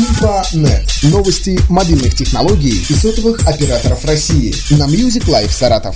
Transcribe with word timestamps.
Инфонет. 0.00 0.88
Новости 1.02 1.60
мобильных 1.68 2.14
технологий 2.14 2.72
и 2.88 2.94
сотовых 2.94 3.46
операторов 3.46 4.02
России. 4.06 4.54
На 4.70 4.84
Music 4.84 5.26
Life 5.28 5.50
Саратов. 5.50 5.94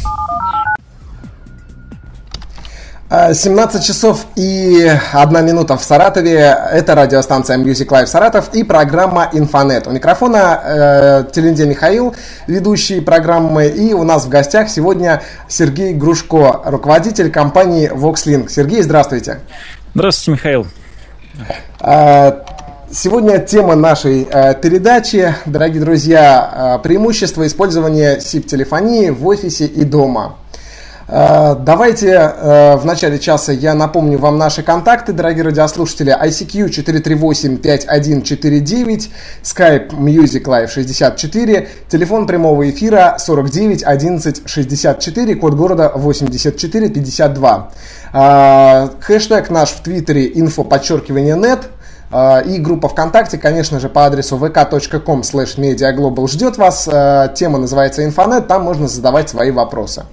17 3.08 3.82
часов 3.82 4.26
и 4.36 4.92
1 5.12 5.46
минута 5.46 5.78
в 5.78 5.82
Саратове. 5.82 6.36
Это 6.36 6.94
радиостанция 6.94 7.56
Music 7.56 7.86
Live 7.86 8.04
Саратов 8.04 8.52
и 8.52 8.62
программа 8.62 9.30
Инфонет. 9.32 9.86
У 9.86 9.90
микрофона 9.90 10.60
э, 10.62 11.24
Телендей 11.32 11.66
Михаил, 11.66 12.14
ведущий 12.46 13.00
программы. 13.00 13.68
И 13.68 13.94
у 13.94 14.02
нас 14.02 14.26
в 14.26 14.28
гостях 14.28 14.68
сегодня 14.68 15.22
Сергей 15.48 15.94
Грушко, 15.94 16.60
руководитель 16.66 17.30
компании 17.30 17.90
VoxLink. 17.90 18.50
Сергей, 18.50 18.82
здравствуйте. 18.82 19.40
Здравствуйте, 19.94 20.32
Михаил. 20.32 20.66
Сегодня 22.96 23.40
тема 23.40 23.74
нашей 23.74 24.24
э, 24.30 24.54
передачи, 24.54 25.34
дорогие 25.46 25.80
друзья, 25.80 26.76
э, 26.78 26.80
преимущество 26.80 27.44
использования 27.44 28.18
SIP-телефонии 28.18 29.10
в 29.10 29.26
офисе 29.26 29.66
и 29.66 29.82
дома. 29.82 30.36
Э, 31.08 31.56
давайте 31.58 32.32
в 32.76 32.82
начале 32.84 33.18
часа 33.18 33.50
я 33.50 33.74
напомню 33.74 34.18
вам 34.18 34.38
наши 34.38 34.62
контакты, 34.62 35.12
дорогие 35.12 35.42
радиослушатели. 35.42 36.16
ICQ 36.16 36.68
438-5149, 36.68 39.08
Skype 39.42 39.90
Music 39.90 40.44
Live 40.44 40.68
64, 40.68 41.68
телефон 41.88 42.28
прямого 42.28 42.70
эфира 42.70 43.16
49 43.18 43.82
11 43.82 44.42
64, 44.46 45.34
код 45.34 45.54
города 45.54 45.90
84 45.96 46.88
52. 46.90 47.72
Э, 48.12 48.88
хэштег 49.00 49.50
наш 49.50 49.70
в 49.70 49.82
Твиттере 49.82 50.30
info 50.30 50.62
подчеркивание 50.62 51.36
нет– 51.36 51.70
и 52.46 52.58
группа 52.58 52.88
ВКонтакте, 52.88 53.38
конечно 53.38 53.80
же, 53.80 53.88
по 53.88 54.06
адресу 54.06 54.36
vk.com 54.36 55.20
slash 55.22 55.58
mediaglobal 55.58 56.28
ждет 56.28 56.58
вас. 56.58 56.88
Тема 57.34 57.58
называется 57.58 58.04
«Инфонет», 58.04 58.46
там 58.46 58.62
можно 58.62 58.86
задавать 58.86 59.28
свои 59.28 59.50
вопросы. 59.50 60.04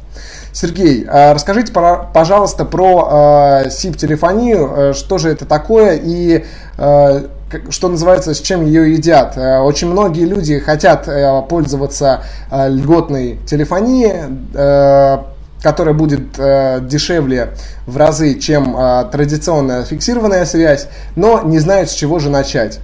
Сергей, 0.54 1.06
а 1.08 1.34
расскажите, 1.34 1.72
пожалуйста, 1.72 2.66
про 2.66 3.64
SIP-телефонию, 3.68 4.74
э, 4.76 4.94
что 4.94 5.18
же 5.18 5.30
это 5.30 5.46
такое 5.46 6.00
и 6.02 6.44
что 7.70 7.90
называется, 7.90 8.34
с 8.34 8.40
чем 8.40 8.66
ее 8.66 8.94
едят. 8.94 9.38
Очень 9.38 9.90
многие 9.90 10.24
люди 10.24 10.58
хотят 10.60 11.08
пользоваться 11.50 12.22
льготной 12.50 13.40
телефонией, 13.46 15.28
которая 15.62 15.94
будет 15.94 16.34
дешевле 16.88 17.54
в 17.86 17.96
разы, 17.98 18.40
чем 18.40 18.76
традиционная 19.12 19.84
фиксированная 19.84 20.46
связь, 20.46 20.88
но 21.16 21.42
не 21.42 21.60
знают, 21.60 21.90
с 21.90 21.94
чего 21.94 22.20
же 22.20 22.30
начать. 22.30 22.80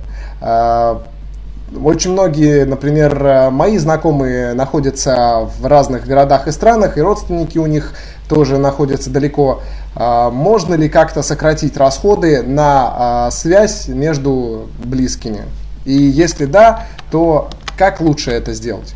Очень 1.83 2.13
многие, 2.13 2.63
например, 2.63 3.21
э, 3.25 3.49
мои 3.49 3.77
знакомые 3.77 4.53
находятся 4.53 5.49
в 5.59 5.65
разных 5.65 6.07
городах 6.07 6.47
и 6.47 6.51
странах, 6.51 6.97
и 6.97 7.01
родственники 7.01 7.57
у 7.57 7.65
них 7.65 7.93
тоже 8.29 8.57
находятся 8.57 9.09
далеко. 9.09 9.61
А, 9.93 10.29
можно 10.29 10.75
ли 10.75 10.87
как-то 10.87 11.21
сократить 11.23 11.75
расходы 11.75 12.41
на 12.41 13.29
связь 13.31 13.89
между 13.89 14.69
близкими? 14.81 15.41
И 15.83 15.91
если 15.91 16.45
да, 16.45 16.85
то 17.11 17.49
как 17.77 17.99
лучше 17.99 18.31
это 18.31 18.53
сделать? 18.53 18.95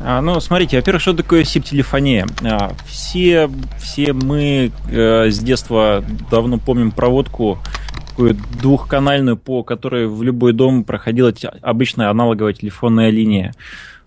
А, 0.00 0.20
ну, 0.20 0.38
смотрите, 0.40 0.76
во-первых, 0.76 1.02
что 1.02 1.12
такое 1.12 1.42
SIP-телефония? 1.42 2.26
Все, 2.86 3.50
все 3.78 4.12
мы 4.12 4.70
э, 4.90 5.30
с 5.30 5.38
детства 5.40 6.04
давно 6.30 6.58
помним 6.58 6.92
проводку 6.92 7.58
такую 8.18 8.36
двухканальную, 8.60 9.36
по 9.36 9.62
которой 9.62 10.08
в 10.08 10.22
любой 10.22 10.52
дом 10.52 10.82
проходила 10.82 11.32
обычная 11.62 12.10
аналоговая 12.10 12.52
телефонная 12.52 13.10
линия. 13.10 13.54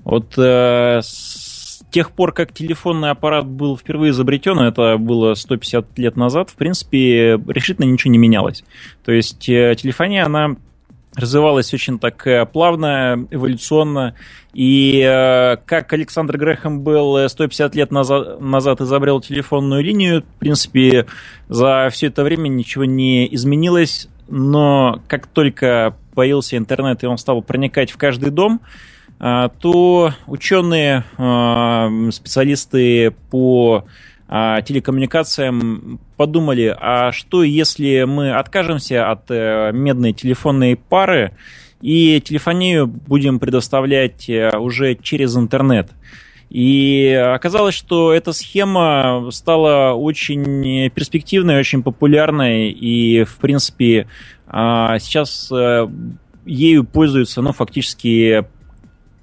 Вот 0.04 0.38
э, 0.38 1.00
с 1.02 1.82
тех 1.92 2.12
пор, 2.12 2.34
как 2.34 2.54
телефонный 2.54 3.12
аппарат 3.12 3.46
был 3.46 3.78
впервые 3.78 4.12
изобретен, 4.12 4.60
это 4.60 4.98
было 4.98 5.34
150 5.34 5.98
лет 5.98 6.18
назад, 6.18 6.50
в 6.50 6.56
принципе, 6.56 7.40
решительно 7.48 7.86
ничего 7.86 8.12
не 8.12 8.18
менялось. 8.18 8.64
То 9.06 9.14
есть 9.14 9.48
э, 9.48 9.76
телефония, 9.78 10.26
она 10.26 10.56
развивалась 11.16 11.74
очень 11.74 12.00
так 12.00 12.26
э, 12.26 12.46
плавно, 12.46 13.28
эволюционно. 13.32 14.16
И 14.54 15.02
э, 15.02 15.58
как 15.66 15.92
Александр 15.94 16.38
Грэхэм 16.38 16.82
был 16.82 17.28
150 17.28 17.76
лет 17.76 17.92
назад, 17.92 18.40
назад 18.40 18.82
изобрел 18.82 19.22
телефонную 19.22 19.84
линию, 19.84 20.22
в 20.22 20.40
принципе, 20.40 21.06
за 21.50 21.90
все 21.92 22.08
это 22.08 22.24
время 22.24 22.48
ничего 22.48 22.86
не 22.86 23.34
изменилось. 23.34 24.08
Но 24.30 25.02
как 25.08 25.28
только 25.28 25.96
появился 26.16 26.58
интернет 26.58 27.04
и 27.04 27.08
он 27.08 27.18
стал 27.18 27.42
проникать 27.42 27.92
в 27.92 27.98
каждый 27.98 28.32
дом, 28.32 28.62
э, 29.20 29.50
то 29.60 30.14
ученые, 30.28 31.04
специалисты 32.12 33.12
по 33.30 33.86
телекоммуникациям 34.32 36.00
подумали, 36.16 36.74
а 36.80 37.12
что 37.12 37.44
если 37.44 38.04
мы 38.04 38.32
откажемся 38.32 39.12
от 39.12 39.30
э, 39.30 39.72
медной 39.74 40.14
телефонной 40.14 40.78
пары 40.78 41.36
и 41.82 42.22
телефонию 42.22 42.88
будем 42.88 43.40
предоставлять 43.40 44.30
э, 44.30 44.58
уже 44.58 44.96
через 44.96 45.36
интернет? 45.36 45.90
И 46.50 47.12
оказалось, 47.14 47.76
что 47.76 48.14
эта 48.14 48.32
схема 48.32 49.28
стала 49.32 49.96
очень 49.96 50.90
перспективной, 50.92 51.60
очень 51.60 51.84
популярной, 51.84 52.72
и, 52.72 53.26
в 53.26 53.36
принципе, 53.36 54.08
а, 54.48 54.98
сейчас 55.00 55.50
э, 55.52 55.88
ею 56.46 56.86
пользуются, 56.86 57.42
ну, 57.42 57.52
фактически 57.52 58.46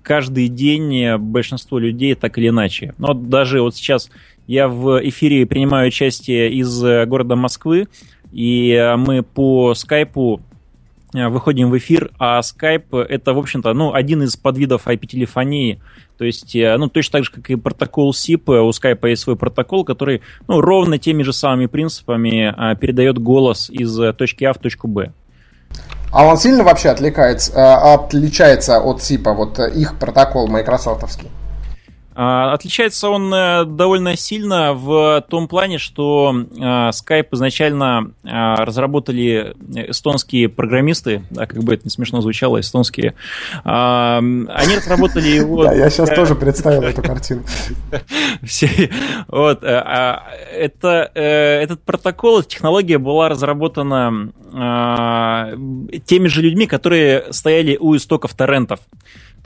каждый 0.02 0.48
день 0.48 1.16
большинство 1.16 1.78
людей 1.78 2.14
так 2.14 2.36
или 2.36 2.48
иначе. 2.48 2.94
Но 2.98 3.14
даже 3.14 3.60
вот 3.62 3.76
сейчас 3.76 4.10
я 4.48 4.66
в 4.66 4.98
эфире 5.09 5.47
принимаю 5.47 5.88
участие 5.88 6.50
из 6.50 6.82
э, 6.82 7.04
города 7.04 7.36
Москвы, 7.36 7.86
и 8.32 8.72
э, 8.72 8.97
мы 8.97 9.22
по 9.22 9.75
скайпу 9.75 10.41
э, 11.14 11.28
выходим 11.28 11.70
в 11.70 11.76
эфир, 11.76 12.10
а 12.19 12.41
скайп 12.42 12.94
это, 12.94 13.34
в 13.34 13.38
общем-то, 13.38 13.75
ну, 13.75 13.92
один 13.92 14.22
из 14.22 14.37
подвидов 14.37 14.87
IP-телефонии, 14.87 15.81
то 16.16 16.25
есть, 16.25 16.54
ну, 16.54 16.88
точно 16.88 17.12
так 17.19 17.25
же, 17.25 17.31
как 17.31 17.48
и 17.50 17.56
протокол 17.56 18.12
SIP, 18.12 18.50
у 18.58 18.72
скайпа 18.72 19.06
есть 19.06 19.22
свой 19.22 19.37
протокол, 19.37 19.84
который, 19.84 20.22
ну, 20.48 20.62
ровно 20.62 20.98
теми 20.98 21.22
же 21.22 21.32
самыми 21.32 21.66
принципами 21.66 22.75
передает 22.81 23.19
голос 23.19 23.70
из 23.70 23.97
точки 24.16 24.42
А 24.42 24.53
в 24.53 24.58
точку 24.58 24.88
Б. 24.88 25.12
А 26.10 26.25
он 26.25 26.38
сильно 26.38 26.64
вообще 26.64 26.88
отличается, 26.88 27.76
отличается 27.94 28.81
от 28.81 28.98
SIP, 29.00 29.32
вот 29.32 29.60
их 29.60 29.97
протокол 29.98 30.48
майкрософтовский? 30.48 31.28
А, 32.21 32.53
отличается 32.53 33.11
он 33.11 33.33
э, 33.33 33.65
довольно 33.65 34.17
сильно 34.17 34.75
в 34.75 35.25
том 35.29 35.47
плане, 35.47 35.79
что 35.79 36.34
а, 36.61 36.91
Skype 36.91 37.29
изначально 37.31 38.11
а, 38.25 38.65
разработали 38.65 39.55
эстонские 39.73 40.49
программисты, 40.49 41.23
да, 41.31 41.47
как 41.47 41.62
бы 41.62 41.75
это 41.75 41.84
не 41.84 41.91
смешно 41.91 42.21
звучало, 42.21 42.59
эстонские. 42.59 43.15
Они 43.62 44.77
разработали 44.77 45.29
его... 45.29 45.62
Да, 45.69 45.75
я 45.75 45.91
сейчас 45.91 46.11
тоже 46.11 46.34
представил 46.34 46.83
эту 46.83 47.03
картину. 47.03 47.45
Вот, 49.29 49.62
это, 49.62 51.11
э, 51.15 51.62
этот 51.62 51.83
протокол, 51.83 52.43
технология 52.43 52.99
была 52.99 53.29
разработана 53.29 54.33
теми 56.06 56.27
же 56.27 56.43
людьми, 56.43 56.67
которые 56.67 57.33
стояли 57.33 57.77
у 57.79 57.95
истоков 57.95 58.35
торрентов. 58.35 58.81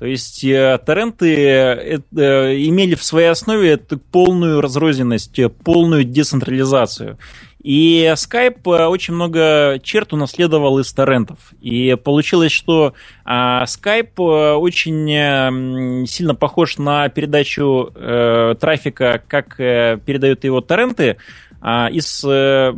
То 0.03 0.09
есть 0.09 0.43
э, 0.43 0.81
торренты 0.85 1.33
э, 1.33 1.99
э, 2.17 2.57
имели 2.67 2.97
в 2.97 3.05
своей 3.05 3.29
основе 3.29 3.77
полную 4.11 4.61
разрозненность, 4.61 5.39
полную 5.63 6.03
децентрализацию. 6.03 7.19
И 7.63 8.13
Skype 8.17 8.87
очень 8.89 9.15
много 9.15 9.79
черт 9.81 10.13
унаследовал 10.13 10.81
из 10.81 10.93
торрентов. 10.93 11.39
И 11.61 11.97
получилось, 12.03 12.51
что 12.51 12.95
а, 13.25 13.63
Skype 13.67 14.57
очень 14.57 16.09
сильно 16.09 16.35
похож 16.35 16.79
на 16.79 17.09
передачу 17.09 17.93
трафика, 17.95 19.23
как 19.29 19.57
передают 19.57 20.43
его 20.43 20.61
торренты, 20.61 21.19
из, 21.63 22.25
э, 22.25 22.73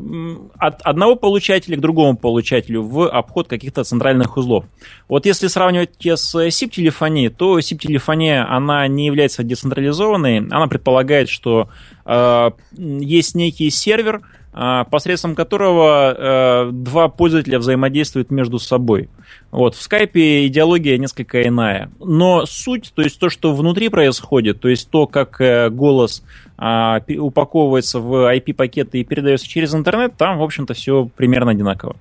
от 0.59 0.83
одного 0.83 1.17
получателя 1.17 1.77
к 1.77 1.81
другому 1.81 2.19
получателю 2.19 2.83
в 2.83 3.09
обход 3.09 3.49
каких-то 3.49 3.83
центральных 3.83 4.37
узлов. 4.37 4.67
Вот 5.09 5.25
если 5.25 5.47
сравнивать 5.47 5.95
с 6.05 6.35
SIP-телефонией, 6.35 7.31
то 7.31 7.59
SIP-телефония, 7.59 8.47
она 8.47 8.87
не 8.87 9.07
является 9.07 9.43
децентрализованной, 9.43 10.39
она 10.39 10.67
предполагает, 10.67 11.31
что 11.31 11.71
э, 12.05 12.51
есть 12.77 13.35
некий 13.35 13.71
сервер, 13.71 14.21
э, 14.53 14.85
посредством 14.91 15.35
которого 15.35 16.67
э, 16.67 16.71
два 16.71 17.09
пользователя 17.09 17.59
взаимодействуют 17.59 18.31
между 18.31 18.59
собой. 18.59 19.09
Вот, 19.51 19.75
в 19.77 19.83
скайпе 19.83 20.47
идеология 20.47 20.99
несколько 20.99 21.43
иная. 21.43 21.91
Но 22.01 22.45
суть, 22.45 22.93
то 22.95 23.01
есть 23.03 23.19
то, 23.19 23.31
что 23.31 23.55
внутри 23.55 23.89
происходит, 23.89 24.61
то 24.61 24.69
есть 24.69 24.91
то, 24.91 25.07
как 25.07 25.41
э, 25.41 25.71
голос 25.71 26.23
а, 26.57 27.01
упаковывается 27.19 28.01
в 28.01 28.33
IP-пакеты 28.35 28.99
и 28.99 29.05
передается 29.05 29.47
через 29.49 29.75
интернет, 29.75 30.17
там, 30.17 30.39
в 30.39 30.43
общем-то, 30.43 30.75
все 30.75 31.09
примерно 31.17 31.51
одинаково. 31.51 31.97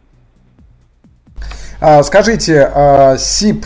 Скажите, 2.03 2.71
SIP 2.73 3.65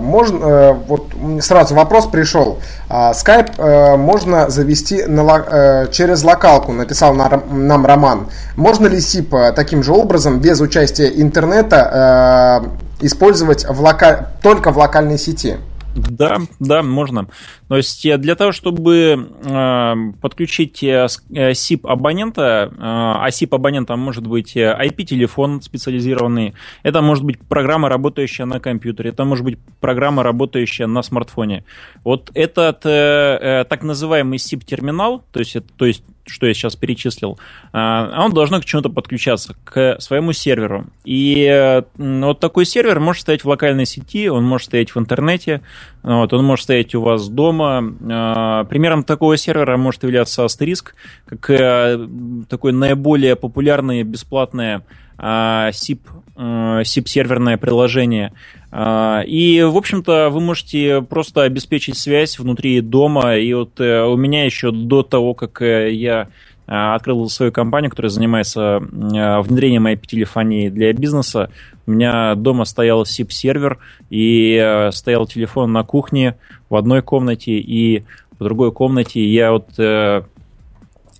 можно, 0.00 0.72
вот 0.72 1.12
сразу 1.40 1.74
вопрос 1.74 2.06
пришел. 2.06 2.58
Skype 2.88 3.96
можно 3.96 4.50
завести 4.50 5.04
на, 5.04 5.86
через 5.92 6.24
локалку, 6.24 6.72
написал 6.72 7.14
нам 7.14 7.86
Роман. 7.86 8.28
Можно 8.56 8.86
ли 8.86 8.98
SIP 8.98 9.52
таким 9.52 9.82
же 9.82 9.92
образом, 9.92 10.40
без 10.40 10.60
участия 10.60 11.08
интернета, 11.08 12.64
использовать 13.00 13.68
в 13.68 13.80
лока... 13.80 14.32
только 14.42 14.70
в 14.72 14.78
локальной 14.78 15.18
сети? 15.18 15.58
Да, 15.96 16.40
да, 16.60 16.82
можно. 16.82 17.28
То 17.68 17.76
есть 17.76 18.04
э, 18.04 18.18
для 18.18 18.34
того, 18.34 18.52
чтобы 18.52 19.30
э, 19.44 19.94
подключить 20.20 20.82
э, 20.82 21.06
SIP 21.06 21.88
абонента, 21.88 22.72
а 22.78 23.28
SIP 23.30 23.54
абонента 23.54 23.96
может 23.96 24.26
быть 24.26 24.56
IP-телефон 24.56 25.62
специализированный, 25.62 26.54
это 26.82 27.00
может 27.00 27.24
быть 27.24 27.40
программа, 27.40 27.88
работающая 27.88 28.44
на 28.44 28.60
компьютере, 28.60 29.10
это 29.10 29.24
может 29.24 29.44
быть 29.44 29.58
программа, 29.80 30.22
работающая 30.22 30.86
на 30.86 31.02
смартфоне. 31.02 31.64
Вот 32.04 32.30
этот 32.34 32.80
так 32.80 33.82
называемый 33.82 34.38
SIP-терминал, 34.38 35.24
то 35.32 35.40
есть, 35.40 35.56
то 35.76 35.86
есть 35.86 36.02
что 36.26 36.46
я 36.46 36.54
сейчас 36.54 36.76
перечислил, 36.76 37.38
а, 37.72 38.24
он 38.24 38.32
должно 38.32 38.60
к 38.60 38.64
чему-то 38.64 38.88
подключаться, 38.88 39.54
к 39.64 40.00
своему 40.00 40.32
серверу. 40.32 40.86
И 41.04 41.82
вот 41.96 42.40
такой 42.40 42.66
сервер 42.66 43.00
может 43.00 43.22
стоять 43.22 43.44
в 43.44 43.48
локальной 43.48 43.86
сети, 43.86 44.28
он 44.28 44.44
может 44.44 44.66
стоять 44.66 44.94
в 44.94 44.98
интернете, 44.98 45.62
вот, 46.02 46.32
он 46.32 46.44
может 46.44 46.64
стоять 46.64 46.94
у 46.94 47.02
вас 47.02 47.28
дома. 47.28 47.82
А, 48.08 48.64
примером 48.64 49.04
такого 49.04 49.36
сервера 49.36 49.76
может 49.76 50.02
являться 50.02 50.44
Asterisk, 50.44 50.92
как 51.26 51.50
э, 51.50 52.08
такое 52.48 52.72
наиболее 52.72 53.36
популярное 53.36 54.04
бесплатное 54.04 54.82
SIP, 55.18 56.00
а, 56.36 56.82
SIP-серверное 56.82 57.54
э, 57.54 57.58
приложение. 57.58 58.32
А, 58.78 59.22
и, 59.22 59.62
в 59.62 59.74
общем-то, 59.74 60.28
вы 60.28 60.40
можете 60.40 61.00
просто 61.00 61.44
обеспечить 61.44 61.96
связь 61.96 62.38
внутри 62.38 62.82
дома. 62.82 63.36
И 63.36 63.50
вот 63.54 63.80
э, 63.80 64.02
у 64.02 64.16
меня 64.16 64.44
еще 64.44 64.70
до 64.70 65.02
того, 65.02 65.32
как 65.32 65.62
я 65.62 66.28
открыл 66.66 67.26
свою 67.30 67.52
компанию, 67.52 67.90
которая 67.90 68.10
занимается 68.10 68.80
внедрением 68.80 69.86
IP-телефонии 69.86 70.68
для 70.68 70.92
бизнеса. 70.92 71.48
У 71.86 71.92
меня 71.92 72.34
дома 72.34 72.64
стоял 72.64 73.04
SIP-сервер, 73.04 73.78
и 74.10 74.60
э, 74.60 74.90
стоял 74.90 75.26
телефон 75.26 75.72
на 75.72 75.82
кухне 75.82 76.36
в 76.68 76.76
одной 76.76 77.00
комнате, 77.00 77.52
и 77.52 78.04
в 78.38 78.44
другой 78.44 78.72
комнате 78.72 79.24
я 79.24 79.52
вот 79.52 79.70
э, 79.78 80.22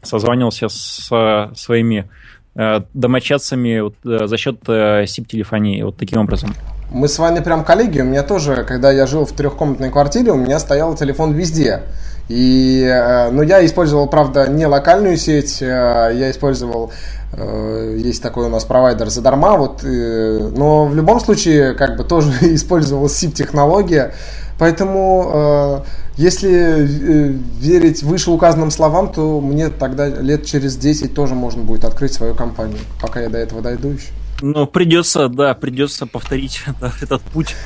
созванивался 0.02 0.68
с 0.68 1.52
своими 1.54 2.10
э, 2.54 2.80
домочадцами 2.92 3.82
за 4.02 4.36
счет 4.36 4.58
SIP-телефонии, 4.66 5.80
вот 5.82 5.96
таким 5.96 6.20
образом. 6.20 6.50
Мы 6.90 7.08
с 7.08 7.18
вами 7.18 7.40
прям 7.40 7.64
коллеги, 7.64 8.00
у 8.00 8.04
меня 8.04 8.22
тоже, 8.22 8.64
когда 8.64 8.92
я 8.92 9.06
жил 9.06 9.26
в 9.26 9.32
трехкомнатной 9.32 9.90
квартире, 9.90 10.32
у 10.32 10.36
меня 10.36 10.58
стоял 10.58 10.94
телефон 10.94 11.32
везде. 11.32 11.82
И, 12.28 12.84
ну, 13.32 13.42
я 13.42 13.64
использовал, 13.64 14.08
правда, 14.08 14.48
не 14.48 14.66
локальную 14.66 15.16
сеть, 15.16 15.60
я 15.60 16.30
использовал 16.30 16.90
Э, 17.32 17.96
есть 17.98 18.22
такой 18.22 18.46
у 18.46 18.48
нас 18.48 18.64
провайдер 18.64 19.10
задарма, 19.10 19.56
вот, 19.56 19.84
э, 19.84 20.50
но 20.56 20.86
в 20.86 20.94
любом 20.94 21.20
случае 21.20 21.74
как 21.74 21.96
бы 21.96 22.04
тоже 22.04 22.32
использовалась 22.54 23.22
SIP-технология, 23.22 24.14
поэтому 24.58 25.30
э, 25.34 25.80
если 26.16 27.36
верить 27.60 28.02
вышеуказанным 28.02 28.70
словам, 28.70 29.12
то 29.12 29.40
мне 29.40 29.68
тогда 29.68 30.08
лет 30.08 30.46
через 30.46 30.76
10 30.76 31.14
тоже 31.14 31.34
можно 31.34 31.62
будет 31.62 31.84
открыть 31.84 32.14
свою 32.14 32.34
компанию, 32.34 32.78
пока 33.02 33.20
я 33.20 33.28
до 33.28 33.38
этого 33.38 33.60
дойду 33.60 33.88
еще. 33.88 34.12
Ну, 34.42 34.66
придется, 34.66 35.28
да, 35.28 35.54
придется 35.54 36.06
повторить 36.06 36.62
этот 37.02 37.22
путь. 37.22 37.56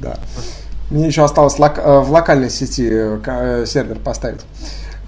Да. 0.00 0.18
Мне 0.90 1.06
еще 1.06 1.24
осталось 1.24 1.58
в 1.58 2.10
локальной 2.10 2.50
сети 2.50 2.88
сервер 3.66 3.98
поставить. 3.98 4.42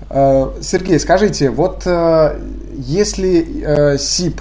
Э, 0.09 0.53
Сергей, 0.63 0.99
скажите, 1.01 1.51
вот 1.51 1.83
э, 1.87 2.41
если 2.79 3.97
SIP 3.97 4.41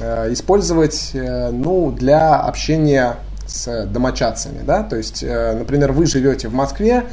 э, 0.00 0.32
использовать 0.32 1.10
ну, 1.14 1.90
для 1.90 2.36
общения 2.36 3.16
с 3.46 3.86
домочадцами, 3.86 4.62
да, 4.64 4.82
то 4.82 4.96
есть, 4.96 5.22
например, 5.22 5.92
вы 5.92 6.06
живете 6.06 6.48
в 6.48 6.54
Москве, 6.54 7.04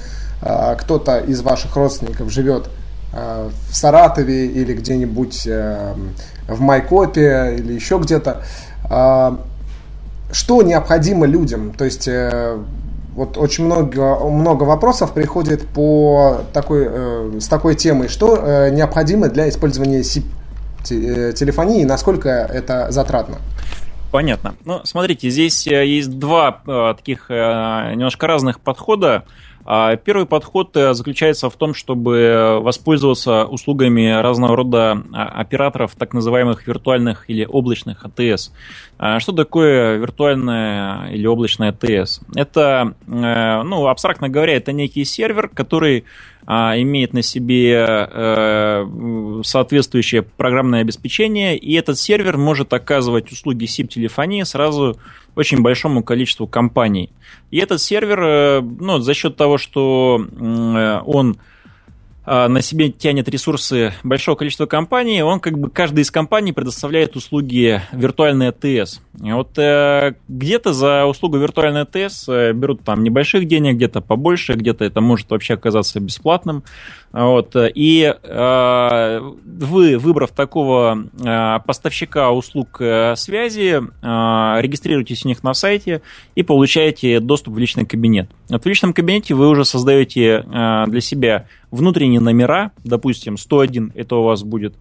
кто-то 0.41 1.17
из 1.17 1.41
ваших 1.41 1.75
родственников 1.75 2.31
живет 2.31 2.69
в 3.11 3.75
Саратове 3.75 4.45
или 4.45 4.73
где-нибудь 4.73 5.49
в 6.49 6.61
Майкопе 6.61 7.55
или 7.57 7.73
еще 7.73 7.99
где-то, 7.99 8.43
что 10.31 10.61
необходимо 10.61 11.25
людям? 11.25 11.73
То 11.73 11.85
есть 11.85 12.07
вот 13.19 13.37
очень 13.37 13.65
много, 13.65 14.17
много 14.29 14.63
вопросов 14.63 15.13
приходит 15.13 15.67
по 15.67 16.41
такой, 16.53 16.87
э, 16.89 17.39
с 17.41 17.49
такой 17.49 17.75
темой, 17.75 18.07
что 18.07 18.37
э, 18.37 18.69
необходимо 18.69 19.27
для 19.27 19.49
использования 19.49 19.99
SIP 19.99 20.23
э, 20.89 21.33
телефонии 21.33 21.83
насколько 21.83 22.29
это 22.29 22.91
затратно. 22.91 23.39
Понятно. 24.11 24.55
Ну, 24.63 24.79
смотрите, 24.85 25.29
здесь 25.29 25.67
э, 25.67 25.85
есть 25.85 26.17
два 26.17 26.61
э, 26.65 26.93
таких 26.95 27.25
э, 27.29 27.33
немножко 27.91 28.25
разных 28.25 28.61
подхода. 28.61 29.15
А 29.17 29.23
первый 29.97 30.25
подход 30.25 30.75
э, 30.75 30.93
заключается 30.95 31.47
в 31.49 31.55
том, 31.55 31.75
чтобы 31.75 32.59
воспользоваться 32.59 33.45
услугами 33.45 34.19
разного 34.19 34.55
рода 34.55 35.03
а, 35.13 35.25
операторов, 35.25 35.93
так 35.95 36.13
называемых 36.13 36.65
виртуальных 36.65 37.29
или 37.29 37.45
облачных 37.45 38.03
АТС. 38.03 38.51
А 38.97 39.19
что 39.19 39.31
такое 39.31 39.97
виртуальная 39.97 41.11
или 41.11 41.27
облачная 41.27 41.69
АТС? 41.69 42.21
Это, 42.35 42.95
э, 43.07 43.63
ну, 43.63 43.87
абстрактно 43.87 44.27
говоря, 44.27 44.55
это 44.55 44.73
некий 44.73 45.05
сервер, 45.05 45.49
который 45.49 46.05
имеет 46.47 47.13
на 47.13 47.21
себе 47.21 47.85
э, 47.87 49.41
соответствующее 49.43 50.23
программное 50.23 50.81
обеспечение, 50.81 51.57
и 51.57 51.73
этот 51.73 51.99
сервер 51.99 52.37
может 52.37 52.73
оказывать 52.73 53.31
услуги 53.31 53.65
SIP-телефонии 53.65 54.43
сразу 54.43 54.97
очень 55.35 55.61
большому 55.61 56.03
количеству 56.03 56.47
компаний. 56.47 57.11
И 57.51 57.57
этот 57.57 57.81
сервер, 57.81 58.19
э, 58.21 58.61
ну, 58.61 58.99
за 58.99 59.13
счет 59.13 59.35
того, 59.35 59.57
что 59.57 60.19
э, 60.19 61.01
он 61.05 61.37
а, 61.37 61.37
на 62.29 62.61
себе 62.61 62.89
тянет 62.91 63.27
ресурсы 63.27 63.93
большого 64.03 64.35
количества 64.35 64.65
компаний, 64.67 65.23
он 65.23 65.39
как 65.39 65.57
бы 65.57 65.69
каждая 65.69 66.03
из 66.03 66.11
компаний 66.11 66.53
предоставляет 66.53 67.15
услуги 67.15 67.81
виртуальной 67.91 68.49
АТС. 68.49 69.01
Вот 69.13 69.57
э, 69.57 70.13
где-то 70.27 70.71
за 70.73 71.05
услугу 71.05 71.37
виртуальной 71.37 71.81
АТС 71.81 72.29
э, 72.29 72.53
берут 72.53 72.83
там 72.83 73.03
небольших 73.03 73.47
денег, 73.47 73.75
где-то 73.75 74.01
побольше, 74.01 74.53
где-то 74.53 74.85
это 74.85 75.01
может 75.01 75.29
вообще 75.31 75.55
оказаться 75.55 75.99
бесплатным. 75.99 76.63
Вот. 77.11 77.55
И 77.55 78.13
э, 78.21 79.19
вы, 79.19 79.97
выбрав 79.97 80.31
такого 80.31 81.05
э, 81.19 81.59
поставщика 81.65 82.31
услуг 82.31 82.77
э, 82.79 83.15
связи, 83.15 83.81
э, 83.81 84.61
регистрируетесь 84.61 85.25
у 85.25 85.27
них 85.27 85.43
на 85.43 85.53
сайте 85.53 86.01
и 86.35 86.43
получаете 86.43 87.19
доступ 87.19 87.55
в 87.55 87.57
личный 87.57 87.85
кабинет. 87.85 88.29
Вот 88.49 88.63
в 88.63 88.67
личном 88.67 88.93
кабинете 88.93 89.33
вы 89.33 89.49
уже 89.49 89.65
создаете 89.65 90.45
э, 90.45 90.83
для 90.87 91.01
себя 91.01 91.47
внутренние 91.71 92.19
номера, 92.19 92.71
допустим, 92.83 93.37
101 93.37 93.93
это 93.95 94.15
у 94.15 94.23
вас 94.23 94.43
будет 94.43 94.75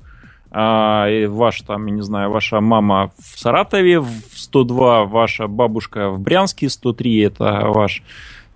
а, 0.51 1.07
ваш 1.29 1.61
там, 1.63 1.87
я 1.87 1.95
не 1.95 2.03
знаю, 2.03 2.31
ваша 2.31 2.61
мама 2.61 3.13
в 3.19 3.39
Саратове, 3.39 4.01
в 4.01 4.11
102 4.35 5.05
ваша 5.05 5.47
бабушка 5.47 6.09
в 6.09 6.21
Брянске, 6.21 6.71
103 6.71 7.21
это 7.21 7.63
ваш, 7.67 8.03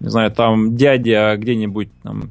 не 0.01 0.09
знаю, 0.09 0.31
там 0.31 0.75
дядя 0.75 1.37
где-нибудь 1.37 1.91
там 2.03 2.31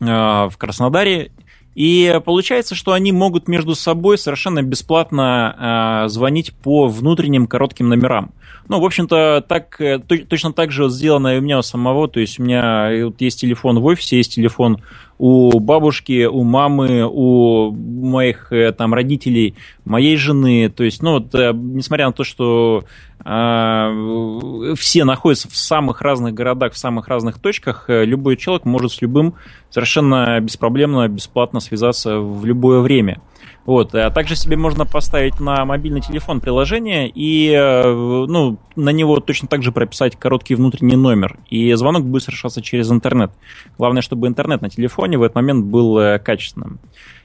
в 0.00 0.52
Краснодаре. 0.56 1.30
И 1.74 2.20
получается, 2.24 2.74
что 2.74 2.92
они 2.92 3.12
могут 3.12 3.46
между 3.46 3.74
собой 3.74 4.18
совершенно 4.18 4.62
бесплатно 4.62 6.04
э, 6.04 6.08
звонить 6.08 6.52
по 6.52 6.88
внутренним 6.88 7.46
коротким 7.46 7.88
номерам. 7.88 8.32
Ну, 8.70 8.78
в 8.78 8.84
общем-то, 8.84 9.44
так, 9.48 9.80
э, 9.80 9.98
точно 9.98 10.52
так 10.52 10.70
же 10.70 10.88
сделано 10.90 11.34
и 11.34 11.38
у 11.38 11.42
меня 11.42 11.58
у 11.58 11.62
самого. 11.62 12.06
То 12.06 12.20
есть 12.20 12.38
у 12.38 12.44
меня 12.44 12.88
вот 13.04 13.20
есть 13.20 13.40
телефон 13.40 13.80
в 13.80 13.84
офисе, 13.84 14.18
есть 14.18 14.32
телефон 14.32 14.80
у 15.18 15.58
бабушки, 15.58 16.24
у 16.26 16.44
мамы, 16.44 17.04
у 17.04 17.72
моих 17.72 18.52
э, 18.52 18.70
там 18.70 18.94
родителей, 18.94 19.56
моей 19.84 20.16
жены. 20.16 20.68
То 20.68 20.84
есть, 20.84 21.02
ну, 21.02 21.14
вот, 21.14 21.34
э, 21.34 21.50
несмотря 21.52 22.06
на 22.06 22.12
то, 22.12 22.22
что 22.22 22.84
э, 23.24 24.74
все 24.78 25.04
находятся 25.04 25.50
в 25.50 25.56
самых 25.56 26.00
разных 26.00 26.34
городах, 26.34 26.74
в 26.74 26.78
самых 26.78 27.08
разных 27.08 27.40
точках, 27.40 27.86
э, 27.90 28.04
любой 28.04 28.36
человек 28.36 28.66
может 28.66 28.92
с 28.92 29.02
любым 29.02 29.34
совершенно 29.70 30.38
беспроблемно, 30.38 31.08
бесплатно 31.08 31.58
связаться 31.58 32.20
в 32.20 32.44
любое 32.44 32.82
время. 32.82 33.20
Вот. 33.66 33.94
А 33.94 34.10
также 34.10 34.36
себе 34.36 34.56
можно 34.56 34.86
поставить 34.86 35.38
на 35.40 35.64
мобильный 35.64 36.00
телефон 36.00 36.40
приложение 36.40 37.08
и 37.08 37.50
э, 37.52 37.92
ну, 37.92 38.58
на 38.74 38.90
него 38.90 39.20
точно 39.20 39.48
так 39.48 39.62
же 39.62 39.70
прописать 39.70 40.16
короткий 40.16 40.54
внутренний 40.54 40.96
номер. 40.96 41.38
И 41.50 41.72
звонок 41.74 42.04
будет 42.04 42.22
совершаться 42.22 42.62
через 42.62 42.90
интернет. 42.90 43.30
Главное, 43.78 44.02
чтобы 44.02 44.26
интернет 44.26 44.62
на 44.62 44.70
телефоне 44.70 45.18
в 45.18 45.22
этот 45.22 45.36
момент 45.36 45.66
был 45.66 45.98
э, 45.98 46.18
качественным. 46.18 46.80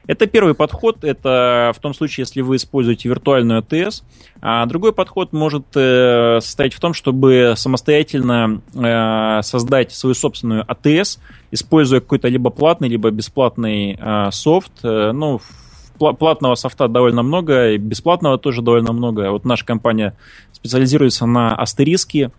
Это 0.08 0.28
первый 0.28 0.54
подход, 0.54 1.04
это 1.04 1.72
в 1.76 1.80
том 1.80 1.94
случае, 1.96 2.24
если 2.24 2.42
вы 2.42 2.58
используете 2.58 3.10
виртуальную 3.10 3.60
АТС. 3.60 4.04
А 4.40 4.66
другой 4.68 4.94
подход 4.94 5.34
может 5.34 5.66
э, 5.76 6.40
состоять 6.42 6.74
в 6.74 6.80
том, 6.80 6.94
чтобы 6.94 7.54
самостоятельно 7.56 8.62
э, 8.76 9.42
создать 9.42 9.92
свою 9.92 10.14
собственную 10.14 10.64
АТС, 10.68 11.20
используя 11.50 12.02
какой-то 12.02 12.28
либо 12.28 12.52
платный, 12.52 12.88
либо 12.88 13.10
бесплатный 13.10 13.98
э, 14.00 14.32
софт. 14.32 14.84
Ну, 14.84 15.40
платного 15.98 16.56
софта 16.56 16.88
довольно 16.88 17.24
много, 17.24 17.72
и 17.72 17.78
бесплатного 17.78 18.38
тоже 18.38 18.62
довольно 18.62 18.94
много. 18.94 19.32
Вот 19.32 19.46
наша 19.46 19.66
компания 19.66 20.16
специализируется 20.52 21.26
на 21.26 21.56
астериске, 21.56 22.32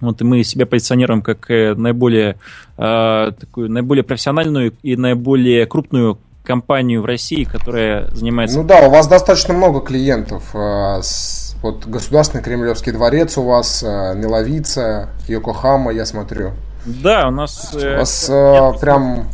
вот 0.00 0.20
и 0.20 0.24
мы 0.24 0.42
себя 0.44 0.66
позиционируем 0.66 1.22
как 1.22 1.48
наиболее, 1.48 2.36
э, 2.76 3.32
такую, 3.38 3.70
наиболее 3.70 4.02
профессиональную 4.02 4.74
и 4.82 4.96
наиболее 4.96 5.66
крупную 5.66 6.18
компанию 6.44 7.02
в 7.02 7.04
России, 7.04 7.44
которая 7.44 8.08
занимается... 8.10 8.58
Ну 8.58 8.64
да, 8.64 8.86
у 8.86 8.90
вас 8.90 9.06
достаточно 9.06 9.54
много 9.54 9.80
клиентов. 9.80 10.54
Э, 10.54 11.00
вот 11.62 11.86
Государственный 11.86 12.42
Кремлевский 12.42 12.92
дворец 12.92 13.38
у 13.38 13.42
вас, 13.42 13.82
э, 13.82 14.14
Миловица, 14.16 15.10
Йокохама, 15.28 15.92
я 15.92 16.04
смотрю. 16.04 16.52
Да, 16.84 17.28
у 17.28 17.30
нас... 17.30 17.74
У 17.74 17.78
вас 17.78 18.28
э, 18.28 18.72
прям 18.80 19.26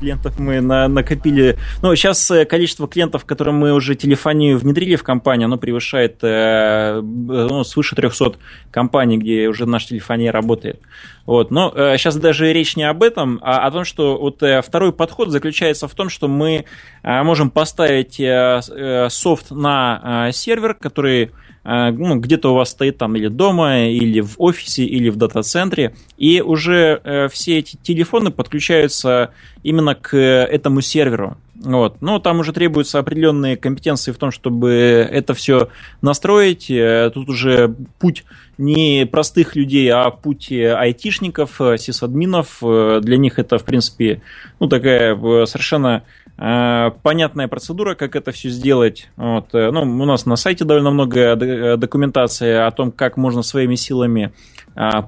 клиентов 0.00 0.38
мы 0.38 0.60
на, 0.60 0.88
накопили. 0.88 1.58
Ну, 1.82 1.94
сейчас 1.94 2.30
э, 2.30 2.44
количество 2.44 2.88
клиентов, 2.88 3.24
которые 3.24 3.54
мы 3.54 3.72
уже 3.72 3.94
телефонию 3.94 4.58
внедрили 4.58 4.96
в 4.96 5.04
компанию, 5.04 5.46
оно 5.46 5.58
превышает 5.58 6.18
э, 6.22 7.00
ну, 7.02 7.62
свыше 7.64 7.94
300 7.94 8.32
компаний, 8.70 9.18
где 9.18 9.48
уже 9.48 9.66
наша 9.66 9.88
телефония 9.88 10.32
работает. 10.32 10.80
Вот. 11.26 11.50
Но 11.50 11.72
э, 11.74 11.96
сейчас 11.98 12.16
даже 12.16 12.52
речь 12.52 12.76
не 12.76 12.84
об 12.84 13.02
этом, 13.02 13.38
а 13.42 13.66
о 13.66 13.70
том, 13.70 13.84
что 13.84 14.18
вот 14.18 14.42
э, 14.42 14.62
второй 14.62 14.92
подход 14.92 15.28
заключается 15.28 15.86
в 15.86 15.94
том, 15.94 16.08
что 16.08 16.26
мы 16.26 16.64
э, 17.02 17.22
можем 17.22 17.50
поставить 17.50 18.18
э, 18.18 18.60
э 18.70 19.08
софт 19.10 19.50
на 19.50 20.28
э, 20.28 20.32
сервер, 20.32 20.74
который 20.74 21.30
ну, 21.62 22.16
где-то 22.16 22.52
у 22.52 22.54
вас 22.54 22.70
стоит 22.70 22.98
там 22.98 23.16
или 23.16 23.28
дома, 23.28 23.86
или 23.86 24.20
в 24.20 24.36
офисе, 24.38 24.84
или 24.84 25.10
в 25.10 25.16
дата-центре, 25.16 25.94
и 26.16 26.40
уже 26.40 27.00
э, 27.04 27.28
все 27.28 27.58
эти 27.58 27.76
телефоны 27.76 28.30
подключаются 28.30 29.32
именно 29.62 29.94
к 29.94 30.16
этому 30.16 30.80
серверу. 30.80 31.36
Вот. 31.54 32.00
Но 32.00 32.18
там 32.18 32.40
уже 32.40 32.54
требуются 32.54 32.98
определенные 32.98 33.58
компетенции 33.58 34.12
в 34.12 34.16
том, 34.16 34.30
чтобы 34.30 34.70
это 34.72 35.34
все 35.34 35.68
настроить. 36.00 36.70
Э, 36.70 37.10
тут 37.12 37.28
уже 37.28 37.74
путь 37.98 38.24
не 38.56 39.06
простых 39.06 39.56
людей, 39.56 39.88
а 39.90 40.10
путь 40.10 40.50
айтишников, 40.52 41.60
сисадминов. 41.78 42.58
Для 42.60 43.16
них 43.16 43.38
это, 43.38 43.58
в 43.58 43.64
принципе, 43.64 44.20
ну, 44.58 44.68
такая 44.68 45.14
совершенно 45.46 46.02
Э, 46.02 46.04
понятная 46.40 47.48
процедура, 47.48 47.94
как 47.94 48.16
это 48.16 48.32
все 48.32 48.48
сделать. 48.48 49.10
Вот. 49.16 49.54
Э, 49.54 49.70
ну, 49.70 49.82
у 49.82 50.06
нас 50.06 50.24
на 50.24 50.36
сайте 50.36 50.64
довольно 50.64 50.90
много 50.90 51.20
э, 51.20 51.76
документации 51.76 52.54
о 52.54 52.70
том, 52.70 52.92
как 52.92 53.18
можно 53.18 53.42
своими 53.42 53.74
силами 53.74 54.32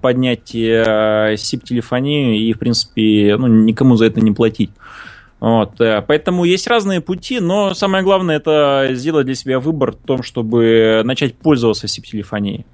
поднять 0.02 0.54
SIP-телефонию 0.54 2.34
и, 2.34 2.52
в 2.52 2.58
принципе, 2.58 3.36
ну, 3.38 3.46
никому 3.46 3.96
за 3.96 4.06
это 4.06 4.20
не 4.20 4.32
платить. 4.32 4.70
Вот, 5.38 5.76
поэтому 5.78 6.44
есть 6.44 6.66
разные 6.66 7.00
пути, 7.00 7.40
но 7.40 7.72
самое 7.72 8.04
главное 8.04 8.36
это 8.36 8.88
сделать 8.92 9.26
для 9.26 9.34
себя 9.36 9.60
выбор 9.60 9.92
в 9.92 10.04
том, 10.04 10.22
чтобы 10.22 11.02
начать 11.04 11.36
пользоваться 11.36 11.86
SIP-телефонией. 11.86 12.66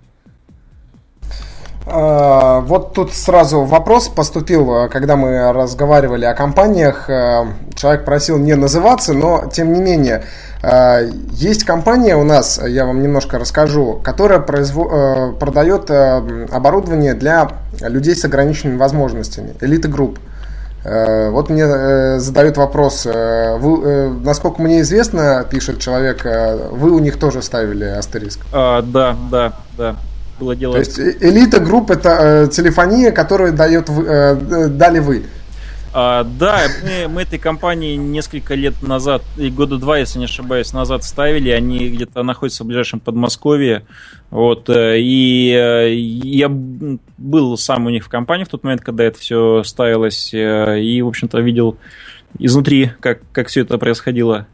А, 1.90 2.61
вот 2.61 2.92
тут 2.92 3.14
сразу 3.14 3.62
вопрос 3.62 4.09
поступил, 4.09 4.73
а, 4.73 4.88
когда 4.88 5.16
мы 5.16 5.52
разговаривали 5.52 6.25
о 6.25 6.35
компаниях. 6.35 7.09
А, 7.09 7.47
человек 7.75 8.04
просил 8.04 8.38
не 8.38 8.54
называться, 8.54 9.14
но 9.14 9.45
тем 9.52 9.73
не 9.73 9.80
менее, 9.80 10.25
есть 11.30 11.62
компания 11.64 12.16
у 12.16 12.25
нас, 12.25 12.61
я 12.66 12.85
вам 12.85 13.00
немножко 13.00 13.38
расскажу, 13.38 14.00
которая 14.02 14.40
произво- 14.40 15.38
продает 15.38 15.88
оборудование 16.50 17.14
для 17.14 17.49
людей 17.80 18.16
с 18.16 18.25
ограниченными 18.25 18.76
возможностями, 18.76 19.54
элиты 19.61 19.87
групп. 19.87 20.18
Вот 20.85 21.50
мне 21.50 21.62
э, 21.62 22.18
задают 22.18 22.57
вопрос, 22.57 23.04
вы, 23.04 23.12
э, 23.12 24.09
насколько 24.25 24.62
мне 24.62 24.80
известно, 24.80 25.45
пишет 25.49 25.78
человек, 25.80 26.25
вы 26.25 26.90
у 26.90 26.99
них 26.99 27.18
тоже 27.18 27.42
ставили 27.42 27.85
астериск? 27.85 28.40
А, 28.52 28.83
да, 28.83 29.16
да, 29.30 29.52
да 29.76 29.97
было 30.38 30.57
дело. 30.57 30.75
То 30.75 30.78
есть 30.80 30.99
э, 30.99 31.16
элита 31.21 31.61
групп 31.61 31.90
это 31.90 32.47
э, 32.47 32.49
телефония, 32.49 33.11
которую 33.11 33.52
дает, 33.52 33.88
э, 33.88 33.92
э, 33.95 34.68
дали 34.68 34.99
вы. 34.99 35.25
А, 35.92 36.25
да, 36.25 36.66
мы, 36.85 37.09
мы 37.09 37.23
этой 37.23 37.38
компании 37.38 37.97
несколько 37.97 38.54
лет 38.54 38.83
назад, 38.83 39.23
и 39.37 39.50
года 39.50 39.78
два, 39.78 39.99
если 39.99 40.18
не 40.18 40.26
ошибаюсь, 40.26 40.73
назад 40.73 41.02
ставили. 41.04 41.50
Они 41.50 41.88
где-то 41.88 42.23
находятся 42.23 42.62
в 42.62 42.66
ближайшем 42.66 43.00
Подмосковье. 43.00 43.85
Вот, 44.30 44.68
и 44.68 46.09
я 46.23 46.49
был 46.50 47.57
сам 47.57 47.87
у 47.87 47.90
них 47.90 48.04
в 48.04 48.09
компании 48.11 48.45
в 48.45 48.49
тот 48.49 48.62
момент, 48.64 48.83
когда 48.83 49.04
это 49.04 49.18
все 49.18 49.62
ставилось, 49.64 50.35
и, 50.35 51.00
в 51.02 51.09
общем-то, 51.09 51.40
видел 51.40 51.78
изнутри, 52.38 52.90
как, 53.00 53.21
как 53.33 53.49
все 53.49 53.62
это 53.62 53.78
происходило. 53.78 54.47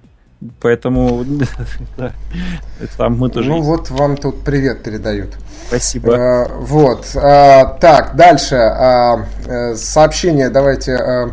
Поэтому 0.61 1.25
там 2.97 3.19
мы 3.19 3.31
тоже. 3.31 3.49
Ну 3.49 3.63
вот 3.63 3.91
вам 3.91 4.17
тут 4.17 4.45
привет 4.45 4.83
передают. 4.83 5.31
Спасибо. 5.69 6.17
А, 6.17 6.49
вот. 6.49 7.07
А, 7.17 7.65
так, 7.81 8.15
дальше. 8.17 8.57
Э, 8.57 9.75
сообщение 9.75 10.51
давайте 10.51 11.33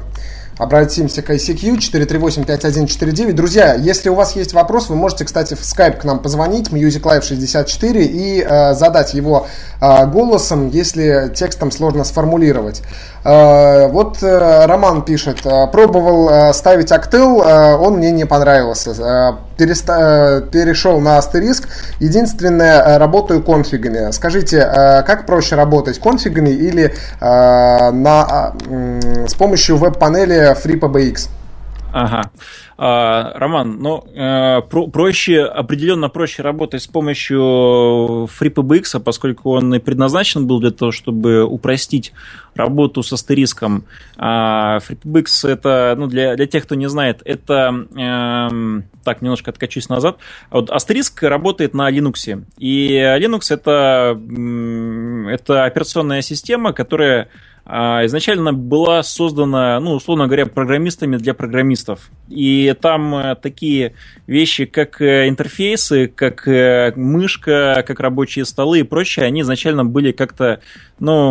обратимся 0.61 1.23
к 1.23 1.31
ICQ 1.31 1.77
438-5149. 1.79 3.33
Друзья, 3.33 3.73
если 3.73 4.09
у 4.09 4.15
вас 4.15 4.35
есть 4.35 4.53
вопрос, 4.53 4.89
вы 4.89 4.95
можете, 4.95 5.25
кстати, 5.25 5.55
в 5.55 5.61
Skype 5.61 5.97
к 5.97 6.03
нам 6.03 6.19
позвонить, 6.19 6.69
Music 6.69 7.01
Live 7.01 7.23
64, 7.23 8.05
и 8.05 8.45
э, 8.47 8.75
задать 8.75 9.15
его 9.15 9.47
э, 9.81 10.05
голосом, 10.05 10.69
если 10.69 11.31
текстом 11.35 11.71
сложно 11.71 12.03
сформулировать. 12.03 12.83
Э, 13.23 13.87
вот 13.87 14.21
э, 14.21 14.65
Роман 14.67 15.03
пишет, 15.03 15.43
э, 15.45 15.65
пробовал 15.71 16.29
э, 16.29 16.53
ставить 16.53 16.91
Actel, 16.91 17.41
э, 17.43 17.75
он 17.77 17.95
мне 17.95 18.11
не 18.11 18.27
понравился. 18.27 18.91
Э, 18.91 19.50
переста- 19.61 20.39
э, 20.39 20.41
перешел 20.51 20.99
на 20.99 21.17
Asterisk. 21.19 21.67
Единственное, 21.99 22.81
э, 22.81 22.97
работаю 22.97 23.43
конфигами. 23.43 24.11
Скажите, 24.11 24.57
э, 24.57 25.03
как 25.03 25.25
проще 25.25 25.55
работать, 25.55 25.99
конфигами 25.99 26.49
или 26.49 26.93
на, 27.19 28.53
э, 28.69 29.25
с 29.27 29.33
помощью 29.35 29.77
веб-панели 29.77 30.55
FreePBX? 30.55 31.29
Ага. 31.93 32.29
А, 32.83 33.33
Роман, 33.35 33.77
ну, 33.79 34.03
э, 34.11 34.61
про 34.63 34.88
проще, 34.88 35.43
определенно 35.43 36.09
проще 36.09 36.41
работать 36.41 36.81
с 36.81 36.88
помощью 36.88 37.38
FreePBX, 38.25 39.00
поскольку 39.00 39.51
он 39.51 39.71
и 39.75 39.77
предназначен 39.77 40.47
был 40.47 40.59
для 40.59 40.71
того, 40.71 40.91
чтобы 40.91 41.43
упростить 41.43 42.11
работу 42.55 43.03
с 43.03 43.13
астериском. 43.13 43.85
А 44.17 44.79
FreePBX 44.79 45.47
это, 45.47 45.93
ну, 45.95 46.07
для, 46.07 46.35
для 46.35 46.47
тех, 46.47 46.63
кто 46.63 46.73
не 46.73 46.89
знает, 46.89 47.21
это, 47.23 47.85
э, 47.95 48.81
так, 49.03 49.21
немножко 49.21 49.51
откачусь 49.51 49.88
назад. 49.88 50.17
Вот 50.50 50.71
астериск 50.71 51.21
работает 51.21 51.75
на 51.75 51.88
Linux, 51.91 52.43
и 52.57 52.95
Linux 52.95 53.53
это, 53.53 54.19
это 55.29 55.65
операционная 55.65 56.23
система, 56.23 56.73
которая 56.73 57.25
а, 57.25 57.29
изначально 57.71 58.51
была 58.51 59.01
создана, 59.01 59.79
ну, 59.79 59.93
условно 59.93 60.25
говоря, 60.25 60.45
программистами 60.45 61.15
для 61.15 61.33
программистов. 61.33 62.09
И 62.27 62.75
там 62.81 63.15
э, 63.15 63.35
такие 63.35 63.93
вещи, 64.27 64.65
как 64.65 65.01
э, 65.01 65.29
интерфейсы, 65.29 66.07
как 66.07 66.47
э, 66.49 66.91
мышка, 66.97 67.81
как 67.87 68.01
рабочие 68.01 68.43
столы 68.43 68.79
и 68.79 68.83
прочее, 68.83 69.25
они 69.25 69.41
изначально 69.41 69.85
были 69.85 70.11
как-то, 70.11 70.59
ну... 70.99 71.29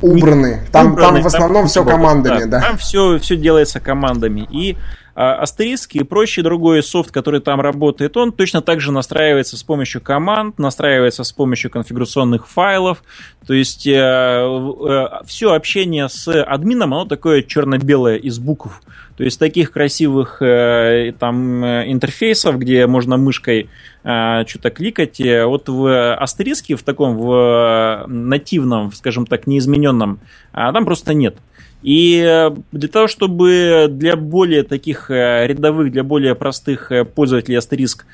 Убраны. 0.00 0.66
Там, 0.72 0.92
убраны. 0.92 1.14
там 1.16 1.22
в 1.22 1.26
основном 1.26 1.62
там, 1.62 1.68
все 1.68 1.84
командами, 1.84 2.44
да. 2.44 2.46
да. 2.46 2.60
Там 2.60 2.78
все, 2.78 3.18
все 3.18 3.36
делается 3.36 3.80
командами. 3.80 4.48
И 4.50 4.76
а 4.76 4.99
Астериск 5.20 5.96
и 5.96 6.02
прочий 6.02 6.40
другой 6.40 6.82
софт, 6.82 7.10
который 7.10 7.40
там 7.40 7.60
работает, 7.60 8.16
он 8.16 8.32
точно 8.32 8.62
так 8.62 8.80
же 8.80 8.90
настраивается 8.90 9.58
с 9.58 9.62
помощью 9.62 10.00
команд, 10.00 10.58
настраивается 10.58 11.24
с 11.24 11.32
помощью 11.32 11.70
конфигурационных 11.70 12.48
файлов. 12.48 13.02
То 13.46 13.52
есть 13.52 13.86
э, 13.86 13.92
э, 13.92 15.08
все 15.26 15.52
общение 15.52 16.08
с 16.08 16.42
админом, 16.42 16.94
оно 16.94 17.04
такое 17.04 17.42
черно-белое 17.42 18.16
из 18.16 18.38
букв. 18.38 18.80
То 19.18 19.24
есть 19.24 19.38
таких 19.38 19.72
красивых 19.72 20.40
э, 20.40 21.12
там 21.18 21.64
интерфейсов, 21.66 22.58
где 22.58 22.86
можно 22.86 23.18
мышкой 23.18 23.68
э, 24.02 24.44
что-то 24.46 24.70
кликать. 24.70 25.20
Вот 25.20 25.68
в 25.68 26.14
астериске, 26.14 26.76
в 26.76 26.82
таком, 26.82 27.18
в 27.18 28.04
нативном, 28.06 28.90
скажем 28.92 29.26
так, 29.26 29.46
неизмененном, 29.46 30.20
там 30.52 30.84
просто 30.86 31.12
нет. 31.12 31.36
И 31.82 32.50
для 32.72 32.88
того, 32.88 33.08
чтобы 33.08 33.86
для 33.88 34.16
более 34.16 34.62
таких 34.64 35.08
рядовых, 35.10 35.90
для 35.90 36.04
более 36.04 36.34
простых 36.34 36.92
пользователей 37.14 37.58
Asterisk 37.58 38.04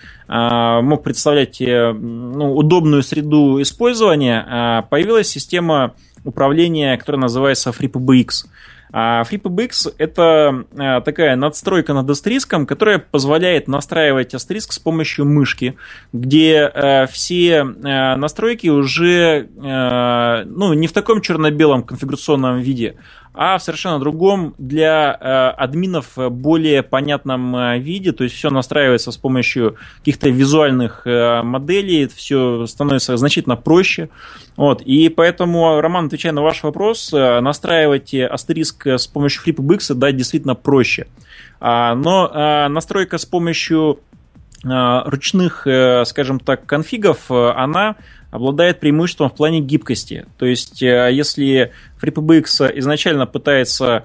мог 0.82 1.02
представлять 1.02 1.60
ну, 1.60 2.54
удобную 2.54 3.02
среду 3.02 3.60
использования, 3.60 4.86
появилась 4.88 5.28
система 5.28 5.94
управления, 6.24 6.96
которая 6.96 7.22
называется 7.22 7.70
FreePBX. 7.70 8.46
А 8.92 9.24
FreePBX— 9.24 9.94
это 9.98 10.64
такая 11.04 11.34
надстройка 11.36 11.92
над 11.92 12.08
астериском, 12.08 12.66
которая 12.66 12.98
позволяет 12.98 13.66
настраивать 13.68 14.32
астериск 14.32 14.72
с 14.72 14.78
помощью 14.78 15.26
мышки, 15.26 15.76
где 16.12 17.06
все 17.10 17.64
настройки 17.64 18.68
уже 18.68 19.48
ну, 19.56 20.72
не 20.72 20.86
в 20.86 20.92
таком 20.92 21.20
черно-белом 21.20 21.82
конфигурационном 21.82 22.60
виде, 22.60 22.96
а 23.36 23.58
в 23.58 23.62
совершенно 23.62 23.98
другом 23.98 24.54
для 24.56 25.16
э, 25.20 25.26
админов 25.56 26.12
более 26.16 26.82
понятном 26.82 27.54
э, 27.54 27.78
виде, 27.78 28.12
то 28.12 28.24
есть 28.24 28.34
все 28.34 28.48
настраивается 28.48 29.12
с 29.12 29.18
помощью 29.18 29.76
каких-то 29.98 30.30
визуальных 30.30 31.02
э, 31.06 31.42
моделей, 31.42 32.08
все 32.08 32.66
становится 32.66 33.16
значительно 33.18 33.56
проще. 33.56 34.08
Вот, 34.56 34.80
и 34.80 35.10
поэтому, 35.10 35.82
Роман, 35.82 36.06
отвечая 36.06 36.32
на 36.32 36.42
ваш 36.42 36.62
вопрос, 36.62 37.12
э, 37.12 37.40
настраивать 37.40 38.14
астериск 38.14 38.86
с 38.86 39.06
помощью 39.06 39.42
FreePBX, 39.44 39.94
да, 39.94 40.12
действительно 40.12 40.54
проще. 40.54 41.06
А, 41.60 41.94
но 41.94 42.30
э, 42.32 42.68
настройка 42.68 43.18
с 43.18 43.26
помощью 43.26 44.00
э, 44.64 45.02
ручных, 45.04 45.66
скажем 46.06 46.40
так, 46.40 46.64
конфигов, 46.64 47.30
она 47.30 47.96
обладает 48.30 48.80
преимуществом 48.80 49.30
в 49.30 49.34
плане 49.34 49.60
гибкости. 49.60 50.26
То 50.38 50.46
есть, 50.46 50.82
э, 50.82 51.10
если 51.12 51.72
FreePBX 52.00 52.78
изначально 52.78 53.26
пытается 53.26 54.04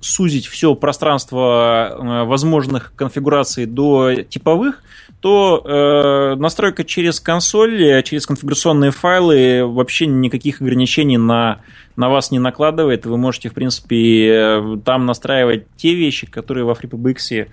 сузить 0.00 0.46
все 0.46 0.74
пространство 0.74 1.90
э, 1.90 2.24
возможных 2.24 2.94
конфигураций 2.96 3.66
до 3.66 4.22
типовых, 4.22 4.82
то 5.20 5.62
э, 5.62 6.36
настройка 6.36 6.82
через 6.82 7.20
консоль, 7.20 8.02
через 8.04 8.24
конфигурационные 8.24 8.92
файлы 8.92 9.66
вообще 9.66 10.06
никаких 10.06 10.62
ограничений 10.62 11.18
на, 11.18 11.60
на 11.96 12.08
вас 12.08 12.30
не 12.30 12.38
накладывает. 12.38 13.04
Вы 13.04 13.18
можете, 13.18 13.50
в 13.50 13.52
принципе, 13.52 14.78
там 14.86 15.04
настраивать 15.04 15.66
те 15.76 15.94
вещи, 15.94 16.26
которые 16.26 16.64
во 16.64 16.72
FreePBX, 16.72 17.48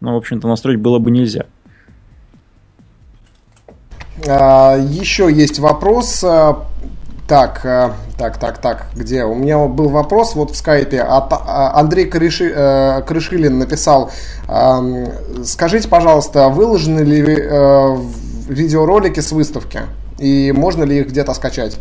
ну, 0.00 0.14
в 0.14 0.16
общем-то, 0.16 0.48
настроить 0.48 0.80
было 0.80 0.98
бы 0.98 1.12
нельзя. 1.12 1.46
А, 4.26 4.76
еще 4.76 5.30
есть 5.32 5.58
вопрос. 5.58 6.22
А, 6.24 6.64
так, 7.26 7.60
а, 7.64 7.92
так, 8.16 8.38
так, 8.38 8.58
так, 8.58 8.86
где? 8.94 9.24
У 9.24 9.34
меня 9.34 9.66
был 9.66 9.88
вопрос 9.90 10.34
вот 10.34 10.50
в 10.50 10.56
скайпе. 10.56 11.00
Андрей 11.00 12.06
Крыши, 12.06 12.50
э, 12.54 13.02
Крышилин 13.02 13.58
написал, 13.58 14.10
скажите, 15.44 15.88
пожалуйста, 15.88 16.48
выложены 16.48 17.00
ли 17.00 17.22
э, 17.22 17.96
видеоролики 18.48 19.20
с 19.20 19.30
выставки? 19.30 19.80
И 20.18 20.52
можно 20.52 20.84
ли 20.84 21.00
их 21.00 21.08
где-то 21.08 21.34
скачать? 21.34 21.78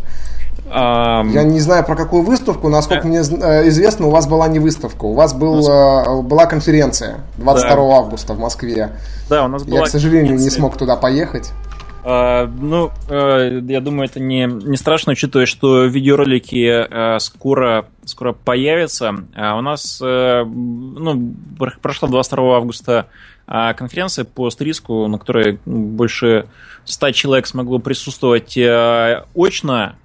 Um... 0.69 1.31
Я 1.31 1.43
не 1.43 1.61
знаю 1.61 1.85
про 1.85 1.95
какую 1.95 2.23
выставку, 2.23 2.67
насколько 2.67 3.07
мне 3.07 3.19
э, 3.19 3.69
известно, 3.69 4.07
у 4.07 4.09
вас 4.09 4.27
была 4.27 4.49
не 4.49 4.59
выставка, 4.59 5.05
у 5.05 5.13
вас 5.13 5.33
был, 5.33 6.23
была 6.23 6.45
конференция 6.45 7.21
22 7.37 7.75
да. 7.75 7.81
августа 7.95 8.33
в 8.33 8.39
Москве. 8.39 8.91
Да, 9.29 9.45
у 9.45 9.47
нас 9.47 9.63
была. 9.63 9.79
Я, 9.79 9.85
к 9.85 9.87
сожалению, 9.87 10.37
не 10.37 10.49
смог 10.49 10.77
туда 10.77 10.97
поехать. 10.97 11.53
А, 12.09 12.47
ну, 12.47 12.89
э, 13.09 13.59
я 13.67 13.81
думаю, 13.81 14.07
это 14.07 14.21
не, 14.21 14.45
не 14.45 14.77
страшно, 14.77 15.11
учитывая, 15.11 15.45
что 15.45 15.83
видеоролики 15.83 16.65
э, 16.65 17.19
скоро, 17.19 17.89
скоро 18.05 18.31
появятся. 18.31 19.13
А 19.35 19.57
у 19.57 19.61
нас 19.61 19.99
э, 20.01 20.45
ну, 20.45 21.35
прошла 21.81 22.07
22 22.07 22.55
августа 22.55 23.07
а, 23.45 23.73
конференция 23.73 24.23
по 24.23 24.49
стриску, 24.49 25.05
на 25.07 25.17
которой 25.17 25.59
больше 25.65 26.47
100 26.85 27.11
человек 27.11 27.45
смогло 27.45 27.79
присутствовать 27.79 28.57
очно, 28.57 29.95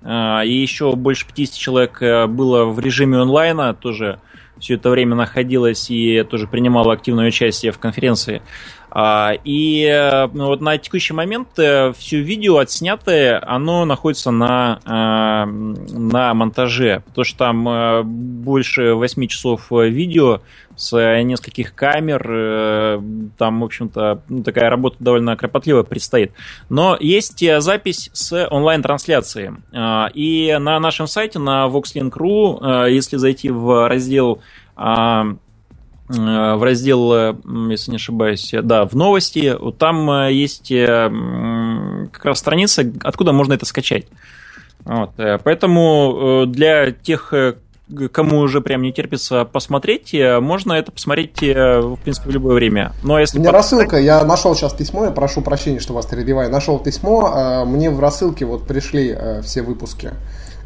и 0.44 0.52
еще 0.52 0.94
больше 0.96 1.26
50 1.26 1.54
человек 1.56 2.00
было 2.28 2.64
в 2.64 2.80
режиме 2.80 3.18
онлайна, 3.18 3.74
тоже 3.74 4.18
все 4.60 4.74
это 4.74 4.90
время 4.90 5.16
находилось 5.16 5.90
и 5.90 6.22
тоже 6.22 6.46
принимало 6.46 6.92
активное 6.92 7.26
участие 7.26 7.72
в 7.72 7.78
конференции. 7.78 8.42
А, 8.94 9.32
и 9.42 9.86
э, 9.90 10.28
ну, 10.34 10.48
вот 10.48 10.60
на 10.60 10.76
текущий 10.76 11.14
момент 11.14 11.58
э, 11.58 11.94
все 11.96 12.20
видео 12.20 12.58
отснятое, 12.58 13.42
оно 13.42 13.86
находится 13.86 14.30
на, 14.30 14.80
э, 14.84 15.50
на 15.50 16.34
монтаже, 16.34 17.02
потому 17.06 17.24
что 17.24 17.38
там 17.38 18.42
больше 18.42 18.92
8 18.92 19.26
часов 19.28 19.70
видео 19.70 20.42
с 20.76 21.22
нескольких 21.22 21.74
камер, 21.74 23.00
там, 23.38 23.60
в 23.60 23.64
общем-то, 23.64 24.22
ну, 24.28 24.42
такая 24.42 24.68
работа 24.68 24.96
довольно 25.00 25.36
кропотливая 25.36 25.84
предстоит. 25.84 26.32
Но 26.68 26.96
есть 26.98 27.44
запись 27.60 28.10
с 28.12 28.48
онлайн-трансляции. 28.48 29.54
И 30.14 30.56
на 30.58 30.80
нашем 30.80 31.06
сайте, 31.06 31.38
на 31.38 31.66
voxlink.ru, 31.66 32.90
если 32.90 33.18
зайти 33.18 33.50
в 33.50 33.86
раздел 33.86 34.40
Э, 34.76 35.34
в 36.18 36.62
раздел, 36.62 37.12
э, 37.12 37.34
если 37.70 37.90
не 37.90 37.96
ошибаюсь, 37.96 38.54
да, 38.62 38.84
в 38.84 38.94
новости, 38.94 39.56
там 39.78 40.10
э, 40.10 40.32
есть 40.32 40.68
как 40.68 42.24
раз 42.24 42.38
страница, 42.38 42.84
откуда 43.02 43.32
можно 43.32 43.54
это 43.54 43.66
скачать. 43.66 44.06
Вот. 44.84 45.10
Поэтому 45.16 46.44
для 46.46 46.90
тех, 46.90 47.32
кому 48.10 48.38
уже 48.38 48.60
прям 48.60 48.82
не 48.82 48.92
терпится 48.92 49.44
посмотреть, 49.44 50.12
можно 50.40 50.72
это 50.72 50.90
посмотреть, 50.90 51.40
в 51.40 51.98
принципе, 52.02 52.28
в 52.28 52.32
любое 52.32 52.54
время. 52.56 52.92
Но 53.04 53.20
если 53.20 53.38
Мне 53.38 53.50
рассылка, 53.50 53.96
я 53.96 54.24
нашел 54.24 54.56
сейчас 54.56 54.72
письмо, 54.74 55.04
я 55.04 55.12
прошу 55.12 55.40
прощения, 55.40 55.78
что 55.78 55.94
вас 55.94 56.06
перебиваю, 56.06 56.50
нашел 56.50 56.80
письмо, 56.80 57.64
мне 57.64 57.90
в 57.90 58.00
рассылке 58.00 58.44
вот 58.44 58.66
пришли 58.66 59.16
все 59.44 59.62
выпуски. 59.62 60.10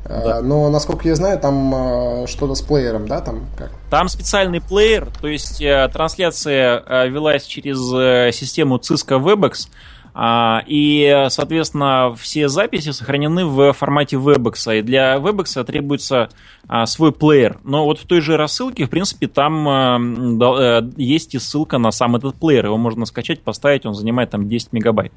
Да. 0.08 0.40
Но, 0.42 0.68
насколько 0.70 1.08
я 1.08 1.14
знаю, 1.14 1.38
там 1.38 1.74
э, 1.74 2.26
что-то 2.26 2.54
с 2.54 2.62
плеером, 2.62 3.08
да, 3.08 3.20
там 3.20 3.46
как? 3.56 3.70
Там 3.90 4.08
специальный 4.08 4.60
плеер, 4.60 5.08
то 5.20 5.26
есть 5.26 5.60
э, 5.60 5.88
трансляция 5.92 6.82
э, 6.86 7.08
велась 7.08 7.44
через 7.44 7.78
систему 8.34 8.76
Cisco 8.76 9.20
WebEx, 9.20 9.68
а, 10.18 10.62
и, 10.66 11.26
соответственно, 11.28 12.14
все 12.18 12.48
записи 12.48 12.90
сохранены 12.90 13.44
в 13.44 13.72
формате 13.74 14.16
WebEx, 14.16 14.78
и 14.78 14.82
для 14.82 15.16
WebEx 15.16 15.62
требуется 15.64 16.30
а, 16.68 16.86
свой 16.86 17.12
плеер. 17.12 17.58
Но 17.64 17.84
вот 17.84 17.98
в 17.98 18.06
той 18.06 18.22
же 18.22 18.38
рассылке, 18.38 18.86
в 18.86 18.90
принципе, 18.90 19.26
там 19.26 20.88
есть 20.96 21.34
и 21.34 21.38
ссылка 21.38 21.76
на 21.76 21.90
сам 21.90 22.16
этот 22.16 22.36
плеер. 22.36 22.64
Его 22.64 22.78
можно 22.78 23.04
скачать, 23.04 23.42
поставить, 23.42 23.84
он 23.84 23.94
занимает 23.94 24.30
там 24.30 24.48
10 24.48 24.72
мегабайт. 24.72 25.12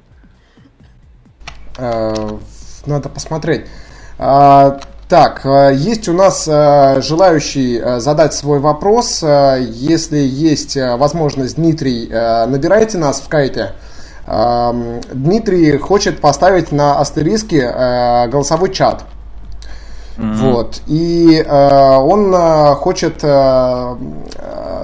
Надо 1.78 3.08
посмотреть. 3.08 3.66
А, 4.22 4.78
так, 5.08 5.40
а, 5.46 5.70
есть 5.70 6.06
у 6.06 6.12
нас 6.12 6.46
а, 6.46 7.00
желающий 7.00 7.82
задать 8.00 8.34
свой 8.34 8.58
вопрос. 8.58 9.22
Если 9.22 10.18
есть 10.18 10.76
возможность, 10.76 11.56
Дмитрий, 11.56 12.08
набирайте 12.10 12.98
нас 12.98 13.20
в 13.20 13.24
скайпе. 13.24 13.72
Дмитрий 15.12 15.78
хочет 15.78 16.20
поставить 16.20 16.70
на 16.70 17.00
астериске 17.00 17.62
голосовой 18.30 18.72
чат. 18.72 19.04
Mm-hmm. 20.20 20.52
Вот. 20.52 20.82
И 20.86 21.42
э, 21.46 21.96
он 21.96 22.34
э, 22.34 22.74
хочет 22.74 23.20
э, 23.22 23.96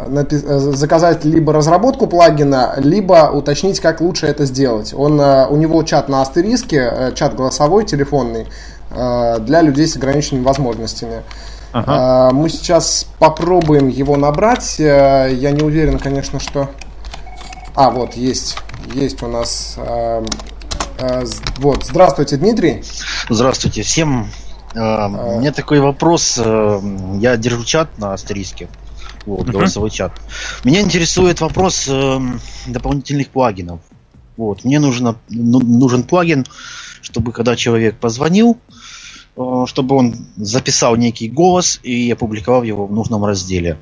напи- 0.08 0.72
заказать 0.74 1.24
либо 1.26 1.52
разработку 1.52 2.06
плагина, 2.06 2.74
либо 2.78 3.30
уточнить, 3.30 3.80
как 3.80 4.00
лучше 4.00 4.26
это 4.26 4.46
сделать. 4.46 4.94
Он, 4.96 5.20
э, 5.20 5.46
у 5.48 5.56
него 5.56 5.82
чат 5.82 6.08
на 6.08 6.22
астериске, 6.22 6.90
э, 6.90 7.12
чат 7.14 7.34
голосовой, 7.34 7.84
телефонный. 7.84 8.46
Э, 8.96 9.38
для 9.40 9.60
людей 9.60 9.86
с 9.86 9.96
ограниченными 9.96 10.42
возможностями. 10.42 11.22
Ага. 11.72 12.30
Э, 12.30 12.34
мы 12.34 12.48
сейчас 12.48 13.06
попробуем 13.18 13.88
его 13.88 14.16
набрать. 14.16 14.80
Э, 14.80 15.30
я 15.32 15.50
не 15.50 15.62
уверен, 15.62 15.98
конечно, 15.98 16.40
что... 16.40 16.70
А, 17.74 17.90
вот, 17.90 18.14
есть. 18.14 18.56
Есть 18.94 19.22
у 19.22 19.28
нас... 19.28 19.78
Вот, 21.58 21.84
здравствуйте, 21.84 22.38
Дмитрий. 22.38 22.82
Здравствуйте 23.28 23.82
всем. 23.82 24.30
У 24.74 24.78
меня 24.78 25.52
такой 25.52 25.80
вопрос. 25.80 26.38
Я 26.38 27.36
держу 27.36 27.64
чат 27.64 27.98
на 27.98 28.14
астериске. 28.14 28.68
Вот, 29.26 29.46
голосовой 29.46 29.90
uh-huh. 29.90 29.92
чат. 29.92 30.12
Меня 30.64 30.80
интересует 30.80 31.42
вопрос 31.42 31.90
дополнительных 32.66 33.28
плагинов. 33.28 33.80
Вот, 34.38 34.64
мне 34.64 34.78
нужно, 34.78 35.16
ну, 35.28 35.60
нужен 35.60 36.02
плагин, 36.02 36.46
чтобы 37.02 37.32
когда 37.32 37.56
человек 37.56 37.98
позвонил, 37.98 38.58
чтобы 39.66 39.96
он 39.96 40.14
записал 40.36 40.96
некий 40.96 41.28
голос 41.28 41.78
и 41.82 42.10
опубликовал 42.10 42.62
его 42.62 42.86
в 42.86 42.92
нужном 42.92 43.24
разделе. 43.24 43.76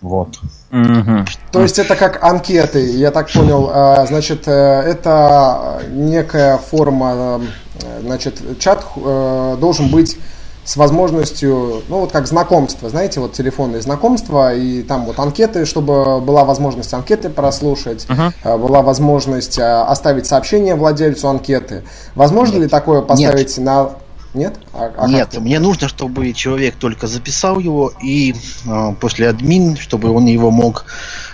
Вот. 0.00 0.38
Угу. 0.70 1.24
То 1.52 1.62
есть 1.62 1.78
это 1.78 1.96
как 1.96 2.22
анкеты, 2.22 2.90
я 2.96 3.10
так 3.10 3.30
понял. 3.30 3.70
А, 3.72 4.04
значит, 4.06 4.46
э, 4.46 4.50
это 4.52 5.82
некая 5.90 6.58
форма, 6.58 7.40
э, 7.82 8.00
значит, 8.02 8.58
чат 8.58 8.84
э, 8.96 9.56
должен 9.58 9.90
быть 9.90 10.16
с 10.64 10.76
возможностью, 10.76 11.82
ну 11.88 12.00
вот 12.00 12.12
как 12.12 12.26
знакомство, 12.26 12.90
знаете, 12.90 13.20
вот 13.20 13.32
телефонные 13.32 13.80
знакомства, 13.80 14.52
и 14.52 14.82
там 14.82 15.06
вот 15.06 15.18
анкеты, 15.20 15.64
чтобы 15.64 16.20
была 16.20 16.44
возможность 16.44 16.92
анкеты 16.92 17.30
прослушать, 17.30 18.04
uh-huh. 18.08 18.58
была 18.58 18.82
возможность 18.82 19.60
оставить 19.60 20.26
сообщение 20.26 20.74
владельцу 20.74 21.28
анкеты. 21.28 21.84
Возможно 22.16 22.54
Нет. 22.54 22.62
ли 22.64 22.68
такое 22.68 23.00
поставить 23.00 23.56
Нет. 23.56 23.64
на 23.64 23.90
нет? 24.36 24.58
А, 24.72 24.92
а 24.96 25.08
Нет, 25.08 25.30
как? 25.32 25.40
мне 25.40 25.58
нужно, 25.58 25.88
чтобы 25.88 26.32
человек 26.32 26.76
только 26.76 27.06
записал 27.06 27.58
его 27.58 27.92
и 28.02 28.34
э, 28.34 28.92
после 29.00 29.28
админ, 29.28 29.76
чтобы 29.76 30.10
он 30.10 30.26
его 30.26 30.50
мог 30.50 30.84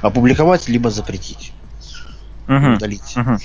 опубликовать 0.01 0.69
либо 0.69 0.91
запретить. 0.91 1.53
Угу, 2.57 2.75
удалить. 2.77 3.17
Угу. 3.17 3.37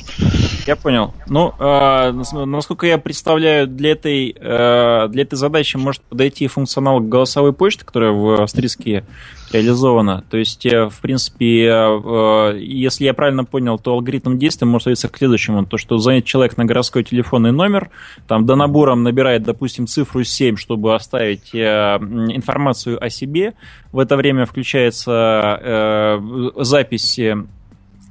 Я 0.66 0.76
понял. 0.76 1.14
Ну, 1.28 1.54
э, 1.60 2.12
насколько 2.46 2.88
я 2.88 2.98
представляю, 2.98 3.68
для 3.68 3.92
этой, 3.92 4.36
э, 4.38 5.08
для 5.10 5.24
этой 5.24 5.36
задачи 5.36 5.78
может 5.78 6.02
подойти 6.04 6.48
функционал 6.48 7.00
голосовой 7.00 7.54
почты, 7.54 7.86
которая 7.86 8.12
в 8.12 8.42
австрийские 8.42 9.06
реализована. 9.52 10.24
То 10.30 10.38
есть, 10.38 10.66
э, 10.66 10.90
в 10.90 11.00
принципе, 11.00 11.68
э, 11.68 12.58
если 12.60 13.06
я 13.06 13.14
правильно 13.14 13.46
понял, 13.46 13.80
то 13.80 13.94
алгоритм 13.94 14.38
действия 14.38 14.68
может 14.68 14.84
сводиться 14.84 15.08
к 15.08 15.18
следующему. 15.18 15.66
То, 15.66 15.78
что 15.78 15.98
звонит 15.98 16.26
человек 16.26 16.58
на 16.58 16.66
городской 16.66 17.04
телефонный 17.04 17.52
номер, 17.52 17.90
там 18.28 18.46
до 18.46 18.56
набора 18.56 18.96
набирает, 18.96 19.44
допустим, 19.44 19.88
цифру 19.88 20.24
7, 20.24 20.58
чтобы 20.58 20.96
оставить 20.96 21.54
э, 21.54 21.58
информацию 21.58 23.04
о 23.04 23.10
себе. 23.10 23.54
В 23.92 24.00
это 24.00 24.18
время 24.18 24.46
включается 24.46 26.20
запись 26.58 27.20
Э, 27.28 27.36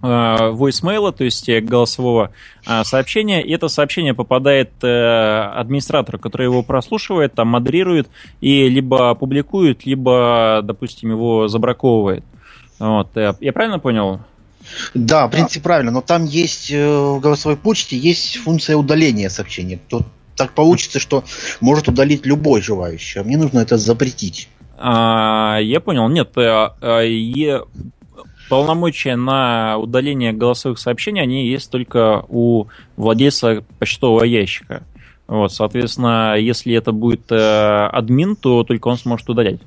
voicemail, 0.03 1.13
то 1.13 1.25
есть 1.25 1.49
э, 1.49 1.61
голосового 1.61 2.31
э, 2.67 2.85
сообщения, 2.85 3.43
и 3.43 3.53
это 3.53 3.69
сообщение 3.69 4.15
попадает 4.15 4.73
администратору, 4.83 6.19
который 6.19 6.45
его 6.45 6.63
прослушивает, 6.63 7.35
там 7.35 7.49
модерирует 7.49 8.09
и 8.41 8.69
либо 8.69 9.15
публикует, 9.15 9.87
либо, 9.87 10.61
допустим, 10.63 11.11
его 11.11 11.49
забраковывает. 11.49 12.25
Вот. 12.79 13.09
Я 13.15 13.53
правильно 13.53 13.79
понял? 13.79 14.21
Да, 14.95 15.29
в 15.29 15.31
принципе, 15.31 15.63
правильно, 15.63 15.93
но 15.93 16.03
там 16.03 16.25
есть 16.25 16.71
в 16.71 17.21
голосовой 17.21 17.57
почте 17.57 17.97
есть 17.97 18.37
функция 18.39 18.77
удаления 18.77 19.29
сообщений. 19.29 19.81
То 19.89 20.03
так 20.37 20.53
получится, 20.53 21.01
что 21.01 21.25
может 21.61 21.89
удалить 21.89 22.27
любой 22.27 22.61
желающий, 22.61 23.21
а 23.21 23.25
мне 23.25 23.37
нужно 23.37 23.61
это 23.61 23.79
запретить. 23.79 24.49
А, 24.79 25.59
я 25.61 25.81
понял. 25.81 26.09
Нет, 26.09 26.37
а, 26.37 26.77
а, 26.81 27.03
полномочия 28.49 29.17
на 29.17 29.77
удаление 29.79 30.33
голосовых 30.33 30.79
сообщений, 30.79 31.23
они 31.23 31.49
есть 31.49 31.71
только 31.71 32.25
у 32.29 32.67
владельца 32.97 33.65
почтового 33.79 34.25
ящика. 34.25 34.83
Вот, 35.27 35.53
соответственно, 35.53 36.37
если 36.39 36.75
это 36.75 36.93
будет 36.93 37.33
э, 37.33 37.87
админ, 37.87 38.37
то 38.37 38.63
только 38.63 38.89
он 38.89 38.97
сможет 38.97 39.29
удалять. 39.29 39.61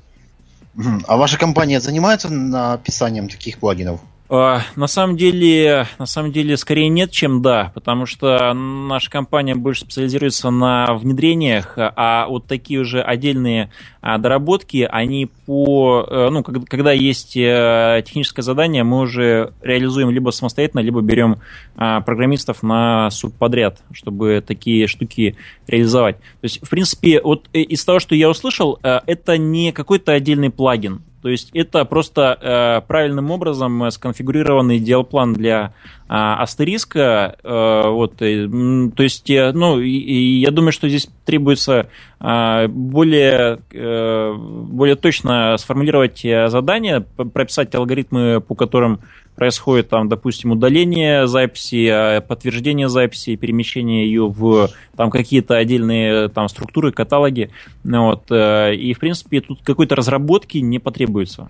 А 1.07 1.17
ваша 1.17 1.37
компания 1.37 1.81
занимается 1.81 2.29
написанием 2.29 3.27
таких 3.27 3.57
плагинов? 3.57 3.99
А, 4.31 4.61
на 4.75 4.85
самом 4.85 5.17
деле, 5.17 5.87
на 5.97 6.05
самом 6.05 6.31
деле, 6.31 6.55
скорее 6.55 6.87
нет, 6.87 7.09
чем 7.09 7.41
да, 7.41 7.71
потому 7.73 8.05
что 8.05 8.53
наша 8.53 9.09
компания 9.09 9.55
больше 9.55 9.81
специализируется 9.81 10.51
на 10.51 10.93
внедрениях, 10.93 11.73
а 11.77 12.27
вот 12.27 12.45
такие 12.45 12.79
уже 12.79 13.01
отдельные 13.01 13.71
а, 14.01 14.19
доработки, 14.19 14.87
они 14.89 15.31
по, 15.47 16.05
э, 16.07 16.29
ну, 16.29 16.43
когда 16.43 16.91
есть 16.91 17.35
э, 17.35 18.03
техническое 18.05 18.43
задание, 18.43 18.83
мы 18.83 18.99
уже 18.99 19.53
реализуем 19.63 20.11
либо 20.11 20.29
самостоятельно, 20.29 20.81
либо 20.81 21.01
берем 21.01 21.37
а, 21.75 22.01
программистов 22.01 22.61
на 22.61 23.09
субподряд, 23.09 23.79
чтобы 23.91 24.43
такие 24.45 24.85
штуки 24.85 25.37
реализовать. 25.65 26.17
То 26.17 26.43
есть, 26.43 26.63
в 26.63 26.69
принципе, 26.69 27.19
вот 27.21 27.49
э, 27.53 27.61
из 27.61 27.83
того, 27.83 27.99
что 27.99 28.13
я 28.13 28.29
услышал, 28.29 28.77
это 28.83 29.39
не 29.39 29.71
какой-то 29.71 30.11
отдельный 30.11 30.51
плагин. 30.51 31.01
То 31.21 31.29
есть 31.29 31.51
это 31.53 31.83
просто 31.85 32.37
э, 32.41 32.87
правильным 32.87 33.29
образом 33.31 33.91
сконфигурированный 33.91 34.79
диалплан 34.79 35.33
для 35.33 35.73
э, 36.07 36.13
астериска. 36.13 37.37
Э, 37.43 37.89
вот, 37.89 38.21
э, 38.21 38.47
то 38.95 39.03
есть, 39.03 39.29
э, 39.29 39.51
ну, 39.53 39.79
и, 39.79 39.89
и 39.89 40.39
я 40.39 40.51
думаю, 40.51 40.71
что 40.71 40.87
здесь 40.87 41.09
требуется 41.25 41.89
э, 42.21 42.67
более, 42.67 43.59
э, 43.71 44.33
более 44.33 44.95
точно 44.95 45.57
сформулировать 45.57 46.23
э, 46.23 46.47
задание, 46.49 47.01
прописать 47.01 47.75
алгоритмы, 47.75 48.39
по 48.39 48.55
которым 48.55 49.01
происходит 49.39 49.87
там, 49.87 50.09
допустим, 50.09 50.51
удаление 50.51 51.25
записи, 51.25 51.87
а, 51.87 52.19
подтверждение 52.19 52.89
записи, 52.89 53.37
перемещение 53.37 54.05
ее 54.05 54.27
в 54.27 54.69
там 54.97 55.09
какие-то 55.09 55.55
отдельные 55.55 56.27
там 56.27 56.49
структуры, 56.49 56.91
каталоги. 56.91 57.49
Ну 57.85 58.07
вот, 58.07 58.25
э, 58.31 58.75
и, 58.75 58.93
в 58.93 58.99
принципе, 58.99 59.39
тут 59.39 59.61
какой-то 59.63 59.95
разработки 59.95 60.57
не 60.57 60.77
потребуется. 60.77 61.49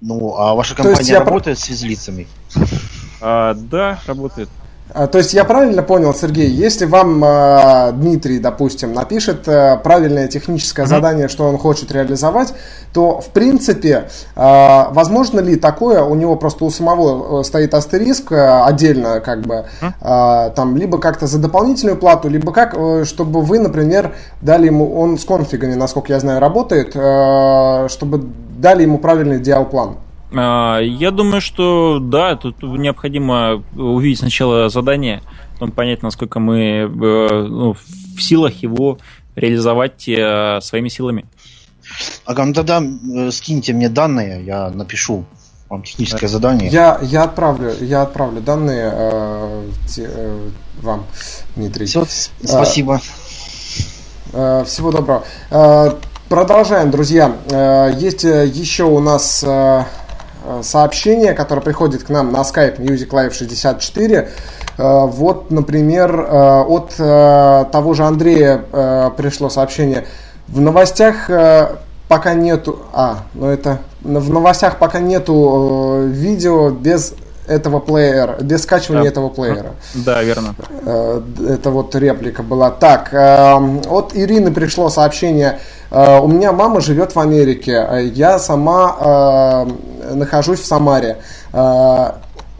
Ну, 0.00 0.34
а 0.38 0.54
ваша 0.54 0.74
компания 0.74 1.12
я... 1.12 1.18
работает 1.18 1.58
с 1.58 1.64
физлицами? 1.64 2.26
А, 3.20 3.52
да, 3.52 4.00
работает. 4.06 4.48
А, 4.94 5.08
то 5.08 5.18
есть 5.18 5.34
я 5.34 5.44
правильно 5.44 5.82
понял, 5.82 6.14
Сергей, 6.14 6.48
если 6.48 6.84
вам 6.84 7.22
э, 7.24 7.92
Дмитрий, 7.94 8.38
допустим, 8.38 8.92
напишет 8.92 9.48
э, 9.48 9.76
правильное 9.82 10.28
техническое 10.28 10.84
mm-hmm. 10.84 10.88
задание, 10.88 11.28
что 11.28 11.48
он 11.48 11.58
хочет 11.58 11.90
реализовать, 11.90 12.54
то 12.92 13.20
в 13.20 13.30
принципе, 13.30 14.08
э, 14.36 14.84
возможно 14.90 15.40
ли 15.40 15.56
такое, 15.56 16.04
у 16.04 16.14
него 16.14 16.36
просто 16.36 16.64
у 16.64 16.70
самого 16.70 17.40
э, 17.40 17.44
стоит 17.44 17.74
астериск 17.74 18.30
э, 18.30 18.62
отдельно, 18.62 19.18
как 19.18 19.40
бы, 19.40 19.64
э, 19.82 20.50
там, 20.54 20.76
либо 20.76 20.98
как-то 20.98 21.26
за 21.26 21.40
дополнительную 21.40 21.96
плату, 21.96 22.28
либо 22.28 22.52
как, 22.52 22.74
э, 22.76 23.04
чтобы 23.04 23.40
вы, 23.40 23.58
например, 23.58 24.14
дали 24.42 24.66
ему, 24.66 24.96
он 24.96 25.18
с 25.18 25.24
конфигами, 25.24 25.74
насколько 25.74 26.12
я 26.12 26.20
знаю, 26.20 26.38
работает, 26.38 26.92
э, 26.94 27.88
чтобы 27.90 28.28
дали 28.58 28.82
ему 28.82 28.98
правильный 28.98 29.40
диал-план. 29.40 29.96
А, 29.96 30.03
я 30.34 31.10
думаю, 31.10 31.40
что 31.40 31.98
да, 32.00 32.36
тут 32.36 32.62
необходимо 32.62 33.62
увидеть 33.76 34.18
сначала 34.18 34.68
задание, 34.68 35.22
потом 35.54 35.72
понять, 35.72 36.02
насколько 36.02 36.40
мы 36.40 36.60
э, 36.60 36.86
ну, 36.88 37.74
в 37.74 38.22
силах 38.22 38.54
его 38.62 38.98
реализовать 39.36 40.08
э, 40.08 40.60
своими 40.60 40.88
силами. 40.88 41.26
Ага, 42.24 42.44
ну 42.46 42.52
тогда 42.54 42.82
э, 42.82 43.30
скиньте 43.30 43.72
мне 43.72 43.88
данные, 43.88 44.44
я 44.44 44.70
напишу 44.70 45.24
вам 45.68 45.82
техническое 45.82 46.28
задание. 46.28 46.68
Я, 46.70 46.98
я 47.02 47.24
отправлю, 47.24 47.72
я 47.80 48.02
отправлю 48.02 48.40
данные 48.40 48.90
э, 48.92 49.70
те, 49.88 50.08
э, 50.08 50.48
вам, 50.80 51.06
Дмитрий. 51.56 51.86
Все, 51.86 52.04
спасибо. 52.42 53.00
Э, 54.32 54.64
всего 54.66 54.90
доброго. 54.92 55.24
Э, 55.50 55.92
продолжаем, 56.28 56.90
друзья. 56.90 57.36
Э, 57.50 57.92
есть 57.96 58.24
еще 58.24 58.84
у 58.84 59.00
нас 59.00 59.44
Э, 59.46 59.84
сообщение, 60.62 61.34
которое 61.34 61.60
приходит 61.60 62.04
к 62.04 62.10
нам 62.10 62.32
на 62.32 62.42
Skype 62.42 62.78
Music 62.78 63.08
Live 63.10 63.32
64. 63.32 64.28
Э, 64.76 65.06
вот, 65.06 65.50
например, 65.50 66.14
э, 66.20 66.62
от 66.62 66.96
того 67.70 67.94
же 67.94 68.04
Андрея 68.04 68.64
пришло 69.16 69.48
сообщение. 69.48 70.06
В 70.48 70.60
новостях 70.60 71.30
пока 72.08 72.34
нету... 72.34 72.80
А, 72.92 73.20
ну 73.34 73.46
это... 73.48 73.78
В 74.02 74.30
новостях 74.30 74.78
пока 74.78 75.00
нету 75.00 76.02
видео 76.06 76.70
без 76.70 77.14
этого 77.46 77.78
плеера, 77.80 78.36
без 78.40 78.62
скачивания 78.62 79.04
да. 79.04 79.08
этого 79.08 79.28
плеера. 79.28 79.74
Да, 79.94 80.22
верно. 80.22 80.54
Это 80.84 81.70
вот 81.70 81.94
реплика 81.94 82.42
была. 82.42 82.70
Так, 82.70 83.12
от 83.12 84.12
Ирины 84.14 84.50
пришло 84.52 84.88
сообщение. 84.88 85.58
У 85.90 86.26
меня 86.26 86.52
мама 86.52 86.80
живет 86.80 87.14
в 87.14 87.20
Америке. 87.20 88.10
Я 88.14 88.38
сама 88.38 89.66
нахожусь 90.10 90.60
в 90.60 90.66
Самаре. 90.66 91.18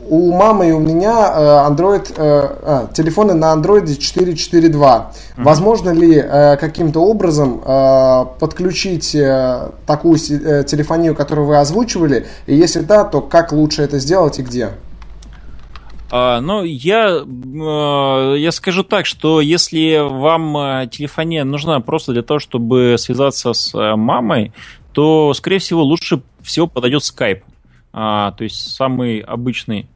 Э, 0.05 0.09
у 0.09 0.33
мамы 0.33 0.69
и 0.69 0.73
у 0.73 0.79
меня 0.79 1.33
э, 1.35 1.71
Android, 1.71 2.13
э, 2.17 2.57
а, 2.63 2.87
телефоны 2.93 3.35
на 3.35 3.55
Android 3.55 3.85
4.4.2. 3.85 4.73
Mm-hmm. 4.73 5.07
Возможно 5.37 5.91
ли 5.91 6.23
каким-то 6.61 7.01
образом 7.01 7.61
подключить 8.39 9.13
такую 9.87 10.19
телефонию, 10.19 11.15
которую 11.15 11.47
вы 11.47 11.59
озвучивали? 11.59 12.27
И 12.47 12.55
если 12.55 12.81
да, 12.81 13.05
то 13.05 13.21
как 13.21 13.53
лучше 13.53 13.83
это 13.83 13.99
сделать 13.99 14.39
и 14.39 14.43
где? 14.43 14.71
А, 16.11 16.41
ну, 16.41 16.63
я, 16.63 17.25
я 18.37 18.53
скажу 18.53 18.85
так, 18.85 19.07
что 19.07 19.41
если 19.41 19.99
вам 19.99 20.89
телефония 20.89 21.45
нужна 21.45 21.81
просто 21.81 22.13
для 22.13 22.23
того, 22.23 22.39
чтобы 22.39 22.97
связаться 22.99 23.53
с 23.53 23.97
мамой, 23.97 24.53
то, 24.93 25.35
скорее 25.35 25.59
всего, 25.59 25.83
лучше 25.83 26.23
всего 26.43 26.67
подойдет 26.67 27.03
Skype. 27.03 27.43
А, 27.97 28.33
то 28.33 28.43
есть 28.43 28.75
самый 28.75 29.21
обычный 29.21 29.87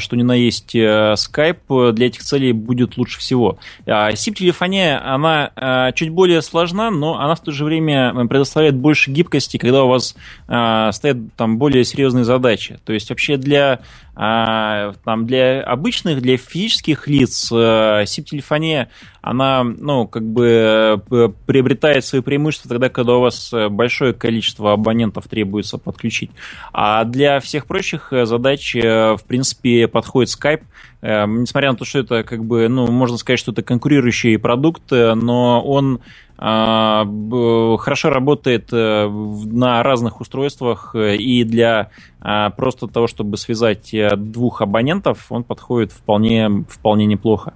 что 0.00 0.16
ни 0.16 0.22
на 0.22 0.32
есть 0.32 0.74
э, 0.74 1.14
Skype 1.14 1.92
для 1.92 2.06
этих 2.06 2.22
целей 2.22 2.52
будет 2.52 2.96
лучше 2.96 3.18
всего. 3.18 3.58
SIP-телефония, 3.86 5.02
она 5.04 5.50
а, 5.56 5.92
чуть 5.92 6.10
более 6.10 6.42
сложна, 6.42 6.90
но 6.90 7.18
она 7.20 7.34
в 7.34 7.40
то 7.40 7.52
же 7.52 7.64
время 7.64 8.12
предоставляет 8.26 8.76
больше 8.76 9.10
гибкости, 9.10 9.56
когда 9.56 9.84
у 9.84 9.88
вас 9.88 10.16
а, 10.48 10.92
стоят 10.92 11.18
там 11.36 11.58
более 11.58 11.84
серьезные 11.84 12.24
задачи. 12.24 12.78
То 12.84 12.92
есть 12.92 13.10
вообще 13.10 13.36
для 13.36 13.80
а, 14.16 14.94
там 15.04 15.26
для 15.26 15.62
обычных, 15.62 16.22
для 16.22 16.38
физических 16.38 17.06
лиц 17.06 17.52
SIP-телефония, 17.52 18.88
она, 19.20 19.62
ну, 19.62 20.06
как 20.06 20.22
бы 20.22 21.02
приобретает 21.46 22.04
свои 22.04 22.22
преимущества 22.22 22.70
тогда, 22.70 22.88
когда 22.88 23.16
у 23.16 23.20
вас 23.20 23.52
большое 23.70 24.14
количество 24.14 24.72
абонентов 24.72 25.28
требуется 25.28 25.78
подключить. 25.78 26.30
А 26.72 27.04
для 27.04 27.40
всех 27.40 27.66
прочих 27.66 28.12
задач, 28.22 28.74
в 28.74 29.20
принципе, 29.26 29.88
подходит 29.88 30.32
Skype. 30.32 30.62
Несмотря 31.02 31.72
на 31.72 31.76
то, 31.76 31.84
что 31.84 31.98
это, 31.98 32.22
как 32.22 32.44
бы, 32.44 32.68
ну, 32.68 32.86
можно 32.86 33.18
сказать, 33.18 33.40
что 33.40 33.52
это 33.52 33.62
конкурирующий 33.62 34.38
продукт, 34.38 34.90
но 34.90 35.60
он 35.60 36.00
хорошо 36.38 38.10
работает 38.10 38.68
э, 38.70 39.08
на 39.08 39.82
разных 39.82 40.20
устройствах 40.20 40.94
э, 40.94 41.16
и 41.16 41.44
для 41.44 41.90
а, 42.20 42.50
просто 42.50 42.88
того, 42.88 43.06
чтобы 43.06 43.38
связать 43.38 43.94
э, 43.94 44.16
двух 44.16 44.60
абонентов, 44.60 45.26
он 45.30 45.44
подходит 45.44 45.92
вполне, 45.92 46.64
вполне 46.68 47.06
неплохо. 47.06 47.54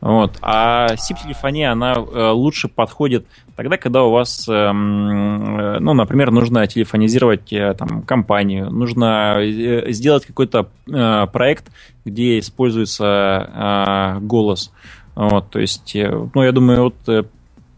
Вот. 0.00 0.38
А 0.40 0.94
SIP-телефония, 0.94 1.72
она 1.72 1.94
лучше 1.98 2.68
подходит 2.68 3.26
тогда, 3.54 3.76
когда 3.76 4.02
у 4.02 4.10
вас, 4.10 4.48
эм, 4.48 5.76
ну, 5.78 5.94
например, 5.94 6.32
нужно 6.32 6.66
телефонизировать 6.66 7.52
там, 7.78 8.02
компанию, 8.02 8.68
нужно 8.70 9.38
сделать 9.90 10.26
какой-то 10.26 10.70
проект, 10.86 11.70
где 12.04 12.40
используется 12.40 14.18
голос. 14.22 14.72
Вот, 15.14 15.50
то 15.50 15.60
есть, 15.60 15.94
ну, 15.94 16.42
я 16.42 16.50
думаю, 16.50 16.82
вот 17.06 17.26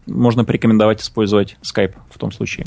можно 0.07 0.45
порекомендовать 0.45 1.01
использовать 1.01 1.57
Skype 1.61 1.95
в 2.09 2.17
том 2.17 2.31
случае. 2.31 2.65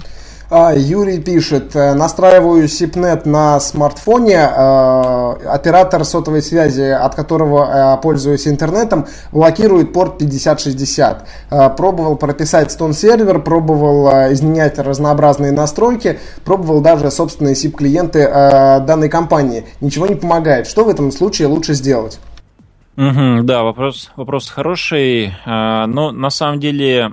А, 0.50 0.72
Юрий 0.74 1.18
пишет, 1.20 1.76
э, 1.76 1.92
настраиваю 1.92 2.64
SIPNet 2.64 3.28
на 3.28 3.60
смартфоне, 3.60 4.36
э, 4.36 5.32
оператор 5.46 6.06
сотовой 6.06 6.40
связи, 6.40 6.90
от 6.90 7.14
которого 7.14 7.98
э, 7.98 8.02
пользуюсь 8.02 8.48
интернетом, 8.48 9.06
блокирует 9.30 9.92
порт 9.92 10.16
5060. 10.18 11.26
Пробовал 11.76 12.16
прописать 12.16 12.74
Stone 12.74 12.94
сервер, 12.94 13.40
пробовал 13.40 14.08
изменять 14.32 14.78
разнообразные 14.78 15.52
настройки, 15.52 16.18
пробовал 16.44 16.80
даже 16.80 17.10
собственные 17.10 17.54
SIP-клиенты 17.54 18.26
данной 18.86 19.08
компании. 19.08 19.66
Ничего 19.80 20.06
не 20.06 20.14
помогает. 20.14 20.66
Что 20.66 20.84
в 20.84 20.88
этом 20.88 21.12
случае 21.12 21.48
лучше 21.48 21.74
сделать? 21.74 22.18
Угу, 22.96 23.42
да, 23.42 23.62
вопрос, 23.62 24.10
вопрос 24.16 24.48
хороший. 24.48 25.34
Но 25.46 26.10
на 26.12 26.30
самом 26.30 26.60
деле 26.60 27.12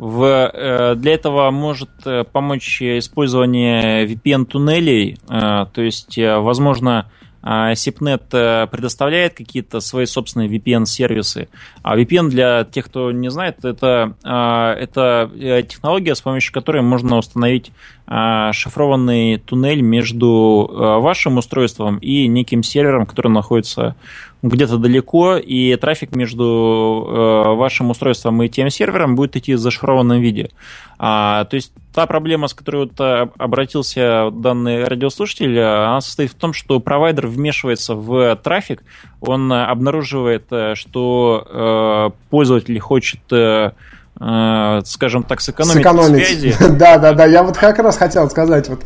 в, 0.00 0.24
э, 0.24 0.94
для 0.94 1.12
этого 1.12 1.50
может 1.50 1.90
э, 2.06 2.24
помочь 2.24 2.80
использование 2.80 4.06
VPN-туннелей, 4.06 5.18
э, 5.28 5.66
то 5.70 5.82
есть, 5.82 6.16
возможно, 6.16 7.10
SIPNet 7.42 8.66
предоставляет 8.66 9.32
какие-то 9.34 9.80
свои 9.80 10.04
собственные 10.04 10.50
VPN-сервисы. 10.50 11.48
А 11.82 11.98
VPN, 11.98 12.28
для 12.28 12.64
тех, 12.64 12.84
кто 12.84 13.12
не 13.12 13.30
знает, 13.30 13.64
это, 13.64 14.14
это 14.22 15.30
технология, 15.66 16.14
с 16.14 16.20
помощью 16.20 16.52
которой 16.52 16.82
можно 16.82 17.16
установить 17.16 17.72
шифрованный 18.10 19.38
туннель 19.38 19.82
между 19.82 20.68
вашим 21.00 21.38
устройством 21.38 21.98
и 21.98 22.26
неким 22.26 22.64
сервером, 22.64 23.06
который 23.06 23.30
находится 23.30 23.94
где-то 24.42 24.78
далеко, 24.78 25.36
и 25.36 25.76
трафик 25.76 26.16
между 26.16 27.06
э, 27.06 27.54
вашим 27.54 27.90
устройством 27.90 28.42
и 28.42 28.48
тем 28.48 28.70
сервером 28.70 29.14
будет 29.14 29.36
идти 29.36 29.54
в 29.54 29.58
зашифрованном 29.58 30.20
виде. 30.20 30.50
А, 30.98 31.44
то 31.44 31.56
есть 31.56 31.72
та 31.92 32.06
проблема, 32.06 32.48
с 32.48 32.54
которой 32.54 32.88
вот 32.88 33.00
обратился 33.38 34.30
данный 34.32 34.84
радиослушатель, 34.84 35.58
она 35.60 36.00
состоит 36.00 36.30
в 36.30 36.34
том, 36.34 36.52
что 36.52 36.80
провайдер 36.80 37.26
вмешивается 37.26 37.94
в 37.94 38.36
трафик, 38.36 38.82
он 39.20 39.52
обнаруживает, 39.52 40.46
э, 40.50 40.74
что 40.74 41.46
э, 41.46 42.10
пользователь 42.30 42.78
хочет 42.78 43.20
э, 43.30 43.72
скажем 44.20 45.22
так, 45.22 45.40
сэкономить, 45.40 45.78
сэкономить. 45.78 46.26
связи. 46.26 46.54
Да, 46.78 46.98
да, 46.98 47.14
да, 47.14 47.24
я 47.24 47.42
вот 47.42 47.56
как 47.56 47.78
раз 47.78 47.96
хотел 47.96 48.28
сказать, 48.28 48.68
вот 48.68 48.84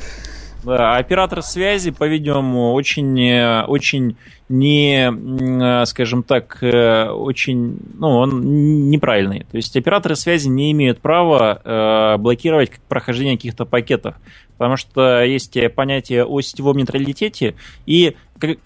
да, 0.65 0.97
оператор 0.97 1.43
связи, 1.43 1.91
по-видимому, 1.91 2.73
очень, 2.73 3.21
э, 3.21 3.65
очень 3.65 4.17
не, 4.49 5.11
э, 5.11 5.85
скажем 5.85 6.23
так, 6.23 6.59
э, 6.63 7.09
очень, 7.11 7.79
ну, 7.95 8.09
он 8.09 8.89
неправильный. 8.89 9.41
То 9.51 9.59
есть 9.59 9.77
операторы 9.77 10.17
связи 10.17 10.49
не 10.49 10.73
имеют 10.73 11.01
права 11.01 12.17
блокировать 12.19 12.73
прохождение 12.89 13.37
каких-то 13.37 13.67
пакетов, 13.67 14.15
потому 14.57 14.77
что 14.77 15.23
есть 15.23 15.57
понятие 15.75 16.25
о 16.25 16.41
сетевом 16.41 16.79
нейтралитете, 16.79 17.55
и 17.85 18.17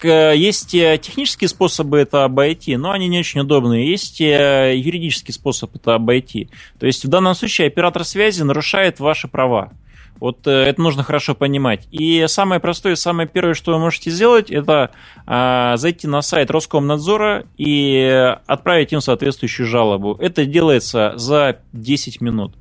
есть 0.03 0.71
технические 0.71 1.47
способы 1.47 1.99
это 1.99 2.23
обойти, 2.23 2.75
но 2.77 2.91
они 2.91 3.07
не 3.07 3.19
очень 3.19 3.41
удобные. 3.41 3.89
Есть 3.89 4.19
юридический 4.19 5.33
способ 5.33 5.75
это 5.75 5.95
обойти. 5.95 6.49
То 6.79 6.85
есть 6.85 7.05
в 7.05 7.07
данном 7.07 7.35
случае 7.35 7.67
оператор 7.67 8.03
связи 8.03 8.43
нарушает 8.43 8.99
ваши 8.99 9.27
права. 9.27 9.71
Вот 10.19 10.45
э, 10.47 10.51
это 10.51 10.81
нужно 10.81 11.03
хорошо 11.03 11.33
понимать. 11.33 11.87
И 11.91 12.25
самое 12.27 12.59
простое, 12.59 12.95
самое 12.95 13.27
первое, 13.27 13.53
что 13.53 13.73
вы 13.73 13.79
можете 13.79 14.11
сделать, 14.11 14.51
это 14.51 14.91
э, 15.25 15.73
зайти 15.77 16.07
на 16.07 16.21
сайт 16.21 16.51
Роскомнадзора 16.51 17.45
и 17.57 18.35
отправить 18.45 18.91
им 18.91 19.01
соответствующую 19.01 19.67
жалобу. 19.67 20.15
Это 20.19 20.45
делается 20.45 21.13
за 21.15 21.59
10 21.73 22.21
минут. 22.21 22.53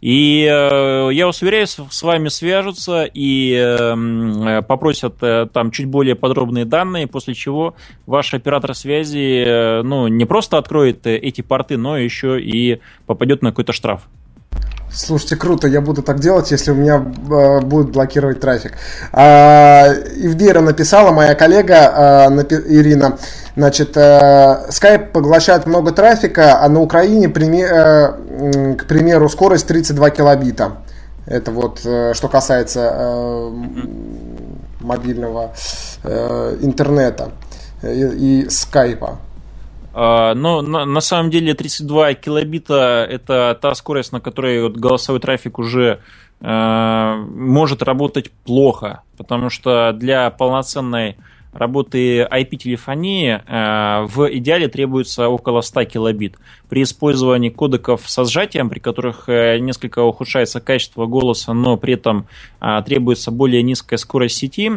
И 0.00 0.48
э, 0.50 1.10
я 1.12 1.26
вас 1.26 1.42
уверяю, 1.42 1.66
с 1.66 2.02
вами 2.02 2.28
свяжутся 2.28 3.04
и 3.04 3.54
э, 3.54 4.62
попросят 4.62 5.16
э, 5.22 5.46
там 5.52 5.70
чуть 5.70 5.86
более 5.86 6.14
подробные 6.14 6.64
данные, 6.64 7.06
после 7.06 7.34
чего 7.34 7.74
ваш 8.06 8.34
оператор 8.34 8.74
связи 8.74 9.82
ну, 9.82 10.08
не 10.08 10.24
просто 10.24 10.58
откроет 10.58 11.06
эти 11.06 11.40
порты, 11.40 11.76
но 11.76 11.96
еще 11.96 12.40
и 12.40 12.80
попадет 13.06 13.42
на 13.42 13.50
какой-то 13.50 13.72
штраф. 13.72 14.08
Слушайте, 14.94 15.36
круто, 15.36 15.68
я 15.68 15.80
буду 15.80 16.02
так 16.02 16.20
делать, 16.20 16.50
если 16.50 16.70
у 16.70 16.74
меня 16.74 16.96
э, 16.96 17.60
будут 17.60 17.92
блокировать 17.92 18.40
трафик. 18.40 18.72
А, 19.12 19.86
Ивдира 20.16 20.60
написала, 20.60 21.12
моя 21.12 21.34
коллега 21.34 21.74
э, 21.74 22.30
напи- 22.30 22.62
Ирина, 22.68 23.16
значит, 23.56 23.96
э, 23.96 24.66
Skype 24.68 25.10
поглощает 25.12 25.64
много 25.66 25.92
трафика, 25.92 26.60
а 26.62 26.68
на 26.68 26.80
Украине, 26.80 27.28
прими- 27.28 27.64
э, 27.64 28.74
к 28.74 28.84
примеру, 28.86 29.30
скорость 29.30 29.66
32 29.66 30.10
килобита. 30.10 30.72
Это 31.24 31.52
вот, 31.52 31.80
э, 31.86 32.12
что 32.14 32.28
касается 32.28 32.92
э, 32.94 33.50
мобильного 34.80 35.54
э, 36.04 36.56
интернета 36.60 37.30
и, 37.82 38.42
и 38.44 38.48
скайпа. 38.50 39.18
А, 39.94 40.34
но 40.34 40.62
на, 40.62 41.00
самом 41.00 41.30
деле 41.30 41.54
32 41.54 42.14
килобита 42.14 43.06
это 43.08 43.58
та 43.60 43.74
скорость, 43.74 44.12
на 44.12 44.20
которой 44.20 44.70
голосовой 44.70 45.20
трафик 45.20 45.58
уже 45.58 46.00
э, 46.40 47.14
может 47.34 47.82
работать 47.82 48.30
плохо, 48.44 49.02
потому 49.16 49.50
что 49.50 49.92
для 49.92 50.30
полноценной 50.30 51.16
работы 51.52 52.22
IP-телефонии 52.22 53.40
э, 53.46 54.06
в 54.06 54.28
идеале 54.38 54.68
требуется 54.68 55.28
около 55.28 55.60
100 55.60 55.84
килобит. 55.84 56.36
При 56.68 56.82
использовании 56.82 57.50
кодеков 57.50 58.02
со 58.06 58.24
сжатием, 58.24 58.70
при 58.70 58.78
которых 58.78 59.28
э, 59.28 59.58
несколько 59.58 60.02
ухудшается 60.02 60.60
качество 60.60 61.06
голоса, 61.06 61.52
но 61.52 61.76
при 61.76 61.94
этом 61.94 62.26
э, 62.60 62.82
требуется 62.86 63.30
более 63.30 63.62
низкая 63.62 63.98
скорость 63.98 64.36
сети, 64.36 64.72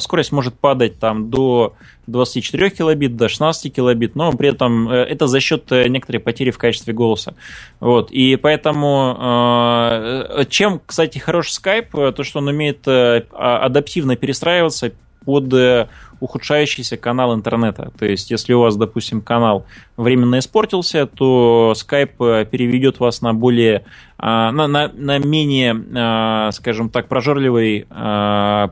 скорость 0.00 0.32
может 0.32 0.54
падать 0.54 0.98
там 0.98 1.30
до 1.30 1.74
24 2.06 2.70
килобит, 2.70 3.16
до 3.16 3.28
16 3.28 3.72
килобит, 3.74 4.16
но 4.16 4.32
при 4.32 4.48
этом 4.48 4.88
это 4.88 5.26
за 5.26 5.40
счет 5.40 5.70
некоторой 5.70 6.20
потери 6.20 6.50
в 6.50 6.58
качестве 6.58 6.92
голоса. 6.94 7.34
Вот. 7.80 8.10
И 8.10 8.36
поэтому 8.36 10.24
чем, 10.48 10.80
кстати, 10.84 11.18
хорош 11.18 11.50
Skype, 11.50 12.12
то, 12.12 12.24
что 12.24 12.38
он 12.38 12.48
умеет 12.48 12.88
адаптивно 12.88 14.16
перестраиваться 14.16 14.92
под 15.24 15.52
э, 15.52 15.88
ухудшающийся 16.20 16.96
канал 16.96 17.34
интернета. 17.34 17.92
То 17.98 18.06
есть, 18.06 18.30
если 18.30 18.52
у 18.52 18.60
вас, 18.60 18.76
допустим, 18.76 19.20
канал 19.20 19.66
временно 19.96 20.38
испортился, 20.38 21.06
то 21.06 21.74
Skype 21.76 22.42
э, 22.42 22.44
переведет 22.44 23.00
вас 23.00 23.20
на 23.20 23.34
более, 23.34 23.84
а, 24.18 24.50
на, 24.52 24.66
на, 24.66 24.88
на 24.88 25.18
менее, 25.18 25.76
а, 25.94 26.50
скажем 26.52 26.90
так, 26.90 27.08
прожорливый 27.08 27.86
а, 27.90 28.70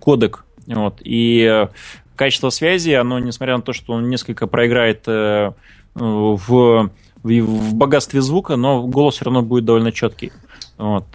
кодек. 0.00 0.44
Вот. 0.66 0.96
И 1.04 1.68
качество 2.16 2.50
связи, 2.50 2.90
оно, 2.90 3.18
несмотря 3.18 3.56
на 3.56 3.62
то, 3.62 3.72
что 3.72 3.92
он 3.92 4.08
несколько 4.08 4.46
проиграет 4.46 5.04
э, 5.06 5.52
в, 5.94 6.90
в 7.22 7.74
богатстве 7.74 8.20
звука, 8.20 8.56
но 8.56 8.82
голос 8.86 9.16
все 9.16 9.26
равно 9.26 9.42
будет 9.42 9.64
довольно 9.64 9.92
четкий. 9.92 10.32
Вот. 10.76 11.06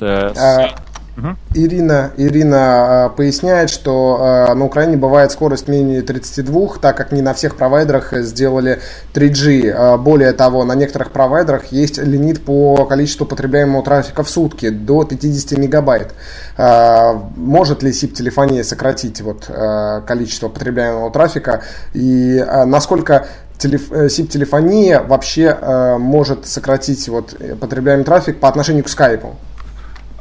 Ирина, 1.54 2.12
Ирина 2.16 3.10
э, 3.12 3.16
поясняет, 3.18 3.70
что 3.70 4.48
э, 4.50 4.54
на 4.54 4.66
Украине 4.66 4.96
бывает 4.96 5.32
скорость 5.32 5.68
менее 5.68 6.02
32, 6.02 6.78
так 6.82 6.96
как 6.96 7.12
не 7.12 7.22
на 7.22 7.34
всех 7.34 7.58
провайдерах 7.58 8.14
сделали 8.14 8.80
3G. 9.14 9.68
Э, 9.68 9.98
более 9.98 10.32
того, 10.32 10.64
на 10.64 10.74
некоторых 10.74 11.12
провайдерах 11.12 11.66
есть 11.68 11.98
лимит 11.98 12.46
по 12.46 12.86
количеству 12.86 13.26
потребляемого 13.26 13.84
трафика 13.84 14.24
в 14.24 14.30
сутки 14.30 14.70
до 14.70 15.04
50 15.04 15.58
мегабайт. 15.58 16.14
Э, 16.58 17.14
может 17.36 17.84
ли 17.84 17.92
SIP-телефония 17.92 18.64
сократить 18.64 19.22
вот, 19.22 19.46
э, 19.50 20.02
количество 20.08 20.48
потребляемого 20.48 21.12
трафика 21.12 21.62
и 21.94 22.38
э, 22.38 22.64
насколько 22.64 23.28
телеф... 23.58 23.92
SIP-телефония 23.92 25.02
э, 25.02 25.04
вообще 25.04 25.58
э, 25.60 25.98
может 25.98 26.48
сократить 26.48 27.10
вот, 27.10 27.36
потребляемый 27.60 28.06
трафик 28.06 28.40
по 28.40 28.48
отношению 28.48 28.86
к 28.86 28.90
скайпу? 28.90 29.36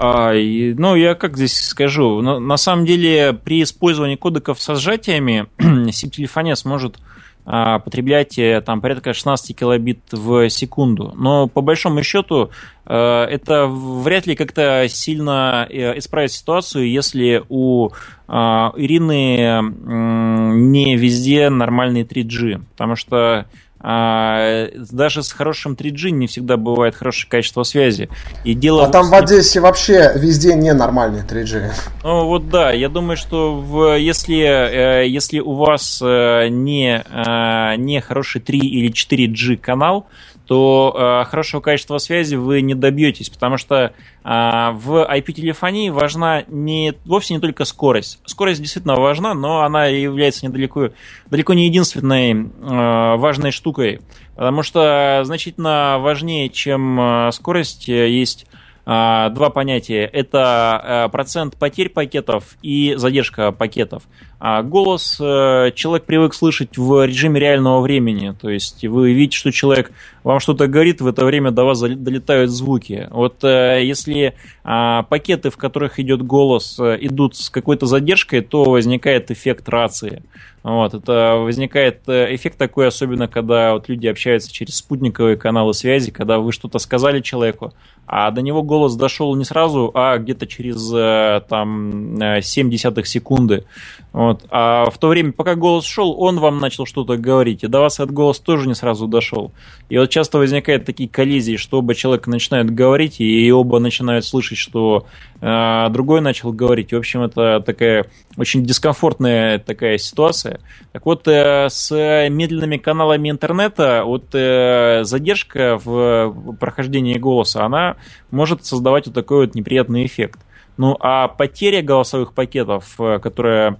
А, 0.03 0.33
и, 0.33 0.73
ну, 0.73 0.95
я 0.95 1.15
как 1.15 1.37
здесь 1.37 1.59
скажу, 1.59 2.23
на, 2.23 2.39
на 2.39 2.57
самом 2.57 2.87
деле 2.87 3.35
при 3.35 3.63
использовании 3.63 4.17
кодеков 4.17 4.59
со 4.59 4.75
сжатиями 4.75 5.47
SIP-телефония 5.59 6.55
сможет 6.55 6.97
а, 7.45 7.81
потреблять 7.81 8.39
э, 8.39 8.63
там 8.65 8.81
порядка 8.81 9.13
16 9.13 9.55
килобит 9.55 10.01
в 10.11 10.49
секунду. 10.49 11.13
Но 11.17 11.49
по 11.49 11.61
большому 11.61 12.03
счету 12.03 12.51
а, 12.87 13.27
это 13.27 13.67
вряд 13.67 14.27
ли 14.27 14.37
как-то 14.37 14.87
сильно 14.89 15.67
э, 15.69 15.99
исправит 15.99 16.33
ситуацию, 16.33 16.91
если 16.91 17.45
у 17.51 17.91
а, 18.27 18.73
Ирины 18.77 19.61
не 19.61 20.97
везде 20.97 21.51
нормальный 21.51 22.05
3G. 22.05 22.63
Потому 22.73 22.97
что 22.97 23.45
а, 23.83 24.69
даже 24.91 25.23
с 25.23 25.33
хорошим 25.33 25.73
3G 25.73 26.11
не 26.11 26.27
всегда 26.27 26.57
бывает 26.59 26.95
хорошее 26.95 27.31
качество 27.31 27.63
связи. 27.63 28.11
И 28.45 28.55
дело 28.55 28.85
а 28.85 28.89
там 28.89 29.09
в 29.09 29.15
Одессе 29.15 29.61
вообще 29.61 30.13
везде 30.17 30.55
ненормальный 30.55 31.23
3G. 31.23 31.73
Ну 32.05 32.27
вот 32.27 32.51
да, 32.51 32.73
я 32.73 32.91
думаю, 32.91 33.17
что 33.17 33.55
в, 33.55 33.99
если, 33.99 34.39
э, 34.39 35.09
если 35.09 35.41
у 35.41 35.55
вас 35.55 36.01
э, 36.03 36.49
не, 36.49 37.03
э, 37.03 37.77
не 37.77 38.01
хороший 38.01 38.43
3 38.43 38.59
или 38.59 38.93
4G 38.93 39.57
канал, 39.57 40.07
то 40.51 41.23
э, 41.23 41.31
хорошего 41.31 41.61
качества 41.61 41.99
связи 41.99 42.35
вы 42.35 42.61
не 42.61 42.75
добьетесь, 42.75 43.31
потому 43.31 43.57
что 43.57 43.77
э, 43.77 43.91
в 44.25 45.09
IP-телефонии 45.09 45.91
важна 45.91 46.43
не, 46.49 46.93
вовсе 47.05 47.35
не 47.35 47.41
только 47.41 47.65
скорость. 47.65 48.19
Скорость 48.25 48.61
действительно 48.61 48.97
важна, 48.97 49.35
но 49.35 49.63
она 49.63 49.87
является 49.87 50.45
недалеко, 50.45 50.89
далеко 51.31 51.55
не 51.55 51.67
единственной 51.67 52.33
э, 52.33 53.17
важной 53.17 53.53
штукой, 53.53 54.01
потому 54.35 54.65
что 54.65 55.21
значительно 55.23 55.99
важнее, 56.01 56.49
чем 56.49 57.01
э, 57.01 57.31
скорость, 57.31 57.87
есть 57.87 58.49
а, 58.93 59.29
два 59.29 59.51
понятия. 59.51 60.05
Это 60.05 61.07
э, 61.07 61.09
процент 61.11 61.57
потерь 61.57 61.91
пакетов 61.91 62.57
и 62.61 62.95
задержка 62.97 63.53
пакетов. 63.53 64.03
А 64.41 64.63
голос 64.63 65.19
э, 65.21 65.71
человек 65.75 66.07
привык 66.07 66.33
слышать 66.33 66.79
в 66.79 67.05
режиме 67.05 67.39
реального 67.39 67.83
времени. 67.83 68.35
То 68.41 68.49
есть 68.49 68.83
вы 68.87 69.13
видите, 69.13 69.37
что 69.37 69.53
человек 69.53 69.93
вам 70.25 70.41
что-то 70.41 70.67
говорит, 70.67 71.03
в 71.03 71.07
это 71.07 71.27
время 71.27 71.51
до 71.51 71.65
вас 71.65 71.81
долетают 71.81 72.51
звуки. 72.51 73.07
Вот 73.11 73.45
э, 73.45 73.81
если 73.85 74.35
а, 74.65 75.03
пакеты, 75.03 75.51
в 75.51 75.59
которых 75.59 76.01
идет 76.01 76.23
голос, 76.23 76.81
идут 76.81 77.37
с 77.37 77.51
какой-то 77.51 77.85
задержкой, 77.85 78.41
то 78.41 78.65
возникает 78.65 79.31
эффект 79.31 79.69
рации. 79.69 80.23
Вот, 80.63 80.93
это 80.93 81.37
возникает 81.39 82.03
эффект 82.07 82.59
такой, 82.59 82.89
особенно 82.89 83.29
когда 83.29 83.73
вот 83.73 83.89
люди 83.89 84.07
общаются 84.07 84.53
через 84.53 84.77
спутниковые 84.77 85.37
каналы 85.37 85.73
связи, 85.73 86.11
когда 86.11 86.39
вы 86.39 86.53
что-то 86.53 86.79
сказали 86.79 87.21
человеку, 87.21 87.73
а 88.13 88.31
до 88.33 88.43
него 88.43 88.65
голос 88.65 88.97
дошел 88.97 89.37
не 89.37 89.45
сразу, 89.45 89.93
а 89.95 90.19
где-то 90.19 90.49
через 90.49 90.93
э, 90.93 91.43
там 91.49 92.19
7 92.43 92.67
э, 92.67 92.71
десятых 92.71 93.07
секунды. 93.07 93.65
Вот. 94.13 94.30
А 94.51 94.91
в 94.91 94.99
то 94.99 95.09
время, 95.09 95.33
пока 95.33 95.55
голос 95.55 95.85
шел, 95.85 96.15
он 96.21 96.39
вам 96.39 96.59
начал 96.59 96.87
что-то 96.87 97.17
говорить, 97.17 97.65
и 97.65 97.67
до 97.67 97.81
вас 97.81 98.01
этот 98.01 98.13
голос 98.13 98.39
тоже 98.39 98.69
не 98.69 98.75
сразу 98.75 99.07
дошел. 99.07 99.53
И 99.89 99.99
вот 99.99 100.11
часто 100.11 100.39
возникают 100.39 100.85
такие 100.85 101.09
коллизии, 101.09 101.57
что 101.57 101.79
оба 101.79 101.95
человека 101.95 102.31
начинают 102.31 102.71
говорить, 102.71 103.21
и 103.21 103.51
оба 103.53 103.79
начинают 103.79 104.25
слышать, 104.25 104.59
что 104.59 105.07
э, 105.41 105.87
другой 105.91 106.21
начал 106.21 106.53
говорить. 106.53 106.93
В 106.93 106.97
общем, 106.97 107.23
это 107.23 107.61
такая 107.61 108.07
очень 108.37 108.65
дискомфортная 108.65 109.59
такая 109.59 109.99
ситуация. 109.99 110.61
Так 110.93 111.07
вот, 111.07 111.27
э, 111.27 111.69
с 111.69 111.91
медленными 112.29 112.77
каналами 112.77 113.31
интернета 113.31 114.03
вот 114.05 114.35
э, 114.35 115.05
задержка 115.05 115.79
в 115.83 116.55
прохождении 116.59 117.19
голоса, 117.19 117.65
она 117.65 117.97
может 118.31 118.65
создавать 118.65 119.07
вот 119.07 119.15
такой 119.15 119.47
вот 119.47 119.55
неприятный 119.55 120.07
эффект. 120.07 120.41
Ну 120.81 120.97
а 120.99 121.29
потеря 121.29 121.83
голосовых 121.83 122.33
пакетов, 122.33 122.95
э, 122.99 123.19
которая 123.19 123.79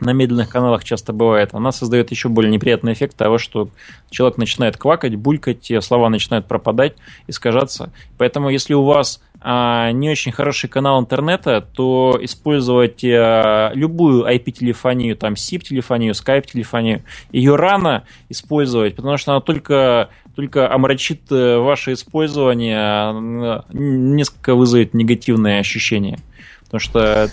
на 0.00 0.12
медленных 0.12 0.48
каналах 0.48 0.84
часто 0.84 1.12
бывает, 1.12 1.50
она 1.52 1.72
создает 1.72 2.10
еще 2.10 2.28
более 2.28 2.50
неприятный 2.50 2.92
эффект 2.92 3.16
того, 3.16 3.38
что 3.38 3.68
человек 4.10 4.38
начинает 4.38 4.76
квакать, 4.76 5.14
булькать, 5.16 5.70
слова 5.80 6.08
начинают 6.08 6.46
пропадать, 6.46 6.94
искажаться. 7.26 7.92
Поэтому 8.18 8.50
если 8.50 8.74
у 8.74 8.84
вас 8.84 9.20
а, 9.42 9.90
не 9.92 10.10
очень 10.10 10.32
хороший 10.32 10.68
канал 10.68 11.00
интернета, 11.00 11.60
то 11.62 12.18
использовать 12.20 13.02
а, 13.04 13.70
любую 13.74 14.26
IP-телефонию, 14.26 15.16
там 15.16 15.34
SIP-телефонию, 15.34 16.12
Skype-телефонию, 16.12 17.02
ее 17.32 17.56
рано 17.56 18.04
использовать, 18.28 18.96
потому 18.96 19.16
что 19.16 19.32
она 19.32 19.40
только 19.40 20.10
только 20.36 20.72
омрачит 20.72 21.22
э, 21.30 21.58
ваше 21.58 21.94
использование, 21.94 22.78
а, 22.78 23.64
несколько 23.72 24.54
вызовет 24.54 24.94
негативные 24.94 25.60
ощущения. 25.60 26.18
Потому 26.60 26.80
что 26.80 27.30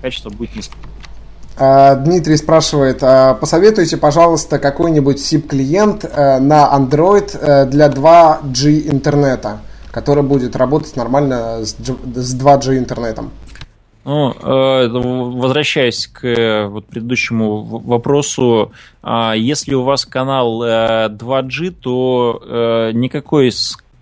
качество 0.00 0.30
будет 0.30 0.56
низким. 0.56 0.78
А, 1.58 1.94
Дмитрий 1.94 2.36
спрашивает, 2.36 2.98
а, 3.02 3.34
посоветуйте, 3.34 3.96
пожалуйста, 3.96 4.58
какой-нибудь 4.58 5.16
SIP-клиент 5.16 6.04
э, 6.04 6.38
на 6.38 6.70
Android 6.70 7.34
э, 7.40 7.64
для 7.64 7.88
2G 7.88 8.90
интернета, 8.90 9.60
который 9.90 10.22
будет 10.22 10.54
работать 10.54 10.94
нормально 10.96 11.64
с 11.64 11.74
2G 11.74 12.76
интернетом. 12.76 13.30
Ну, 14.04 14.32
э, 14.32 14.88
возвращаясь 14.88 16.06
к 16.08 16.68
вот 16.68 16.86
предыдущему 16.88 17.62
вопросу, 17.62 18.72
а, 19.02 19.32
если 19.34 19.74
у 19.74 19.82
вас 19.82 20.04
канал 20.04 20.62
2G, 20.62 21.68
э, 21.68 21.70
то 21.70 22.90
никакой 22.92 23.48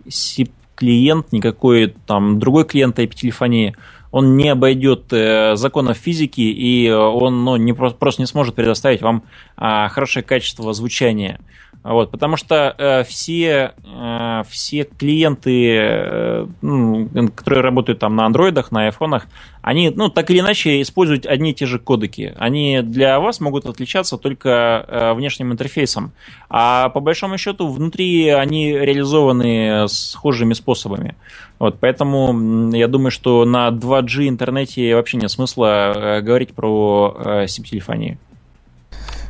SIP-клиент, 0.07 1.31
никакой 1.31 1.95
там 2.07 2.41
другой 2.41 2.65
клиент 2.65 2.99
IP-телефонии, 2.99 3.77
он 4.15 4.37
не 4.37 4.49
обойдет 4.49 5.07
законов 5.11 5.97
физики, 5.97 6.41
и 6.41 6.89
он 6.89 7.43
ну, 7.43 7.57
не, 7.57 7.73
просто 7.73 8.23
не 8.23 8.27
сможет 8.27 8.55
предоставить 8.55 9.03
вам 9.03 9.25
а, 9.57 9.89
хорошее 9.89 10.25
качество 10.25 10.73
звучания. 10.73 11.41
Вот, 11.85 12.11
потому 12.11 12.39
что 12.39 12.75
э, 12.79 13.05
все, 13.05 13.75
э, 13.85 14.43
все 14.49 14.85
клиенты, 14.85 15.77
э, 15.77 16.47
ну, 16.63 17.29
которые 17.35 17.63
работают 17.63 17.99
там 17.99 18.17
на 18.17 18.25
андроидах, 18.25 18.73
на 18.73 18.87
айфонах, 18.87 19.27
они, 19.61 19.91
ну, 19.91 20.09
так 20.09 20.31
или 20.31 20.41
иначе, 20.41 20.81
используют 20.81 21.27
одни 21.27 21.51
и 21.51 21.55
те 21.55 21.67
же 21.67 21.79
кодеки. 21.79 22.35
Они 22.39 22.81
для 22.81 23.21
вас 23.21 23.39
могут 23.39 23.67
отличаться 23.67 24.17
только 24.17 24.87
э, 24.89 25.13
внешним 25.13 25.53
интерфейсом. 25.53 26.13
А 26.49 26.89
по 26.89 27.01
большому 27.01 27.37
счету, 27.37 27.69
внутри 27.69 28.31
они 28.31 28.73
реализованы 28.73 29.87
схожими 29.89 30.55
способами. 30.55 31.17
Вот, 31.59 31.77
поэтому 31.81 32.75
я 32.75 32.89
думаю, 32.89 33.11
что 33.11 33.45
на 33.45 33.69
2G 33.69 34.29
интернете 34.29 34.95
вообще 34.95 35.19
нет 35.19 35.31
смысла 35.31 35.93
э, 35.95 36.21
говорить 36.23 36.55
про 36.55 37.15
э, 37.19 37.45
SIP-телефонию. 37.45 38.17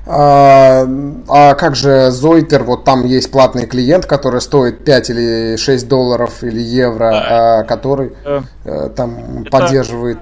А, 0.06 0.86
а 1.28 1.54
как 1.54 1.76
же 1.76 2.10
Zoiter, 2.10 2.62
вот 2.62 2.84
там 2.84 3.06
есть 3.06 3.30
платный 3.30 3.66
клиент, 3.66 4.04
который 4.04 4.42
стоит 4.42 4.84
5 4.84 5.10
или 5.10 5.56
6 5.56 5.88
долларов 5.88 6.42
или 6.44 6.60
евро, 6.60 7.10
да. 7.10 7.60
а, 7.60 7.64
который 7.64 8.12
а, 8.24 8.42
там 8.90 9.42
это, 9.42 9.50
поддерживает... 9.50 10.18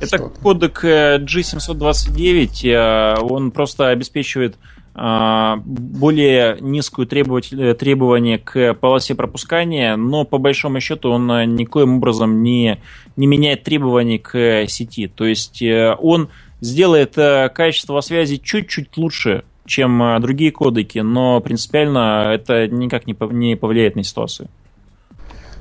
Это 0.00 0.18
кодек 0.18 0.84
э, 0.84 1.18
G729, 1.18 2.66
э, 2.66 3.20
он 3.20 3.50
просто 3.50 3.88
обеспечивает 3.88 4.56
более 4.94 6.56
низкую 6.60 7.06
требование 7.06 8.38
к 8.38 8.74
полосе 8.74 9.14
пропускания, 9.14 9.94
но 9.94 10.24
по 10.24 10.38
большому 10.38 10.80
счету 10.80 11.10
он 11.12 11.28
никоим 11.54 11.98
образом 11.98 12.42
не, 12.42 12.80
не 13.14 13.28
меняет 13.28 13.62
требований 13.62 14.18
к 14.18 14.66
сети. 14.66 15.06
То 15.06 15.24
есть 15.24 15.62
он 15.62 16.30
сделает 16.60 17.16
э, 17.16 17.48
качество 17.48 18.00
связи 18.00 18.36
чуть-чуть 18.36 18.96
лучше, 18.96 19.44
чем 19.66 20.02
э, 20.02 20.20
другие 20.20 20.52
кодеки, 20.52 20.98
но 20.98 21.40
принципиально 21.40 22.32
это 22.34 22.68
никак 22.68 23.06
не 23.06 23.54
повлияет 23.56 23.96
на 23.96 24.04
ситуацию. 24.04 24.48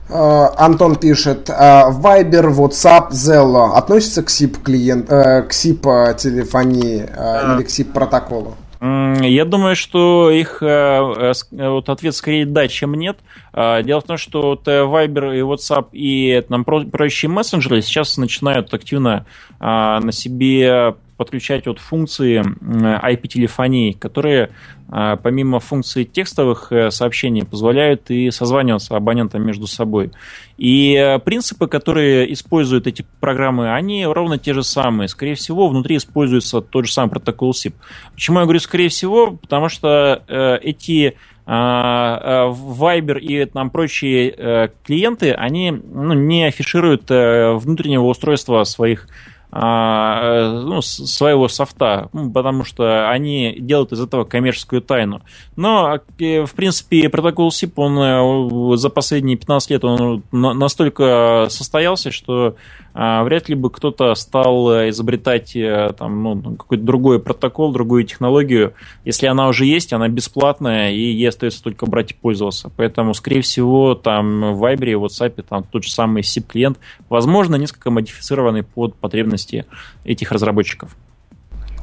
Э, 0.09 0.47
Антон 0.57 0.95
пишет, 0.95 1.49
Viber, 1.49 2.53
WhatsApp, 2.53 3.11
Zello 3.11 3.73
относятся 3.73 4.23
к 4.23 4.27
SIP 4.27 4.61
клиент, 4.63 5.09
к 5.09 5.49
SIP 5.49 6.15
телефонии 6.15 6.97
или 6.97 7.63
к 7.63 7.67
SIP 7.67 7.91
протоколу? 7.91 8.55
Я 8.79 9.45
думаю, 9.45 9.75
что 9.75 10.29
их 10.29 10.61
вот 10.61 11.89
ответ 11.89 12.15
скорее 12.15 12.45
да, 12.45 12.67
чем 12.67 12.93
нет. 12.93 13.17
Дело 13.53 14.01
в 14.01 14.03
том, 14.03 14.17
что 14.17 14.41
вот 14.41 14.67
Viber 14.67 15.35
и 15.35 15.41
WhatsApp 15.41 15.89
и 15.93 16.43
там 16.47 16.63
прочие 16.63 17.29
мессенджеры 17.29 17.81
сейчас 17.81 18.17
начинают 18.17 18.73
активно 18.73 19.25
на 19.59 20.11
себе 20.11 20.95
подключать 21.17 21.65
вот 21.65 21.79
функции 21.79 22.41
IP-телефонии, 22.41 23.91
которые 23.91 24.45
а, 24.45 24.51
помимо 24.89 25.59
функций 25.59 26.05
текстовых 26.05 26.71
э, 26.71 26.91
сообщений 26.91 27.43
позволяют 27.45 28.09
и 28.09 28.31
созваниваться 28.31 28.95
абонентам 28.95 29.45
между 29.45 29.67
собой. 29.67 30.11
И 30.57 30.95
э, 30.95 31.19
принципы, 31.19 31.67
которые 31.67 32.31
используют 32.31 32.87
эти 32.87 33.05
программы, 33.19 33.73
они 33.73 34.05
ровно 34.05 34.37
те 34.37 34.53
же 34.53 34.63
самые. 34.63 35.09
Скорее 35.09 35.35
всего, 35.35 35.67
внутри 35.67 35.97
используется 35.97 36.61
тот 36.61 36.85
же 36.85 36.93
самый 36.93 37.09
протокол 37.09 37.51
SIP. 37.51 37.73
Почему 38.13 38.39
я 38.39 38.45
говорю 38.45 38.59
скорее 38.59 38.89
всего? 38.89 39.31
Потому 39.31 39.67
что 39.67 40.23
э, 40.27 40.57
эти 40.61 41.15
а, 41.49 42.49
Viber 42.49 43.19
и 43.19 43.45
там 43.45 43.69
прочие 43.69 44.69
клиенты, 44.83 45.31
они 45.31 45.71
ну, 45.71 46.13
не 46.13 46.43
афишируют 46.43 47.03
внутреннего 47.03 48.03
устройства 48.03 48.65
своих 48.65 49.07
а, 49.07 49.36
ну, 49.59 50.81
своего 50.81 51.47
софта, 51.47 52.09
потому 52.33 52.63
что 52.63 53.09
они 53.09 53.55
делают 53.59 53.91
из 53.91 53.99
этого 53.99 54.23
коммерческую 54.23 54.83
тайну. 54.83 55.21
Но, 55.55 55.99
э, 56.19 56.45
в 56.45 56.53
принципе, 56.53 57.09
протокол 57.09 57.49
SIP, 57.49 57.71
он 57.77 57.97
э, 58.73 58.77
за 58.77 58.89
последние 58.89 59.35
15 59.35 59.71
лет 59.71 59.83
он 59.83 60.23
настолько 60.31 61.47
состоялся, 61.49 62.11
что 62.11 62.55
а, 62.99 63.23
вряд 63.23 63.47
ли 63.47 63.53
бы 63.53 63.69
кто-то 63.69 64.15
стал 64.15 64.89
изобретать 64.89 65.55
там, 65.97 66.23
ну, 66.23 66.55
какой-то 66.55 66.83
другой 66.83 67.19
протокол, 67.19 67.71
другую 67.71 68.03
технологию. 68.05 68.73
Если 69.05 69.27
она 69.27 69.47
уже 69.47 69.65
есть, 69.65 69.93
она 69.93 70.07
бесплатная, 70.07 70.91
и 70.91 70.99
ей 70.99 71.29
остается 71.29 71.61
только 71.61 71.85
брать 71.85 72.11
и 72.11 72.15
пользоваться. 72.15 72.71
Поэтому, 72.75 73.13
скорее 73.13 73.41
всего, 73.41 73.93
там 73.93 74.55
в 74.55 74.63
Viber 74.63 74.89
и 74.89 74.93
WhatsApp 74.93 75.43
там 75.47 75.63
тот 75.63 75.83
же 75.83 75.91
самый 75.91 76.23
SIP-клиент, 76.23 76.79
возможно, 77.07 77.55
несколько 77.55 77.91
модифицированный 77.91 78.63
под 78.63 78.95
потребности 78.95 79.46
этих 80.03 80.31
разработчиков. 80.31 80.95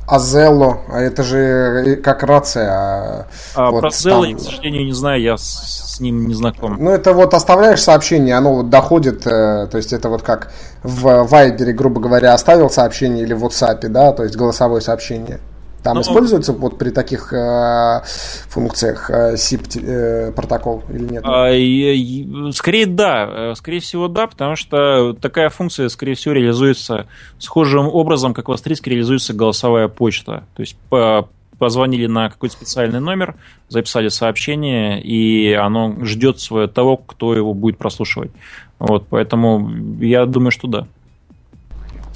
А 0.06 0.18
Zello, 0.18 0.80
а 0.88 1.00
это 1.00 1.22
же 1.22 1.38
э, 1.38 1.96
как 1.96 2.22
рация. 2.24 2.70
А, 2.70 3.26
а 3.54 3.70
вот 3.70 3.80
про 3.80 3.88
Zello 3.88 4.22
там... 4.22 4.30
я, 4.30 4.36
к 4.36 4.40
сожалению, 4.40 4.84
не 4.84 4.92
знаю, 4.92 5.22
я 5.22 5.38
с, 5.38 5.94
с 5.94 6.00
ним 6.00 6.28
не 6.28 6.34
знаком. 6.34 6.76
Ну, 6.78 6.90
это 6.90 7.14
вот 7.14 7.32
оставляешь 7.32 7.80
сообщение, 7.80 8.36
оно 8.36 8.56
вот 8.56 8.68
доходит, 8.68 9.26
э, 9.26 9.66
то 9.66 9.76
есть 9.76 9.94
это 9.94 10.10
вот 10.10 10.22
как 10.22 10.52
в 10.82 11.06
Viber, 11.06 11.72
грубо 11.72 12.02
говоря, 12.02 12.34
оставил 12.34 12.68
сообщение 12.68 13.24
или 13.24 13.32
в 13.32 13.44
WhatsApp, 13.44 13.88
да, 13.88 14.12
то 14.12 14.24
есть 14.24 14.36
голосовое 14.36 14.82
сообщение. 14.82 15.40
Там 15.84 15.96
ну, 15.96 16.00
используется 16.00 16.54
вот 16.54 16.78
при 16.78 16.88
таких 16.88 17.30
э, 17.34 18.00
функциях 18.48 19.10
э, 19.10 19.34
SIP 19.34 19.84
э, 19.84 20.32
протокол 20.32 20.82
или 20.88 21.04
нет? 21.04 21.22
А, 21.26 21.50
и, 21.52 22.26
скорее 22.52 22.86
да, 22.86 23.50
э, 23.50 23.54
скорее 23.54 23.80
всего 23.80 24.08
да, 24.08 24.26
потому 24.26 24.56
что 24.56 25.12
такая 25.12 25.50
функция, 25.50 25.90
скорее 25.90 26.14
всего, 26.14 26.32
реализуется 26.32 27.06
схожим 27.38 27.86
образом, 27.86 28.32
как 28.32 28.48
в 28.48 28.52
Астриске 28.52 28.92
реализуется 28.92 29.34
голосовая 29.34 29.88
почта. 29.88 30.44
То 30.56 30.62
есть 30.62 30.74
по, 30.88 31.28
позвонили 31.58 32.06
на 32.06 32.30
какой-то 32.30 32.54
специальный 32.54 33.00
номер, 33.00 33.34
записали 33.68 34.08
сообщение, 34.08 35.02
и 35.02 35.52
оно 35.52 36.02
ждет 36.02 36.40
своего 36.40 36.66
того, 36.66 36.96
кто 36.96 37.34
его 37.34 37.52
будет 37.52 37.76
прослушивать. 37.76 38.30
Вот, 38.78 39.06
поэтому 39.10 39.70
я 40.00 40.24
думаю, 40.24 40.50
что 40.50 40.66
да. 40.66 40.86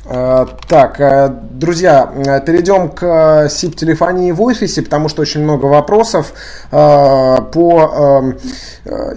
Э, 0.05 0.47
так, 0.69 1.01
э, 1.01 1.29
друзья, 1.51 2.11
э, 2.15 2.41
перейдем 2.41 2.89
к 2.89 3.03
SIP-телефонии 3.47 4.33
в 4.33 4.41
офисе, 4.41 4.81
потому 4.83 5.09
что 5.09 5.23
очень 5.23 5.43
много 5.43 5.67
вопросов 5.67 6.33
по 6.71 8.35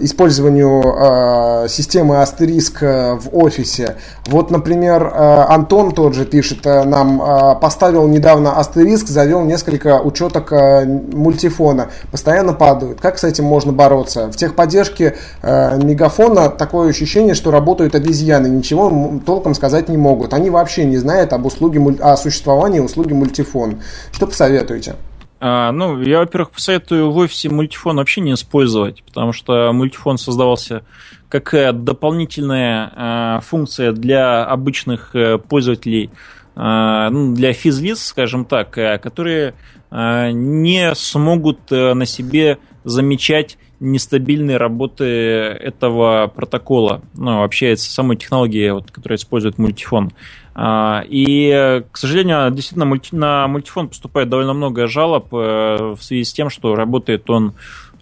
использованию 0.00 1.68
системы 1.68 2.20
Астериск 2.20 2.82
в 2.82 3.28
офисе. 3.32 3.96
Вот, 4.26 4.50
например, 4.50 5.12
Антон 5.14 5.92
тот 5.92 6.14
же 6.14 6.24
пишет 6.24 6.64
нам, 6.64 7.58
поставил 7.60 8.06
недавно 8.06 8.58
Астериск, 8.58 9.08
завел 9.08 9.42
несколько 9.42 10.00
учеток 10.00 10.50
мультифона, 10.52 11.88
постоянно 12.10 12.52
падают. 12.52 13.00
Как 13.00 13.18
с 13.18 13.24
этим 13.24 13.44
можно 13.44 13.72
бороться? 13.72 14.30
В 14.30 14.36
техподдержке 14.36 15.16
мегафона 15.42 16.48
такое 16.48 16.90
ощущение, 16.90 17.34
что 17.34 17.50
работают 17.50 17.94
обезьяны, 17.94 18.48
ничего 18.48 19.20
толком 19.24 19.54
сказать 19.54 19.88
не 19.88 19.96
могут. 19.96 20.34
Они 20.34 20.50
вообще 20.50 20.71
вообще 20.72 20.84
не 20.84 20.96
знает 20.96 21.34
об, 21.34 21.44
услуге, 21.44 21.80
о 22.00 22.16
существовании 22.16 22.80
услуги 22.80 23.12
мультифон. 23.12 23.82
Что 24.10 24.26
посоветуете? 24.26 24.96
А, 25.38 25.70
ну, 25.70 26.00
я, 26.00 26.20
во-первых, 26.20 26.52
посоветую 26.52 27.10
в 27.10 27.16
офисе 27.18 27.50
мультифон 27.50 27.96
вообще 27.96 28.22
не 28.22 28.32
использовать, 28.32 29.02
потому 29.02 29.32
что 29.34 29.70
мультифон 29.74 30.16
создавался 30.16 30.82
как 31.28 31.52
дополнительная 31.84 32.90
а, 32.94 33.40
функция 33.40 33.92
для 33.92 34.44
обычных 34.44 35.10
а, 35.14 35.36
пользователей, 35.38 36.10
ну, 36.54 37.34
для 37.34 37.54
физлиц, 37.54 38.02
скажем 38.02 38.44
так, 38.44 38.72
которые 38.72 39.54
не 39.90 40.94
смогут 40.94 41.70
на 41.70 42.04
себе 42.04 42.58
замечать 42.84 43.56
нестабильной 43.80 44.58
работы 44.58 45.04
этого 45.04 46.28
протокола, 46.28 47.00
ну, 47.14 47.38
вообще 47.38 47.76
самой 47.76 48.18
технологии, 48.18 48.68
вот, 48.68 48.90
которая 48.90 49.16
использует 49.16 49.56
мультифон. 49.56 50.12
А, 50.54 51.02
и, 51.08 51.82
к 51.90 51.96
сожалению, 51.96 52.50
действительно 52.50 52.84
на 53.12 53.48
мультифон 53.48 53.88
поступает 53.88 54.28
довольно 54.28 54.52
много 54.52 54.86
жалоб 54.86 55.32
э, 55.32 55.94
в 55.96 55.98
связи 56.00 56.24
с 56.24 56.32
тем, 56.32 56.50
что 56.50 56.74
работает 56.74 57.28
он 57.30 57.54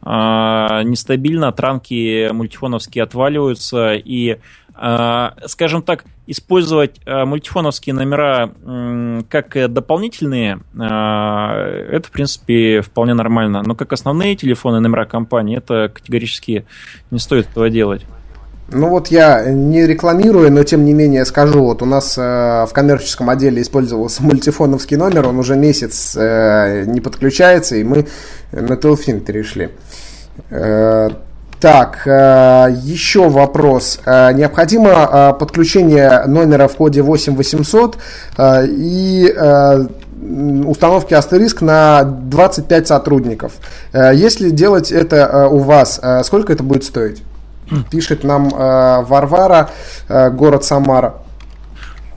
а, 0.03 0.83
нестабильно, 0.83 1.53
транки 1.53 2.31
мультифоновские 2.33 3.05
отваливаются, 3.05 3.95
и, 3.95 4.39
а, 4.75 5.35
скажем 5.47 5.83
так, 5.83 6.05
использовать 6.27 7.01
мультифоновские 7.07 7.93
номера 7.93 8.53
как 9.29 9.73
дополнительные, 9.73 10.61
это, 10.73 12.03
в 12.05 12.11
принципе, 12.13 12.83
вполне 12.83 13.15
нормально. 13.15 13.65
Но 13.67 13.75
как 13.75 13.93
основные 13.93 14.37
телефоны, 14.37 14.79
номера 14.79 15.07
компании, 15.07 15.59
это 15.59 15.91
категорически 15.93 16.67
не 17.11 17.19
стоит 17.19 17.49
этого 17.49 17.69
делать. 17.69 18.07
Ну 18.73 18.89
вот 18.89 19.09
я 19.09 19.51
не 19.51 19.85
рекламирую, 19.85 20.53
но 20.53 20.63
тем 20.63 20.85
не 20.85 20.93
менее 20.93 21.25
скажу, 21.25 21.65
вот 21.65 21.83
у 21.83 21.87
нас 21.87 22.17
э, 22.17 22.67
в 22.69 22.71
коммерческом 22.73 23.29
отделе 23.29 23.63
использовался 23.63 24.23
мультифоновский 24.23 24.97
номер, 24.97 25.27
он 25.27 25.39
уже 25.39 25.57
месяц 25.57 26.15
э, 26.17 26.85
не 26.87 27.01
подключается, 27.01 27.77
и 27.77 27.85
мы 27.85 28.07
на 28.53 28.77
Телфин 28.77 29.21
перешли. 29.21 29.71
Э, 30.51 31.11
так, 31.61 32.07
э, 32.07 32.69
еще 32.83 33.29
вопрос. 33.29 34.01
Э, 34.07 34.33
необходимо 34.33 34.91
э, 34.91 35.39
подключение 35.39 36.25
номера 36.27 36.69
в 36.69 36.77
коде 36.77 37.03
8800 37.03 37.99
э, 38.39 38.67
и 38.69 39.35
э, 39.37 39.87
установки 40.67 41.13
Астериск 41.13 41.61
на 41.61 42.05
25 42.05 42.87
сотрудников. 42.87 43.55
Э, 43.93 44.13
если 44.15 44.51
делать 44.51 44.93
это 44.93 45.17
э, 45.17 45.49
у 45.49 45.59
вас, 45.59 45.99
э, 46.03 46.23
сколько 46.23 46.53
это 46.53 46.63
будет 46.63 46.85
стоить? 46.85 47.23
Пишет 47.91 48.25
нам 48.25 48.49
э, 48.49 49.05
Варвара, 49.05 49.71
э, 50.09 50.31
город 50.31 50.65
Самара. 50.65 51.15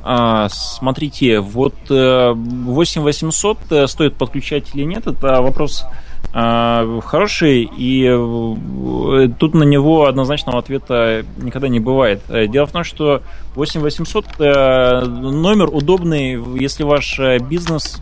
А, 0.05 0.49
смотрите, 0.49 1.39
вот 1.39 1.75
э, 1.89 2.33
8800 2.33 3.57
э, 3.69 3.87
стоит 3.87 4.15
подключать 4.15 4.65
или 4.73 4.83
нет, 4.83 5.07
это 5.07 5.41
вопрос 5.41 5.85
э, 6.33 6.99
хороший, 7.05 7.63
и 7.63 8.05
э, 8.05 9.29
тут 9.39 9.53
на 9.53 9.63
него 9.63 10.05
однозначного 10.05 10.59
ответа 10.59 11.25
никогда 11.37 11.69
не 11.69 11.79
бывает. 11.79 12.21
Э, 12.27 12.47
дело 12.47 12.65
в 12.65 12.73
том, 12.73 12.83
что 12.83 13.21
8800 13.55 14.25
э, 14.39 15.05
номер 15.05 15.69
удобный, 15.73 16.37
если 16.59 16.83
ваш 16.83 17.17
э, 17.19 17.39
бизнес 17.39 18.01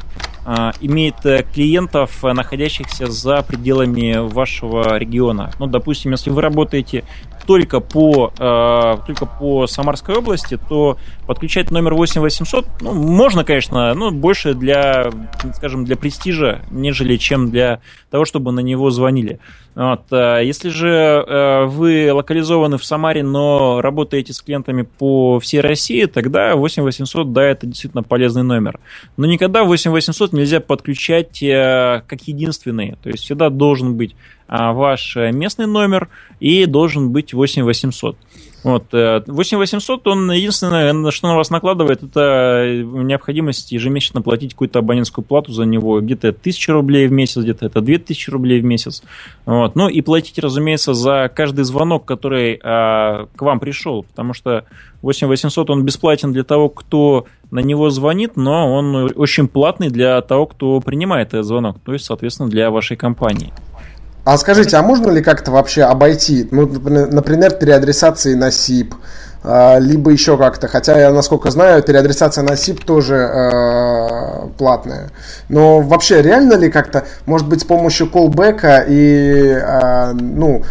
имеет 0.81 1.23
э, 1.25 1.43
клиентов, 1.53 2.23
э, 2.25 2.33
находящихся 2.33 3.07
за 3.07 3.43
пределами 3.43 4.17
вашего 4.17 4.97
региона. 4.97 5.51
Ну, 5.59 5.67
допустим, 5.67 6.11
если 6.11 6.31
вы 6.31 6.41
работаете 6.41 7.03
только 7.45 7.79
по, 7.79 8.31
э, 8.37 8.97
только 9.05 9.25
по 9.25 9.67
Самарской 9.67 10.15
области, 10.15 10.57
то 10.69 10.97
подключать 11.25 11.71
номер 11.71 11.93
8800, 11.95 12.65
ну, 12.81 12.93
можно, 12.93 13.43
конечно, 13.43 13.93
но 13.93 14.11
больше 14.11 14.53
для, 14.53 15.11
скажем, 15.55 15.85
для 15.85 15.95
престижа, 15.95 16.61
нежели 16.71 17.17
чем 17.17 17.51
для 17.51 17.81
того, 18.11 18.25
чтобы 18.25 18.51
на 18.51 18.59
него 18.59 18.91
звонили. 18.91 19.39
Вот. 19.73 20.03
Если 20.11 20.69
же 20.69 21.65
вы 21.67 22.11
локализованы 22.13 22.77
в 22.77 22.83
Самаре, 22.83 23.23
но 23.23 23.81
работаете 23.81 24.33
с 24.33 24.41
клиентами 24.41 24.83
по 24.83 25.39
всей 25.39 25.61
России, 25.61 26.05
тогда 26.05 26.55
8800, 26.55 27.31
да, 27.33 27.43
это 27.43 27.65
действительно 27.65 28.03
полезный 28.03 28.43
номер. 28.43 28.79
Но 29.17 29.25
никогда 29.25 29.63
8800 29.63 30.33
нельзя 30.33 30.59
подключать 30.59 31.41
э, 31.41 32.03
как 32.05 32.21
единственный. 32.23 32.97
То 33.01 33.09
есть 33.09 33.23
всегда 33.23 33.49
должен 33.49 33.95
быть 33.95 34.15
а, 34.47 34.73
ваш 34.73 35.15
местный 35.15 35.67
номер 35.67 36.09
и 36.39 36.65
должен 36.65 37.11
быть 37.11 37.33
8800. 37.33 38.17
Вот. 38.63 38.85
8800, 38.91 40.05
э, 40.05 40.09
он 40.09 40.31
единственное, 40.31 41.11
что 41.11 41.27
на 41.27 41.35
вас 41.35 41.49
накладывает, 41.49 42.03
это 42.03 42.83
необходимость 42.83 43.71
ежемесячно 43.71 44.21
платить 44.21 44.53
какую-то 44.53 44.79
абонентскую 44.79 45.25
плату 45.25 45.51
за 45.51 45.65
него. 45.65 45.99
Где-то 45.99 46.29
1000 46.29 46.73
рублей 46.73 47.07
в 47.07 47.11
месяц, 47.11 47.41
где-то 47.41 47.65
это 47.65 47.81
2000 47.81 48.29
рублей 48.29 48.61
в 48.61 48.63
месяц. 48.63 49.03
Вот. 49.45 49.75
Ну 49.75 49.89
и 49.89 50.01
платить, 50.01 50.37
разумеется, 50.39 50.93
за 50.93 51.31
каждый 51.33 51.63
звонок, 51.63 52.05
который 52.05 52.59
а, 52.63 53.27
к 53.35 53.41
вам 53.41 53.59
пришел, 53.59 54.03
потому 54.03 54.33
что 54.33 54.65
8800 55.01 55.69
он 55.69 55.83
бесплатен 55.83 56.31
для 56.31 56.43
того, 56.43 56.69
кто 56.69 57.25
на 57.49 57.59
него 57.59 57.89
звонит, 57.89 58.37
но 58.37 58.73
он 58.73 59.11
очень 59.15 59.47
платный 59.47 59.89
для 59.89 60.21
того, 60.21 60.45
кто 60.45 60.79
принимает 60.79 61.29
этот 61.29 61.45
звонок, 61.45 61.77
то 61.83 61.93
есть, 61.93 62.05
соответственно, 62.05 62.49
для 62.49 62.69
вашей 62.69 62.95
компании. 62.95 63.51
А 64.23 64.37
скажите, 64.37 64.77
а 64.77 64.83
можно 64.83 65.09
ли 65.09 65.21
как-то 65.21 65.51
вообще 65.51 65.83
обойти, 65.83 66.47
ну, 66.51 66.67
например, 66.67 67.51
переадресации 67.53 68.35
на 68.35 68.49
SIP, 68.49 68.93
а, 69.43 69.79
либо 69.79 70.11
еще 70.11 70.37
как-то, 70.37 70.67
хотя 70.67 70.99
я, 70.99 71.11
насколько 71.11 71.49
знаю, 71.49 71.81
переадресация 71.81 72.43
на 72.43 72.51
SIP 72.51 72.85
тоже 72.85 73.15
э, 73.15 74.47
платная. 74.59 75.09
Но 75.49 75.81
вообще, 75.81 76.21
реально 76.21 76.53
ли 76.53 76.69
как-то, 76.69 77.05
может 77.25 77.47
быть, 77.47 77.61
с 77.61 77.63
помощью 77.63 78.07
callback 78.07 78.85
и, 78.87 79.59
э, 79.59 80.13
ну, 80.13 80.63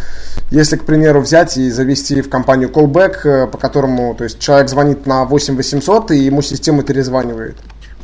если, 0.51 0.77
к 0.77 0.85
примеру, 0.85 1.19
взять 1.19 1.57
и 1.57 1.69
завести 1.69 2.21
в 2.21 2.29
компанию 2.29 2.69
callback, 2.69 3.15
э, 3.25 3.47
по 3.47 3.57
которому, 3.57 4.15
то 4.15 4.23
есть 4.23 4.39
человек 4.39 4.69
звонит 4.69 5.05
на 5.05 5.25
8800 5.25 6.11
и 6.11 6.19
ему 6.19 6.41
система 6.41 6.83
перезванивает? 6.83 7.57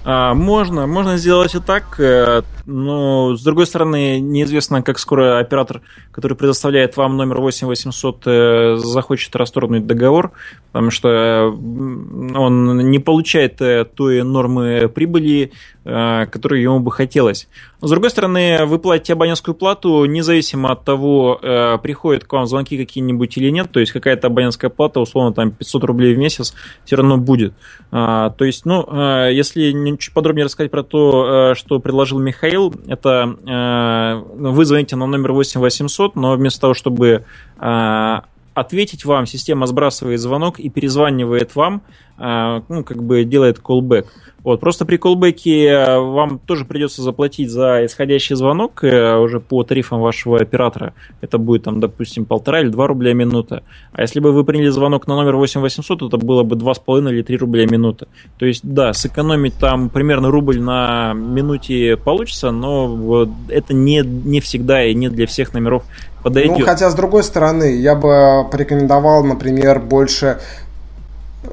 А, 0.10 0.34
можно, 0.34 0.88
можно 0.88 1.18
сделать 1.18 1.54
и 1.54 1.60
так, 1.60 2.00
э, 2.00 2.42
но 2.66 3.36
с 3.36 3.44
другой 3.44 3.66
стороны, 3.66 4.22
неизвестно, 4.22 4.82
как 4.82 5.00
скоро 5.00 5.38
оператор, 5.38 5.82
который 6.14 6.38
предоставляет 6.38 6.96
вам 6.96 7.18
номер 7.18 7.42
8800, 7.42 8.22
э, 8.26 8.76
захочет 8.78 9.36
расторгнуть 9.36 9.86
договор, 9.86 10.32
потому 10.72 10.92
что 10.92 11.10
э, 11.10 11.44
он 11.50 12.90
не 12.90 13.00
получает 13.00 13.58
той 13.96 14.24
нормы 14.24 14.88
прибыли, 14.88 15.52
которую 15.88 16.62
ему 16.62 16.80
бы 16.82 16.92
хотелось. 16.92 17.48
С 17.80 17.90
другой 17.90 18.10
стороны, 18.10 18.66
вы 18.66 18.78
платите 18.78 19.14
абонентскую 19.14 19.56
плату 19.56 20.04
независимо 20.06 20.72
от 20.72 20.84
того, 20.84 21.40
приходят 21.82 22.26
к 22.26 22.34
вам 22.34 22.46
звонки 22.46 22.78
какие-нибудь 22.78 23.38
или 23.38 23.50
нет, 23.52 23.72
то 23.72 23.80
есть 23.80 23.94
какая-то 23.94 24.28
абонентская 24.28 24.70
плата, 24.70 25.00
условно, 25.00 25.34
там 25.34 25.52
500 25.52 25.84
рублей 25.86 26.14
в 26.14 26.18
месяц, 26.18 26.54
все 26.84 26.98
равно 26.98 27.18
будет. 27.18 27.54
То 27.92 28.36
есть, 28.42 28.66
ну, 28.66 28.86
если 29.30 29.72
чуть 29.98 30.14
подробнее 30.14 30.46
рассказать 30.46 30.72
про 30.72 30.84
то, 30.84 31.52
э, 31.52 31.56
что 31.56 31.80
предложил 31.80 32.20
Михаил. 32.20 32.74
Это 32.88 33.36
э, 33.46 34.24
вы 34.36 34.66
звоните 34.66 34.96
на 34.96 35.06
номер 35.06 35.34
8800, 35.34 36.16
но 36.16 36.36
вместо 36.36 36.62
того, 36.62 36.74
чтобы 36.74 37.24
э, 37.60 38.16
ответить 38.54 39.06
вам, 39.06 39.26
система 39.26 39.68
сбрасывает 39.68 40.20
звонок 40.20 40.60
и 40.60 40.70
перезванивает 40.70 41.56
вам, 41.56 41.84
ну, 42.18 42.84
как 42.84 43.04
бы 43.04 43.24
делает 43.24 43.60
callback. 43.60 44.08
Вот, 44.48 44.62
просто 44.62 44.86
при 44.86 44.96
колбеке 44.96 45.66
э, 45.66 46.00
вам 46.00 46.40
тоже 46.40 46.64
придется 46.64 47.02
заплатить 47.02 47.52
за 47.52 47.86
исходящий 47.86 48.34
звонок 48.34 48.82
э, 48.82 49.18
уже 49.18 49.42
по 49.42 49.62
тарифам 49.66 50.00
вашего 50.00 50.40
оператора. 50.40 50.94
Это 51.20 51.38
будет, 51.38 51.64
там, 51.64 51.82
допустим, 51.82 52.24
полтора 52.24 52.62
или 52.62 52.70
два 52.70 52.88
рубля 52.88 53.14
минута. 53.14 53.64
А 53.92 54.04
если 54.04 54.22
бы 54.22 54.32
вы 54.32 54.46
приняли 54.46 54.70
звонок 54.70 55.06
на 55.06 55.18
номер 55.18 55.36
8800, 55.36 56.02
это 56.04 56.16
было 56.16 56.44
бы 56.44 56.56
два 56.56 56.76
с 56.76 56.80
половиной 56.80 57.12
или 57.12 57.24
три 57.24 57.36
рубля 57.36 57.66
минута. 57.66 58.08
То 58.40 58.46
есть, 58.46 58.62
да, 58.64 58.94
сэкономить 58.94 59.56
там 59.56 59.90
примерно 59.90 60.32
рубль 60.32 60.62
на 60.62 61.12
минуте 61.12 61.98
получится, 61.98 62.52
но 62.52 63.28
это 63.50 63.74
не, 63.74 64.00
не 64.00 64.40
всегда 64.40 64.82
и 64.82 64.94
не 64.94 65.10
для 65.10 65.28
всех 65.28 65.54
номеров 65.54 65.84
подойдет. 66.24 66.60
Ну, 66.60 66.66
хотя, 66.66 66.90
с 66.90 66.96
другой 66.96 67.26
стороны, 67.26 67.76
я 67.76 67.96
бы 67.96 68.50
порекомендовал, 68.50 69.26
например, 69.26 69.80
больше 69.80 70.40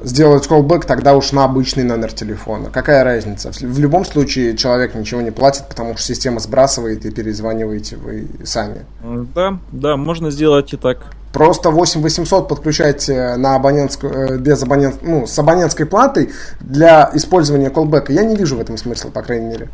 сделать 0.03 0.47
callback 0.47 0.85
тогда 0.85 1.15
уж 1.15 1.31
на 1.31 1.43
обычный 1.43 1.83
номер 1.83 2.11
телефона. 2.11 2.69
Какая 2.71 3.03
разница? 3.03 3.51
В 3.51 3.79
любом 3.79 4.05
случае 4.05 4.57
человек 4.57 4.95
ничего 4.95 5.21
не 5.21 5.31
платит, 5.31 5.67
потому 5.67 5.95
что 5.95 6.03
система 6.03 6.39
сбрасывает 6.39 7.05
и 7.05 7.11
перезваниваете 7.11 7.97
вы 7.97 8.27
сами. 8.43 8.85
Да, 9.33 9.59
да, 9.71 9.97
можно 9.97 10.31
сделать 10.31 10.73
и 10.73 10.77
так. 10.77 10.97
Просто 11.33 11.69
8800 11.69 12.47
подключать 12.47 13.09
на 13.09 13.55
абонентскую, 13.55 14.13
э, 14.13 14.37
без 14.37 14.63
абонент, 14.63 14.99
ну, 15.01 15.27
с 15.27 15.37
абонентской 15.37 15.85
платой 15.85 16.31
для 16.61 17.09
использования 17.13 17.69
callback. 17.69 18.05
Я 18.09 18.23
не 18.23 18.35
вижу 18.35 18.55
в 18.55 18.61
этом 18.61 18.77
смысла, 18.77 19.09
по 19.09 19.21
крайней 19.21 19.47
мере. 19.47 19.69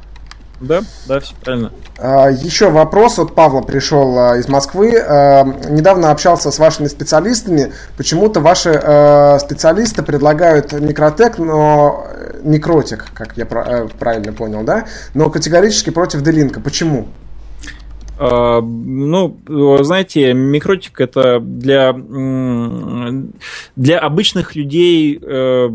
Да, 0.62 0.82
да, 1.08 1.20
все 1.20 1.34
правильно. 1.44 1.72
А, 1.98 2.30
еще 2.30 2.70
вопрос 2.70 3.18
от 3.18 3.34
Павла 3.34 3.62
пришел 3.62 4.18
а, 4.18 4.38
из 4.38 4.48
Москвы. 4.48 4.96
А, 4.96 5.44
недавно 5.44 6.12
общался 6.12 6.52
с 6.52 6.60
вашими 6.60 6.88
специалистами. 6.88 7.74
Почему-то 7.98 8.40
ваши 8.40 8.72
специалисты 9.40 10.04
предлагают 10.04 10.74
микротек, 10.74 11.40
но 11.40 12.08
микротик, 12.44 13.06
как 13.14 13.38
я 13.38 13.46
э, 13.46 13.88
правильно 14.00 14.34
понял, 14.34 14.64
да? 14.64 14.86
Но 15.14 15.30
категорически 15.30 15.90
против 15.90 16.22
делинка. 16.22 16.60
Почему? 16.60 17.08
Ну, 18.20 19.38
знаете, 19.82 20.34
микротик 20.34 21.02
это 21.02 21.40
для, 21.40 21.92
для 23.76 24.00
обычных 24.00 24.56
людей 24.56 25.20
э, 25.20 25.70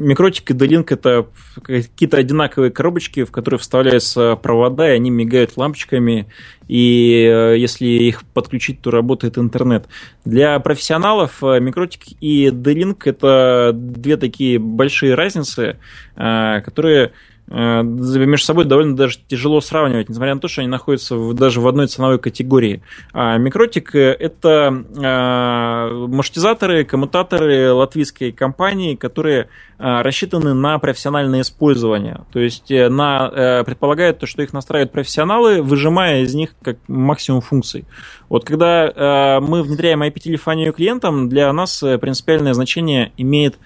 микротик 0.00 0.50
и 0.50 0.54
D-Link 0.54 0.86
это 0.88 1.26
какие-то 1.62 2.16
одинаковые 2.16 2.70
коробочки, 2.70 3.24
в 3.24 3.30
которые 3.30 3.58
вставляются 3.60 4.34
провода, 4.36 4.88
и 4.88 4.96
они 4.96 5.10
мигают 5.10 5.56
лампочками, 5.56 6.26
и 6.66 7.24
э, 7.24 7.58
если 7.58 7.86
их 7.86 8.24
подключить, 8.24 8.80
то 8.80 8.90
работает 8.90 9.38
интернет. 9.38 9.86
Для 10.24 10.58
профессионалов 10.58 11.42
э, 11.44 11.60
микротик 11.60 12.02
и 12.20 12.50
D-Link 12.50 13.02
это 13.04 13.72
две 13.74 14.16
такие 14.16 14.58
большие 14.58 15.14
разницы, 15.14 15.78
э, 16.16 16.60
которые 16.64 17.12
между 17.50 18.46
собой 18.46 18.64
довольно 18.64 18.94
даже 18.94 19.18
тяжело 19.26 19.60
сравнивать, 19.60 20.08
несмотря 20.08 20.34
на 20.34 20.40
то, 20.40 20.46
что 20.46 20.60
они 20.60 20.70
находятся 20.70 21.16
в, 21.16 21.34
даже 21.34 21.60
в 21.60 21.66
одной 21.66 21.88
ценовой 21.88 22.20
категории. 22.20 22.82
А 23.12 23.36
Микротик– 23.38 23.94
это 23.94 24.84
э, 24.96 26.06
маршрутизаторы, 26.06 26.84
коммутаторы 26.84 27.72
латвийской 27.72 28.30
компании, 28.30 28.94
которые 28.94 29.48
э, 29.78 30.02
рассчитаны 30.02 30.54
на 30.54 30.78
профессиональное 30.78 31.40
использование. 31.40 32.20
То 32.32 32.38
есть 32.38 32.70
на, 32.70 33.62
предполагают 33.66 34.20
то, 34.20 34.26
что 34.26 34.42
их 34.42 34.52
настраивают 34.52 34.92
профессионалы, 34.92 35.60
выжимая 35.60 36.22
из 36.22 36.34
них 36.34 36.54
как 36.62 36.76
максимум 36.86 37.40
функций. 37.40 37.84
Вот 38.28 38.44
когда 38.44 39.40
мы 39.40 39.64
внедряем 39.64 40.04
IP-телефонию 40.04 40.72
клиентам, 40.72 41.28
для 41.28 41.52
нас 41.52 41.82
принципиальное 42.00 42.54
значение 42.54 43.12
имеет 43.16 43.58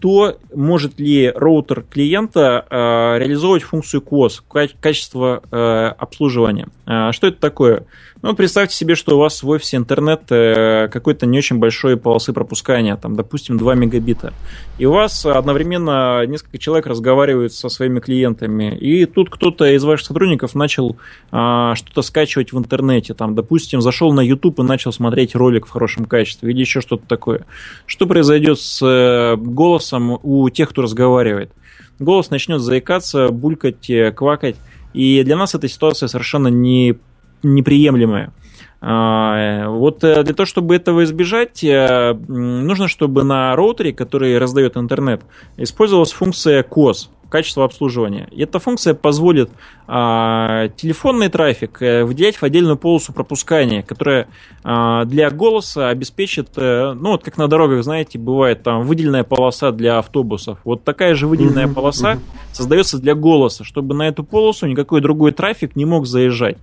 то 0.00 0.38
может 0.54 0.98
ли 0.98 1.30
роутер 1.34 1.82
клиента 1.82 2.64
э, 2.68 3.18
реализовывать 3.18 3.62
функцию 3.62 4.02
QoS, 4.02 4.42
качество 4.80 5.42
э, 5.50 5.94
обслуживания. 5.98 6.68
Э, 6.86 7.12
что 7.12 7.26
это 7.26 7.38
такое? 7.38 7.84
Ну, 8.20 8.34
представьте 8.34 8.74
себе, 8.74 8.96
что 8.96 9.16
у 9.16 9.20
вас 9.20 9.44
в 9.44 9.48
офисе 9.48 9.76
интернет 9.76 10.22
э, 10.30 10.88
какой-то 10.88 11.24
не 11.24 11.38
очень 11.38 11.58
большой 11.58 11.96
полосы 11.96 12.32
пропускания, 12.32 12.96
там, 12.96 13.14
допустим, 13.14 13.58
2 13.58 13.74
мегабита. 13.76 14.32
И 14.76 14.86
у 14.86 14.92
вас 14.92 15.24
одновременно 15.24 16.26
несколько 16.26 16.58
человек 16.58 16.86
разговаривают 16.86 17.52
со 17.52 17.68
своими 17.68 18.00
клиентами. 18.00 18.76
И 18.76 19.06
тут 19.06 19.30
кто-то 19.30 19.66
из 19.66 19.84
ваших 19.84 20.08
сотрудников 20.08 20.56
начал 20.56 20.96
э, 21.30 21.72
что-то 21.76 22.02
скачивать 22.02 22.52
в 22.52 22.58
интернете. 22.58 23.14
Там, 23.14 23.36
допустим, 23.36 23.80
зашел 23.80 24.12
на 24.12 24.20
YouTube 24.20 24.58
и 24.58 24.62
начал 24.62 24.92
смотреть 24.92 25.36
ролик 25.36 25.66
в 25.66 25.70
хорошем 25.70 26.04
качестве 26.04 26.50
или 26.50 26.58
еще 26.58 26.80
что-то 26.80 27.06
такое. 27.06 27.46
Что 27.86 28.06
произойдет 28.06 28.58
с 28.58 28.84
э, 28.84 29.36
голосом 29.36 30.18
у 30.24 30.50
тех, 30.50 30.70
кто 30.70 30.82
разговаривает? 30.82 31.52
Голос 32.00 32.30
начнет 32.30 32.60
заикаться, 32.60 33.28
булькать, 33.28 33.88
э, 33.88 34.10
квакать. 34.10 34.56
И 34.92 35.22
для 35.22 35.36
нас 35.36 35.54
эта 35.54 35.68
ситуация 35.68 36.08
совершенно 36.08 36.48
не 36.48 36.96
неприемлемое. 37.42 38.32
А, 38.80 39.68
вот 39.68 40.04
э, 40.04 40.22
для 40.22 40.34
того, 40.34 40.46
чтобы 40.46 40.76
этого 40.76 41.02
избежать, 41.02 41.64
э, 41.64 42.14
нужно, 42.28 42.86
чтобы 42.86 43.24
на 43.24 43.56
роутере, 43.56 43.92
который 43.92 44.38
раздает 44.38 44.76
интернет, 44.76 45.22
использовалась 45.56 46.12
функция 46.12 46.62
COS, 46.62 47.08
качество 47.28 47.64
обслуживания. 47.64 48.28
И 48.30 48.42
эта 48.42 48.58
функция 48.58 48.94
позволит 48.94 49.50
а, 49.86 50.68
телефонный 50.68 51.28
трафик 51.28 51.82
а, 51.82 52.04
выделять 52.04 52.36
в 52.36 52.42
отдельную 52.42 52.76
полосу 52.76 53.12
пропускания, 53.12 53.82
которая 53.82 54.28
а, 54.64 55.04
для 55.04 55.30
голоса 55.30 55.88
обеспечит, 55.88 56.50
а, 56.56 56.94
ну 56.94 57.10
вот 57.10 57.24
как 57.24 57.36
на 57.36 57.48
дорогах, 57.48 57.82
знаете, 57.84 58.18
бывает 58.18 58.62
там 58.62 58.82
выделенная 58.84 59.24
полоса 59.24 59.72
для 59.72 59.98
автобусов. 59.98 60.58
Вот 60.64 60.84
такая 60.84 61.14
же 61.14 61.26
выделенная 61.26 61.66
mm-hmm, 61.66 61.74
полоса 61.74 62.14
mm-hmm. 62.14 62.52
создается 62.52 62.98
для 62.98 63.14
голоса, 63.14 63.64
чтобы 63.64 63.94
на 63.94 64.08
эту 64.08 64.24
полосу 64.24 64.66
никакой 64.66 65.00
другой 65.00 65.32
трафик 65.32 65.76
не 65.76 65.84
мог 65.84 66.06
заезжать. 66.06 66.58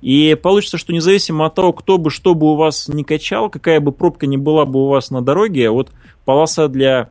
И 0.00 0.36
получится, 0.40 0.78
что 0.78 0.92
независимо 0.92 1.46
от 1.46 1.54
того, 1.54 1.72
кто 1.72 1.98
бы 1.98 2.10
что 2.10 2.34
бы 2.34 2.52
у 2.52 2.54
вас 2.54 2.88
не 2.88 3.04
качал, 3.04 3.50
какая 3.50 3.80
бы 3.80 3.92
пробка 3.92 4.26
ни 4.26 4.36
была 4.36 4.64
бы 4.64 4.84
у 4.84 4.88
вас 4.88 5.10
на 5.10 5.22
дороге, 5.22 5.70
вот 5.70 5.90
полоса 6.24 6.68
для 6.68 7.10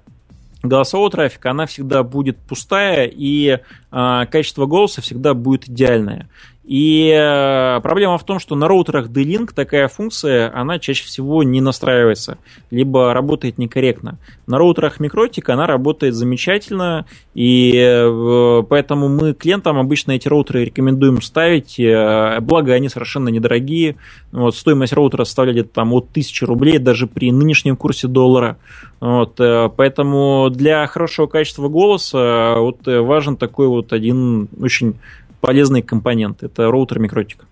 голосового 0.63 1.11
трафика, 1.11 1.51
она 1.51 1.65
всегда 1.65 2.03
будет 2.03 2.37
пустая, 2.37 3.09
и 3.11 3.59
э, 3.91 4.25
качество 4.31 4.65
голоса 4.65 5.01
всегда 5.01 5.33
будет 5.33 5.67
идеальное. 5.67 6.29
И 6.67 7.09
э, 7.17 7.79
проблема 7.79 8.17
в 8.17 8.25
том, 8.25 8.39
что 8.39 8.55
на 8.55 8.67
роутерах 8.67 9.07
D-Link 9.07 9.53
такая 9.55 9.87
функция, 9.87 10.51
она 10.53 10.79
чаще 10.79 11.05
всего 11.05 11.41
не 11.41 11.61
настраивается, 11.61 12.39
либо 12.71 13.13
работает 13.13 13.57
некорректно. 13.57 14.19
На 14.47 14.57
роутерах 14.57 14.99
Микротик 14.99 15.47
она 15.47 15.65
работает 15.65 16.13
замечательно, 16.13 17.05
и 17.33 17.73
э, 17.73 18.63
поэтому 18.69 19.07
мы 19.07 19.33
клиентам 19.33 19.79
обычно 19.79 20.11
эти 20.11 20.27
роутеры 20.27 20.65
рекомендуем 20.65 21.21
ставить, 21.21 21.79
э, 21.79 22.41
благо 22.41 22.73
они 22.73 22.89
совершенно 22.89 23.29
недорогие. 23.29 23.95
Вот, 24.33 24.53
стоимость 24.53 24.91
роутера 24.91 25.23
составляет 25.23 25.71
там 25.71 25.93
от 25.93 26.09
1000 26.09 26.45
рублей 26.45 26.79
даже 26.79 27.07
при 27.07 27.31
нынешнем 27.31 27.77
курсе 27.77 28.09
доллара. 28.09 28.57
Вот, 28.99 29.35
поэтому 29.37 30.49
для 30.51 30.85
хорошего 30.87 31.27
качества 31.27 31.69
голоса 31.69 32.55
вот, 32.57 32.79
важен 32.85 33.37
такой 33.37 33.67
вот 33.67 33.93
один 33.93 34.49
очень 34.59 34.95
полезный 35.41 35.81
компонент. 35.81 36.43
Это 36.43 36.71
роутер 36.71 36.99
Микротик. 36.99 37.45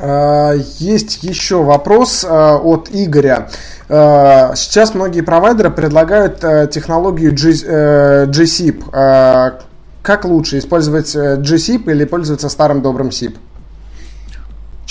А, 0.00 0.52
есть 0.78 1.22
еще 1.22 1.62
вопрос 1.62 2.24
а, 2.28 2.56
от 2.56 2.88
Игоря. 2.92 3.48
А, 3.88 4.54
сейчас 4.54 4.94
многие 4.94 5.20
провайдеры 5.20 5.70
предлагают 5.70 6.40
технологию 6.70 7.32
GSIP. 7.32 8.84
Э, 8.92 9.60
как 10.02 10.24
лучше, 10.24 10.58
использовать 10.58 11.14
GSIP 11.14 11.90
или 11.90 12.04
пользоваться 12.04 12.48
старым 12.48 12.82
добрым 12.82 13.08
SIP? 13.08 13.36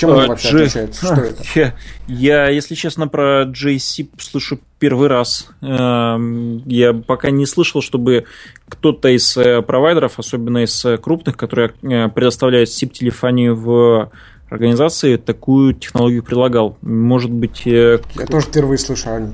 Чем 0.04 0.18
он 0.18 0.28
вообще 0.28 0.52
G... 0.52 0.58
отличается? 0.58 1.06
Что 1.06 1.16
это? 1.22 1.44
Я, 1.56 1.74
я, 2.08 2.50
если 2.50 2.76
честно, 2.76 3.08
про 3.08 3.44
JC 3.44 4.10
слышу 4.18 4.60
первый 4.80 5.08
раз. 5.08 5.48
Эм, 5.62 6.58
я 6.68 6.94
пока 6.94 7.30
не 7.32 7.46
слышал, 7.46 7.82
чтобы 7.82 8.26
кто-то 8.68 9.10
из 9.10 9.38
э, 9.38 9.62
провайдеров, 9.62 10.20
особенно 10.20 10.64
из 10.64 10.84
э, 10.86 10.98
крупных, 10.98 11.38
которые 11.38 11.72
э, 11.84 12.10
предоставляют 12.10 12.70
SIP-телефонию 12.70 13.56
в 13.56 14.12
организации, 14.50 15.16
такую 15.16 15.74
технологию 15.74 16.22
предлагал. 16.24 16.78
Может 16.82 17.32
быть... 17.32 17.66
Я 17.66 18.00
тоже 18.30 18.48
впервые 18.48 18.78
слышу 18.78 19.10
о 19.10 19.20
ней. 19.20 19.34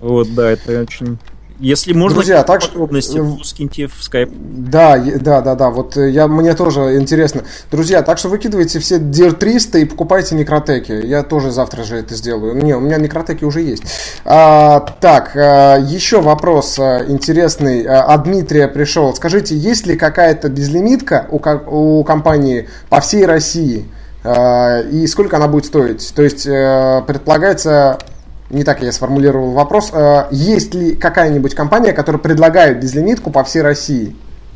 Вот, 0.00 0.32
да, 0.34 0.50
это 0.50 0.82
очень 0.82 1.18
если 1.60 1.92
можно, 1.92 2.16
Друзья, 2.16 2.44
так 2.44 2.60
подробности 2.60 3.16
что... 3.16 3.44
скиньте 3.44 3.88
в 3.88 4.02
скайп. 4.02 4.30
Да, 4.32 4.96
да, 4.96 5.40
да, 5.40 5.54
да. 5.56 5.70
Вот 5.70 5.96
э, 5.96 6.10
я, 6.10 6.28
мне 6.28 6.54
тоже 6.54 6.96
интересно. 6.98 7.42
Друзья, 7.70 8.02
так 8.02 8.18
что 8.18 8.28
выкидывайте 8.28 8.78
все 8.78 8.98
DIR 8.98 9.32
300 9.32 9.78
и 9.78 9.84
покупайте 9.84 10.36
микротеки. 10.36 10.92
Я 10.92 11.24
тоже 11.24 11.50
завтра 11.50 11.82
же 11.82 11.96
это 11.96 12.14
сделаю. 12.14 12.54
Не, 12.54 12.74
у 12.74 12.80
меня 12.80 12.98
микротеки 12.98 13.44
уже 13.44 13.62
есть. 13.62 13.82
А, 14.24 14.80
так, 15.00 15.32
а, 15.34 15.78
еще 15.78 16.20
вопрос 16.20 16.78
а, 16.78 17.04
интересный. 17.08 17.82
А, 17.82 18.02
от 18.04 18.24
Дмитрия 18.24 18.68
пришел. 18.68 19.12
Скажите, 19.14 19.56
есть 19.56 19.86
ли 19.86 19.96
какая-то 19.96 20.48
безлимитка 20.48 21.26
у, 21.30 21.40
у 21.98 22.04
компании 22.04 22.68
по 22.88 23.00
всей 23.00 23.26
России? 23.26 23.88
А, 24.22 24.80
и 24.80 25.06
сколько 25.06 25.36
она 25.36 25.48
будет 25.48 25.64
стоить? 25.64 26.12
То 26.14 26.22
есть 26.22 26.46
а, 26.48 27.02
предполагается 27.02 27.98
не 28.50 28.64
так 28.64 28.82
я 28.82 28.92
сформулировал 28.92 29.52
вопрос. 29.52 29.92
Э, 29.92 30.28
есть 30.30 30.74
ли 30.74 30.94
какая-нибудь 30.94 31.54
компания, 31.54 31.92
которая 31.92 32.20
предлагает 32.20 32.80
безлимитку 32.80 33.30
по 33.30 33.44
всей 33.44 33.62
России? 33.62 34.14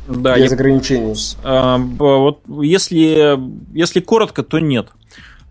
Да, 0.09 0.37
без 0.37 0.51
я... 0.51 0.55
ограничений. 0.57 1.15
А, 1.45 1.79
вот 1.79 2.41
если, 2.61 3.39
если 3.73 4.01
коротко, 4.01 4.43
то 4.43 4.59
нет. 4.59 4.89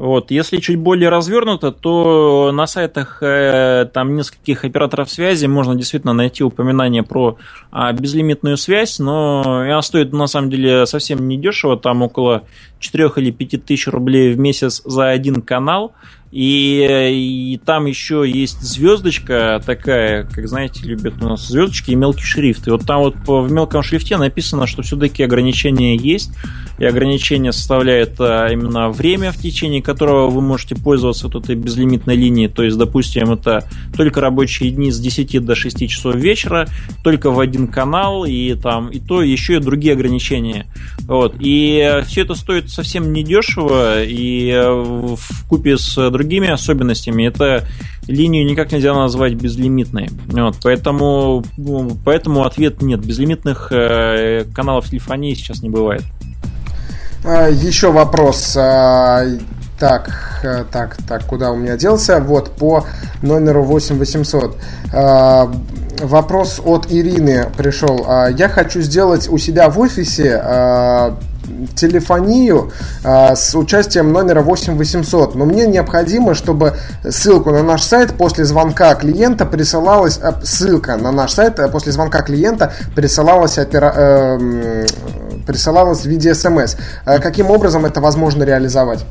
Вот. 0.02 0.32
Если 0.32 0.58
чуть 0.58 0.78
более 0.80 1.10
развернуто, 1.10 1.72
то 1.72 2.52
на 2.52 2.66
сайтах 2.66 3.22
э, 3.22 3.86
там 3.94 4.16
нескольких 4.16 4.66
операторов 4.66 5.12
связи 5.12 5.46
можно 5.46 5.76
действительно 5.76 6.14
найти 6.14 6.44
упоминание 6.44 7.04
про 7.04 7.38
э, 7.72 7.94
безлимитную 7.94 8.58
связь, 8.58 8.98
но 8.98 9.62
она 9.62 9.82
стоит 9.84 10.12
на 10.12 10.26
самом 10.26 10.50
деле 10.50 10.88
совсем 10.88 11.28
недешево, 11.28 11.78
там 11.78 12.02
около 12.02 12.46
4 12.80 13.12
или 13.18 13.30
5 13.30 13.64
тысяч 13.64 13.88
рублей 13.90 14.34
в 14.34 14.40
месяц 14.40 14.82
за 14.84 15.10
один 15.10 15.44
канал. 15.44 15.92
И, 16.32 17.52
и 17.54 17.58
там 17.58 17.88
еще 17.88 18.24
есть 18.26 18.62
звездочка 18.62 19.62
такая, 19.66 20.24
как 20.24 20.48
знаете, 20.48 20.86
любят 20.86 21.16
у 21.22 21.28
нас 21.28 21.48
звездочки 21.48 21.92
и 21.92 21.96
мелкий 21.96 22.24
шрифт. 22.24 22.68
И 22.68 22.72
вот 22.72 22.86
там 22.86 23.02
вот 23.02 23.16
в 23.28 23.52
мелком 23.52 23.84
шрифте 23.84 24.18
написано, 24.18 24.66
что 24.66 24.82
все-таки 24.82 25.24
ограничения 25.24 25.98
есть. 25.98 26.32
И 26.80 26.86
ограничение 26.86 27.52
составляет 27.52 28.20
а, 28.20 28.48
именно 28.48 28.90
время, 28.90 29.32
в 29.32 29.38
течение 29.38 29.84
которого 29.84 30.30
вы 30.30 30.42
можете 30.42 30.76
пользоваться 30.76 31.28
вот 31.28 31.44
этой 31.44 31.56
безлимитной 31.56 32.16
линией. 32.16 32.48
То 32.48 32.64
есть, 32.64 32.78
допустим, 32.78 33.32
это 33.32 33.68
только 33.96 34.22
рабочие 34.22 34.72
дни 34.72 34.90
с 34.90 35.00
10 35.00 35.46
до 35.46 35.54
6 35.54 35.88
часов 35.90 36.16
вечера, 36.16 36.68
только 37.04 37.30
в 37.30 37.40
один 37.40 37.68
канал, 37.68 38.26
и 38.26 38.56
там 38.56 38.88
и 38.88 39.00
то, 39.00 39.22
еще 39.22 39.58
и 39.58 39.60
другие 39.60 39.94
ограничения. 39.94 40.66
Вот. 41.02 41.36
И 41.40 42.02
все 42.08 42.22
это 42.22 42.36
стоит 42.36 42.70
совсем 42.70 43.12
недешево, 43.12 44.04
и 44.04 44.50
э, 44.50 44.72
в 44.72 45.48
купе 45.48 45.78
с 45.78 46.10
другими 46.10 46.21
другими 46.22 46.50
особенностями, 46.50 47.28
это 47.28 47.66
линию 48.08 48.46
никак 48.46 48.72
нельзя 48.72 48.94
назвать 48.94 49.34
безлимитной. 49.34 50.10
Вот, 50.28 50.58
поэтому, 50.64 51.44
ну, 51.58 51.98
поэтому 52.06 52.46
ответ 52.46 52.82
нет. 52.82 53.04
Безлимитных 53.06 53.72
э, 53.72 54.46
каналов 54.54 54.90
телефонии 54.90 55.34
сейчас 55.34 55.62
не 55.62 55.70
бывает. 55.70 56.04
А, 57.24 57.48
еще 57.50 57.92
вопрос. 57.92 58.56
А, 58.58 59.24
так, 59.80 60.42
э, 60.44 60.64
так, 60.72 60.98
так, 61.08 61.26
куда 61.26 61.52
у 61.52 61.56
меня 61.56 61.76
делся? 61.78 62.20
Вот, 62.20 62.52
по 62.52 62.86
номеру 63.22 63.64
8800. 63.64 64.58
А, 64.94 65.52
вопрос 66.02 66.62
от 66.64 66.92
Ирины 66.92 67.48
пришел. 67.58 68.06
Я 68.36 68.50
хочу 68.50 68.82
сделать 68.82 69.28
у 69.30 69.38
себя 69.38 69.70
в 69.70 69.80
офисе 69.80 70.42
телефонию 71.76 72.72
э, 73.04 73.36
с 73.36 73.56
участием 73.56 74.12
номера 74.12 74.42
8800. 74.42 75.36
Но 75.36 75.46
мне 75.46 75.68
необходимо, 75.68 76.34
чтобы 76.34 76.74
ссылку 77.10 77.52
на 77.52 77.64
наш 77.64 77.84
сайт 77.84 78.14
после 78.14 78.46
звонка 78.46 78.96
клиента 78.96 79.46
присылалась, 79.46 80.20
э, 80.22 80.34
ссылка 80.44 80.98
на 80.98 81.12
наш 81.12 81.32
сайт 81.32 81.60
э, 81.60 81.68
после 81.70 81.92
звонка 81.92 82.22
клиента 82.22 82.74
присылалась, 82.96 83.58
опера, 83.58 83.94
э, 83.96 84.86
присылалась 85.46 86.02
в 86.02 86.06
виде 86.06 86.34
смс. 86.34 86.76
Э, 87.06 87.20
каким 87.20 87.50
образом 87.50 87.86
это 87.86 88.02
возможно 88.02 88.44
реализовать? 88.44 89.06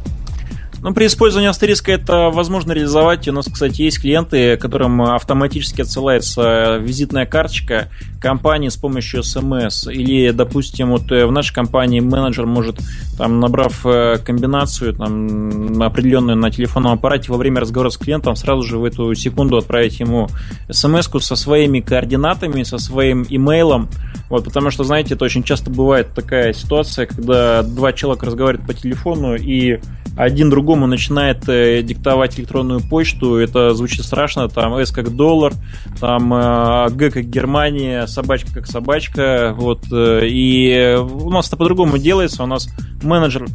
Ну, 0.83 0.95
при 0.95 1.07
использовании 1.07 1.51
астериска 1.51 1.93
это 1.93 2.31
возможно 2.31 2.73
реализовать. 2.73 3.29
У 3.29 3.33
нас, 3.33 3.47
кстати, 3.53 3.83
есть 3.83 4.01
клиенты, 4.01 4.57
которым 4.57 5.03
автоматически 5.03 5.83
отсылается 5.83 6.79
визитная 6.79 7.27
карточка 7.27 7.89
компании 8.19 8.71
с 8.71 8.77
помощью 8.77 9.23
смс. 9.23 9.87
Или, 9.89 10.31
допустим, 10.31 10.93
вот 10.93 11.13
э, 11.13 11.27
в 11.27 11.33
нашей 11.33 11.53
компании 11.53 12.01
менеджер 12.01 12.47
может, 12.47 12.79
там, 13.19 13.41
набрав 13.41 13.85
э, 13.85 14.17
комбинацию 14.25 14.95
там, 14.95 15.83
определенную 15.83 16.39
на 16.39 16.51
телефонном 16.51 16.93
аппарате 16.93 17.31
во 17.31 17.37
время 17.37 17.61
разговора 17.61 17.91
с 17.91 17.99
клиентом, 17.99 18.35
сразу 18.35 18.63
же 18.63 18.79
в 18.79 18.85
эту 18.85 19.15
секунду 19.15 19.59
отправить 19.59 20.01
ему 20.01 20.29
смс 20.71 21.11
со 21.21 21.37
своими 21.37 21.81
координатами, 21.81 22.63
со 22.63 22.79
своим 22.79 23.27
имейлом. 23.29 23.91
Вот, 24.31 24.45
потому 24.45 24.71
что, 24.71 24.85
знаете, 24.85 25.15
это 25.15 25.25
очень 25.27 25.43
часто 25.43 25.71
бывает 25.71 26.15
такая 26.15 26.55
ситуация, 26.55 27.05
когда 27.05 27.63
два 27.63 27.93
человека 27.93 28.27
разговаривают 28.27 28.67
по 28.67 28.73
телефону, 28.73 29.35
и 29.35 29.81
один 30.17 30.51
другому 30.51 30.87
начинает 30.87 31.49
э, 31.49 31.83
диктовать 31.83 32.39
электронную 32.39 32.81
почту, 32.81 33.37
это 33.37 33.75
звучит 33.75 34.05
страшно, 34.05 34.49
там 34.49 34.75
S 34.75 34.91
как 34.91 35.15
доллар, 35.15 35.53
там 35.99 36.33
э, 36.35 36.91
Г 36.91 37.11
как 37.11 37.25
Германия, 37.25 38.07
собачка 38.07 38.53
как 38.55 38.67
собачка, 38.67 39.55
вот, 39.57 39.85
э, 39.93 40.27
и 40.27 40.97
у 40.99 41.31
нас 41.31 41.49
это 41.49 41.57
по-другому 41.57 41.99
делается, 41.99 42.43
у 42.43 42.47
нас 42.47 42.69
менеджер, 43.03 43.47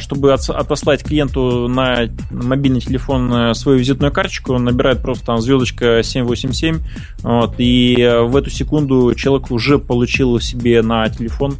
чтобы 0.00 0.32
от, 0.32 0.48
отослать 0.48 1.02
клиенту 1.02 1.66
на 1.66 2.08
мобильный 2.30 2.80
телефон 2.80 3.52
свою 3.56 3.78
визитную 3.78 4.12
карточку, 4.12 4.52
он 4.52 4.64
набирает 4.64 5.02
просто 5.02 5.26
там 5.26 5.40
звездочка 5.40 6.04
787, 6.04 6.78
вот, 7.22 7.54
и 7.58 7.96
в 8.22 8.36
эту 8.36 8.50
секунду 8.50 9.12
человек 9.16 9.50
уже 9.50 9.80
получил 9.80 10.38
себе 10.38 10.82
на 10.82 11.08
телефон 11.08 11.56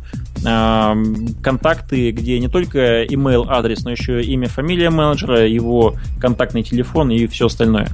контакты, 1.42 2.12
где 2.12 2.38
не 2.38 2.48
только 2.48 3.02
email 3.04 3.46
адрес, 3.48 3.82
но 3.82 3.93
еще 3.94 4.22
имя, 4.22 4.48
фамилия 4.48 4.90
менеджера, 4.90 5.46
его 5.46 5.94
контактный 6.20 6.62
телефон 6.62 7.10
и 7.10 7.26
все 7.26 7.46
остальное. 7.46 7.88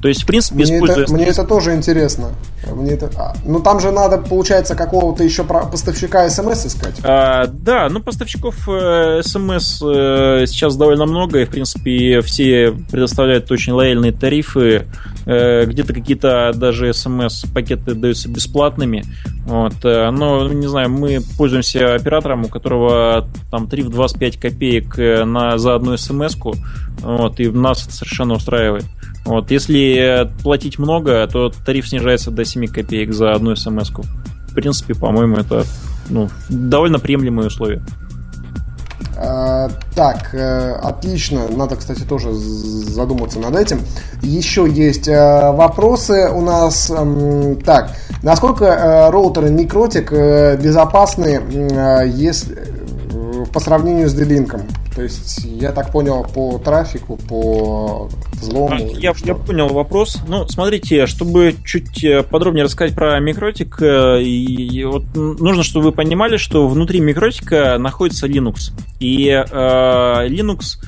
То 0.00 0.08
есть, 0.08 0.22
в 0.22 0.26
принципе, 0.26 0.56
мне 0.56 0.76
используя... 0.76 1.04
Это, 1.04 1.12
мне 1.14 1.24
это 1.24 1.44
тоже 1.44 1.74
интересно. 1.74 2.28
Мне 2.72 2.92
это... 2.92 3.10
А, 3.16 3.34
ну, 3.44 3.60
там 3.60 3.80
же 3.80 3.90
надо, 3.90 4.18
получается, 4.18 4.74
какого-то 4.74 5.24
еще 5.24 5.42
поставщика 5.44 6.28
смс 6.28 6.66
искать. 6.66 6.94
А, 7.02 7.46
да, 7.46 7.88
ну, 7.88 8.00
поставщиков 8.00 8.68
э, 8.68 9.22
смс 9.22 9.82
э, 9.82 10.44
сейчас 10.46 10.76
довольно 10.76 11.06
много, 11.06 11.40
и, 11.40 11.44
в 11.44 11.50
принципе, 11.50 12.20
все 12.20 12.72
предоставляют 12.90 13.50
очень 13.50 13.72
лояльные 13.72 14.12
тарифы. 14.12 14.86
Э, 15.26 15.64
где-то 15.66 15.92
какие-то 15.92 16.52
даже 16.54 16.92
смс-пакеты 16.92 17.94
даются 17.94 18.28
бесплатными. 18.28 19.04
Вот. 19.44 19.74
Э, 19.84 20.10
но, 20.10 20.48
не 20.48 20.68
знаю, 20.68 20.88
мы 20.88 21.18
пользуемся 21.36 21.96
оператором, 21.96 22.44
у 22.44 22.48
которого 22.48 23.26
там 23.50 23.66
тариф 23.68 23.88
25 23.88 24.38
копеек 24.38 24.96
э, 24.98 25.24
на, 25.24 25.58
за 25.58 25.74
одну 25.74 25.96
смс-ку. 25.96 26.54
Вот, 27.00 27.40
и 27.40 27.48
нас 27.48 27.84
это 27.84 27.92
совершенно 27.92 28.34
устраивает. 28.34 28.84
Вот, 29.24 29.50
если 29.50 30.30
платить 30.44 30.78
много, 30.78 31.26
то 31.26 31.50
тариф 31.64 31.88
снижается 31.88 32.30
до 32.30 32.44
7 32.44 32.68
копеек 32.68 33.12
за 33.12 33.32
одну 33.32 33.56
смс 33.56 33.90
-ку. 33.90 34.04
В 34.48 34.54
принципе, 34.54 34.94
по-моему, 34.94 35.36
это 35.36 35.64
ну, 36.08 36.30
довольно 36.48 37.00
приемлемые 37.00 37.48
условия. 37.48 37.82
А, 39.18 39.70
так, 39.94 40.34
э, 40.34 40.72
отлично. 40.82 41.48
Надо, 41.48 41.76
кстати, 41.76 42.02
тоже 42.02 42.32
задуматься 42.34 43.38
над 43.38 43.56
этим. 43.56 43.80
Еще 44.22 44.68
есть 44.68 45.08
э, 45.08 45.52
вопросы 45.52 46.28
у 46.28 46.42
нас. 46.42 46.92
Э, 46.94 47.56
так, 47.64 47.92
насколько 48.22 48.64
э, 48.66 49.10
роутеры 49.10 49.50
Микротик 49.50 50.12
э, 50.12 50.56
безопасны, 50.56 51.40
э, 51.40 52.08
если 52.08 52.58
по 53.52 53.60
сравнению 53.60 54.08
с 54.08 54.14
D-Link? 54.14 54.60
То 54.96 55.02
есть, 55.02 55.44
я 55.44 55.72
так 55.72 55.92
понял, 55.92 56.24
по 56.24 56.58
трафику, 56.58 57.18
по 57.18 58.08
взлому. 58.32 58.74
А, 58.74 58.78
я, 58.78 59.12
я 59.24 59.34
понял 59.34 59.68
вопрос. 59.68 60.18
Ну, 60.26 60.48
смотрите, 60.48 61.06
чтобы 61.06 61.54
чуть 61.66 62.02
э, 62.02 62.22
подробнее 62.22 62.64
рассказать 62.64 62.94
про 62.94 63.20
микротик, 63.20 63.76
э, 63.82 64.22
и, 64.22 64.78
и 64.78 64.84
вот 64.84 65.04
нужно, 65.14 65.62
чтобы 65.64 65.86
вы 65.86 65.92
понимали, 65.92 66.38
что 66.38 66.66
внутри 66.66 67.00
микротика 67.00 67.76
находится 67.78 68.26
Linux. 68.26 68.72
И 68.98 69.28
э, 69.28 69.42
Linux 70.28 70.78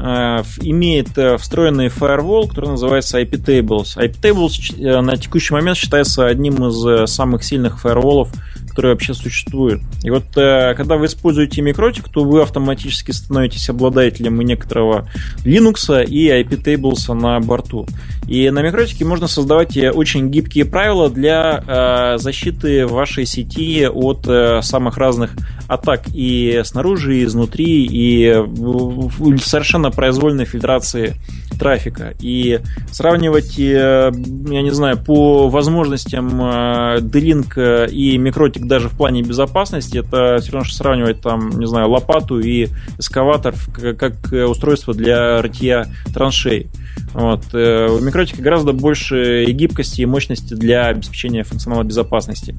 имеет 0.00 1.08
встроенный 1.40 1.88
firewall, 1.88 2.48
который 2.48 2.70
называется 2.70 3.20
IP-Tables. 3.20 3.96
IP-Tables 3.96 5.00
на 5.02 5.16
текущий 5.16 5.52
момент 5.52 5.76
считается 5.76 6.26
одним 6.26 6.66
из 6.66 7.10
самых 7.10 7.44
сильных 7.44 7.80
фаерволов 7.80 8.30
которые 8.70 8.94
вообще 8.94 9.14
существуют. 9.14 9.82
И 10.02 10.10
вот 10.10 10.24
э, 10.36 10.74
когда 10.74 10.96
вы 10.96 11.06
используете 11.06 11.60
микротик, 11.60 12.08
то 12.08 12.24
вы 12.24 12.40
автоматически 12.40 13.10
становитесь 13.10 13.68
обладателем 13.68 14.40
некоторого 14.40 15.08
Linux 15.44 16.04
и 16.04 16.28
IP-tables 16.28 17.12
на 17.12 17.40
борту. 17.40 17.86
И 18.26 18.48
на 18.50 18.62
микротике 18.62 19.04
можно 19.04 19.26
создавать 19.26 19.76
э, 19.76 19.90
очень 19.90 20.30
гибкие 20.30 20.64
правила 20.64 21.10
для 21.10 21.62
э, 21.66 22.18
защиты 22.18 22.86
вашей 22.86 23.26
сети 23.26 23.86
от 23.86 24.26
э, 24.28 24.62
самых 24.62 24.96
разных 24.96 25.34
атак 25.66 26.04
и 26.14 26.62
снаружи, 26.64 27.18
и 27.18 27.24
изнутри, 27.24 27.86
и 27.86 28.32
совершенно 29.42 29.89
произвольной 29.90 30.44
фильтрации 30.44 31.14
трафика. 31.58 32.14
И 32.20 32.60
сравнивать, 32.90 33.58
э, 33.58 34.10
я 34.12 34.62
не 34.62 34.70
знаю, 34.70 34.98
по 34.98 35.48
возможностям 35.48 36.42
э, 36.42 37.00
D-Link 37.00 37.90
и 37.90 38.18
микротик 38.18 38.66
даже 38.66 38.88
в 38.88 38.96
плане 38.96 39.22
безопасности, 39.22 39.98
это 39.98 40.38
все 40.40 40.52
равно, 40.52 40.64
что 40.64 40.76
сравнивать 40.76 41.20
там, 41.20 41.50
не 41.58 41.66
знаю, 41.66 41.90
лопату 41.90 42.40
и 42.40 42.68
эскаватор 42.98 43.54
как 43.98 44.14
устройство 44.32 44.94
для 44.94 45.42
рытья 45.42 45.86
траншей. 46.14 46.68
Вот. 47.12 47.42
Э, 47.54 47.88
у 47.88 48.00
микротика 48.00 48.42
гораздо 48.42 48.72
больше 48.72 49.44
и 49.44 49.52
гибкости, 49.52 50.02
и 50.02 50.06
мощности 50.06 50.54
для 50.54 50.86
обеспечения 50.86 51.42
функционала 51.42 51.82
безопасности. 51.82 52.54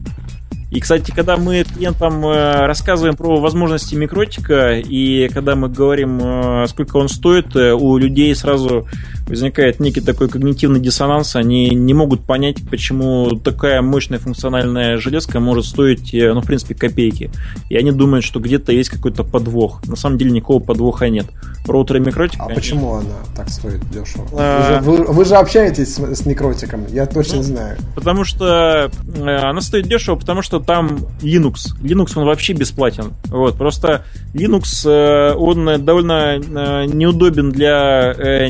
И, 0.71 0.79
кстати, 0.79 1.11
когда 1.11 1.35
мы 1.35 1.65
клиентам 1.65 2.25
э, 2.25 2.65
рассказываем 2.65 3.17
про 3.17 3.41
возможности 3.41 3.93
микротика, 3.95 4.71
и 4.71 5.27
когда 5.27 5.55
мы 5.57 5.67
говорим, 5.67 6.17
э, 6.19 6.65
сколько 6.67 6.95
он 6.95 7.09
стоит, 7.09 7.53
э, 7.57 7.73
у 7.73 7.97
людей 7.97 8.33
сразу 8.33 8.87
возникает 9.31 9.79
некий 9.79 10.01
такой 10.01 10.29
когнитивный 10.29 10.79
диссонанс. 10.79 11.35
Они 11.35 11.69
не 11.71 11.93
могут 11.93 12.23
понять, 12.23 12.57
почему 12.69 13.31
такая 13.43 13.81
мощная 13.81 14.19
функциональная 14.19 14.97
железка 14.97 15.39
может 15.39 15.65
стоить, 15.65 16.13
ну, 16.13 16.41
в 16.41 16.45
принципе, 16.45 16.75
копейки. 16.75 17.31
И 17.69 17.75
они 17.75 17.91
думают, 17.91 18.23
что 18.23 18.39
где-то 18.39 18.71
есть 18.71 18.89
какой-то 18.89 19.23
подвох. 19.23 19.85
На 19.87 19.95
самом 19.95 20.17
деле 20.17 20.31
никакого 20.31 20.61
подвоха 20.61 21.09
нет. 21.09 21.25
Роутеры 21.65 21.99
микротика... 21.99 22.43
А 22.43 22.47
они... 22.47 22.55
почему 22.55 22.95
она 22.95 23.15
так 23.35 23.49
стоит 23.49 23.81
дешево? 23.89 24.27
А... 24.33 24.81
Вы, 24.81 24.97
же, 24.97 25.03
вы, 25.03 25.13
вы 25.13 25.25
же 25.25 25.35
общаетесь 25.35 25.95
с, 25.95 25.99
с 25.99 26.25
микротиком, 26.25 26.85
я 26.91 27.05
точно 27.05 27.37
ну, 27.37 27.43
знаю. 27.43 27.77
Потому 27.95 28.23
что 28.23 28.91
она 29.15 29.61
стоит 29.61 29.87
дешево, 29.87 30.15
потому 30.15 30.41
что 30.41 30.59
там 30.59 31.05
Linux. 31.21 31.75
Linux, 31.81 32.13
он 32.15 32.25
вообще 32.25 32.53
бесплатен. 32.53 33.13
Вот, 33.27 33.57
просто 33.57 34.05
Linux, 34.33 34.87
э, 34.89 35.33
он 35.35 35.83
довольно 35.83 36.37
э, 36.37 36.85
неудобен 36.85 37.51
для 37.51 38.13
э, 38.17 38.49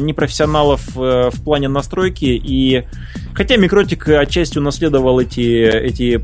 непрофессионалов 0.71 1.33
в 1.33 1.43
плане 1.43 1.67
настройки, 1.67 2.25
и 2.25 2.83
хотя 3.33 3.57
Микротик 3.57 4.07
отчасти 4.07 4.57
унаследовал 4.57 5.19
эти, 5.19 5.41
эти 5.41 6.21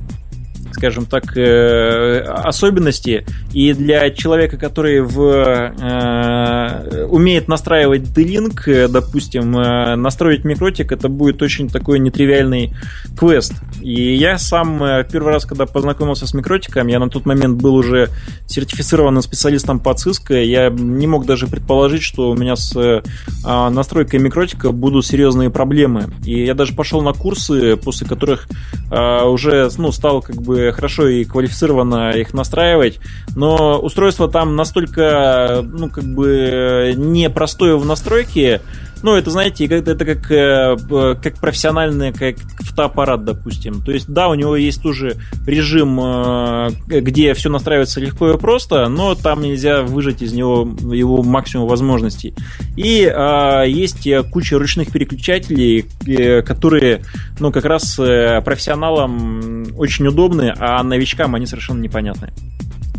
скажем 0.77 1.05
так, 1.05 1.35
э, 1.35 2.19
особенности. 2.19 3.25
И 3.51 3.73
для 3.73 4.11
человека, 4.11 4.57
который 4.57 5.01
в, 5.01 5.19
э, 5.19 7.05
умеет 7.05 7.47
настраивать 7.47 8.13
D-Link, 8.13 8.61
э, 8.67 8.87
допустим, 8.87 9.51
настроить 9.51 10.45
микротик, 10.45 10.91
это 10.91 11.09
будет 11.09 11.41
очень 11.41 11.67
такой 11.69 11.99
нетривиальный 11.99 12.75
квест. 13.17 13.53
И 13.81 14.15
я 14.15 14.37
сам 14.37 14.79
первый 15.11 15.33
раз, 15.33 15.45
когда 15.45 15.65
познакомился 15.65 16.27
с 16.27 16.33
микротиком, 16.33 16.87
я 16.87 16.99
на 16.99 17.09
тот 17.09 17.25
момент 17.25 17.59
был 17.61 17.75
уже 17.75 18.09
сертифицированным 18.45 19.21
специалистом 19.21 19.79
по 19.79 19.89
Cisco, 19.91 20.39
я 20.39 20.69
не 20.69 21.07
мог 21.07 21.25
даже 21.25 21.47
предположить, 21.47 22.03
что 22.03 22.29
у 22.29 22.35
меня 22.35 22.55
с 22.55 23.01
настройкой 23.43 24.19
микротика 24.19 24.71
будут 24.71 25.05
серьезные 25.05 25.49
проблемы. 25.49 26.05
И 26.23 26.45
я 26.45 26.53
даже 26.53 26.73
пошел 26.73 27.01
на 27.01 27.13
курсы, 27.13 27.77
после 27.77 28.07
которых 28.07 28.47
уже 28.91 29.69
ну, 29.77 29.91
стал 29.91 30.21
как 30.21 30.41
бы 30.41 30.66
хорошо 30.71 31.07
и 31.07 31.25
квалифицированно 31.25 32.11
их 32.11 32.33
настраивать, 32.33 32.99
но 33.35 33.79
устройство 33.79 34.27
там 34.27 34.55
настолько, 34.55 35.61
ну, 35.63 35.89
как 35.89 36.05
бы 36.05 36.93
непростое 36.95 37.77
в 37.77 37.85
настройке, 37.85 38.61
ну, 39.03 39.15
это, 39.15 39.31
знаете, 39.31 39.65
это, 39.65 39.95
как, 40.05 40.31
э, 40.31 40.75
как 41.21 41.39
профессиональный, 41.39 42.11
как 42.11 42.37
фотоаппарат, 42.59 43.25
допустим. 43.25 43.81
То 43.81 43.91
есть, 43.91 44.07
да, 44.07 44.29
у 44.29 44.35
него 44.35 44.55
есть 44.55 44.81
тоже 44.81 45.17
режим, 45.45 45.99
э, 45.99 46.69
где 46.87 47.33
все 47.33 47.49
настраивается 47.49 47.99
легко 47.99 48.31
и 48.31 48.37
просто, 48.37 48.87
но 48.89 49.15
там 49.15 49.41
нельзя 49.41 49.81
выжать 49.81 50.21
из 50.21 50.33
него 50.33 50.69
его 50.93 51.23
максимум 51.23 51.67
возможностей. 51.67 52.33
И 52.75 53.05
а, 53.05 53.63
есть 53.63 54.07
куча 54.31 54.57
ручных 54.57 54.91
переключателей, 54.91 55.85
э, 56.05 56.41
которые, 56.41 57.01
ну, 57.39 57.51
как 57.51 57.65
раз 57.65 57.95
профессионалам 57.95 59.67
очень 59.77 60.07
удобны, 60.07 60.53
а 60.57 60.83
новичкам 60.83 61.35
они 61.35 61.45
совершенно 61.45 61.79
непонятны. 61.79 62.31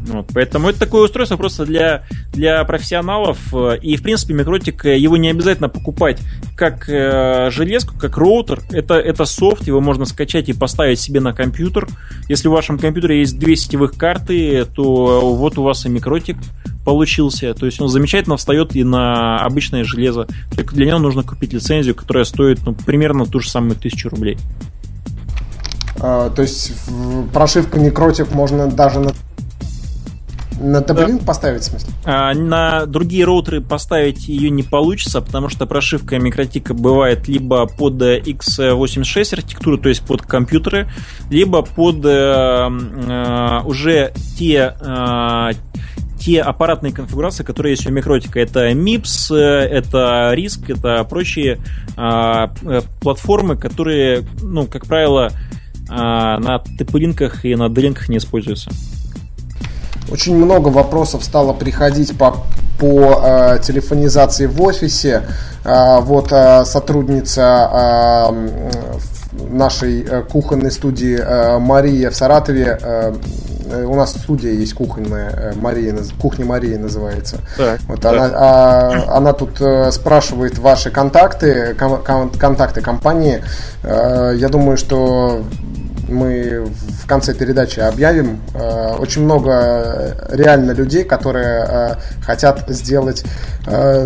Вот, 0.08 0.26
поэтому 0.32 0.70
это 0.70 0.78
такое 0.78 1.02
устройство 1.02 1.36
просто 1.36 1.66
для, 1.66 2.04
для 2.32 2.64
профессионалов. 2.64 3.38
И, 3.82 3.96
в 3.96 4.02
принципе, 4.02 4.32
микротик, 4.32 4.86
э, 4.86 4.96
его 4.96 5.16
не 5.16 5.28
обязательно 5.28 5.68
покупать 5.68 6.18
как 6.56 6.88
э, 6.88 7.50
железку, 7.50 7.94
как 7.98 8.16
роутер. 8.16 8.62
Это, 8.70 8.94
это 8.94 9.26
софт, 9.26 9.66
его 9.66 9.80
можно 9.80 10.06
скачать 10.06 10.48
и 10.48 10.54
поставить 10.54 10.98
себе 10.98 11.20
на 11.20 11.32
компьютер. 11.32 11.88
Если 12.28 12.48
в 12.48 12.52
вашем 12.52 12.78
компьютере 12.78 13.20
есть 13.20 13.38
две 13.38 13.54
сетевых 13.54 13.96
карты, 13.96 14.64
то 14.74 15.34
вот 15.36 15.58
у 15.58 15.62
вас 15.62 15.84
и 15.84 15.88
микротик 15.90 16.38
получился. 16.84 17.52
То 17.52 17.66
есть 17.66 17.80
он 17.82 17.88
замечательно 17.88 18.38
встает 18.38 18.74
и 18.74 18.82
на 18.82 19.44
обычное 19.44 19.84
железо. 19.84 20.26
Только 20.54 20.74
для 20.74 20.86
него 20.86 20.98
нужно 20.98 21.22
купить 21.22 21.52
лицензию, 21.52 21.94
которая 21.94 22.24
стоит 22.24 22.60
ну, 22.64 22.74
примерно 22.74 23.26
ту 23.26 23.40
же 23.40 23.50
самую 23.50 23.76
тысячу 23.76 24.08
рублей. 24.08 24.38
А, 26.00 26.30
то 26.30 26.42
есть 26.42 26.72
прошивка 27.32 27.78
микротик 27.78 28.32
можно 28.32 28.68
даже 28.68 29.00
на 29.00 29.12
на 30.60 30.78
TP-Link 30.78 31.20
да. 31.20 31.24
поставить, 31.24 31.62
в 31.62 31.64
смысле? 31.64 31.90
А, 32.04 32.34
на 32.34 32.86
другие 32.86 33.24
роутеры 33.24 33.60
поставить 33.60 34.28
ее 34.28 34.50
не 34.50 34.62
получится, 34.62 35.20
потому 35.20 35.48
что 35.48 35.66
прошивка 35.66 36.18
микротика 36.18 36.74
бывает 36.74 37.28
либо 37.28 37.66
под 37.66 38.00
x86 38.02 39.34
архитектуру, 39.34 39.78
то 39.78 39.88
есть 39.88 40.02
под 40.02 40.22
компьютеры, 40.22 40.88
либо 41.30 41.62
под 41.62 42.04
э, 42.04 42.08
э, 42.08 43.60
уже 43.64 44.12
те 44.36 44.74
э, 44.80 45.50
те 46.18 46.42
аппаратные 46.42 46.92
конфигурации, 46.92 47.44
которые 47.44 47.72
есть 47.72 47.86
у 47.86 47.92
микротика. 47.92 48.40
Это 48.40 48.70
MIPS, 48.72 49.34
это 49.34 50.34
RISC, 50.36 50.76
это 50.76 51.04
прочие 51.04 51.58
э, 51.96 52.80
платформы, 53.00 53.56
которые, 53.56 54.24
ну, 54.42 54.66
как 54.66 54.86
правило, 54.86 55.30
э, 55.88 55.94
на 55.94 56.62
TP-линках 56.78 57.44
и 57.44 57.54
на 57.54 57.68
D-линках 57.68 58.08
не 58.08 58.18
используются. 58.18 58.70
Очень 60.10 60.36
много 60.36 60.68
вопросов 60.68 61.24
стало 61.24 61.52
приходить 61.52 62.16
по, 62.16 62.36
по 62.78 63.20
э, 63.22 63.58
телефонизации 63.62 64.46
в 64.46 64.62
офисе. 64.62 65.24
Э, 65.64 66.00
вот 66.00 66.32
э, 66.32 66.64
сотрудница 66.64 67.70
э, 67.72 68.88
нашей 69.50 70.02
э, 70.02 70.22
кухонной 70.22 70.70
студии 70.70 71.18
э, 71.18 71.58
Мария 71.58 72.10
в 72.10 72.16
Саратове. 72.16 72.78
Э, 72.80 73.14
у 73.84 73.94
нас 73.94 74.12
студия 74.12 74.52
есть 74.52 74.72
кухонная, 74.72 75.52
Мария, 75.56 75.94
кухня 76.18 76.46
Марии 76.46 76.76
называется. 76.76 77.40
Так, 77.58 77.80
вот 77.82 78.00
так. 78.00 78.14
Она, 78.14 78.30
а, 78.34 79.16
она 79.18 79.34
тут 79.34 79.60
спрашивает 79.92 80.56
ваши 80.56 80.90
контакты, 80.90 81.74
кон, 81.74 82.30
контакты 82.30 82.80
компании. 82.80 83.44
Я 83.84 84.48
думаю, 84.48 84.78
что 84.78 85.44
мы 86.08 86.66
в 87.02 87.06
конце 87.06 87.34
передачи 87.34 87.80
объявим. 87.80 88.40
Э, 88.54 88.96
очень 88.98 89.24
много 89.24 90.16
реально 90.30 90.72
людей, 90.72 91.04
которые 91.04 91.66
э, 91.68 91.94
хотят 92.22 92.64
сделать 92.68 93.24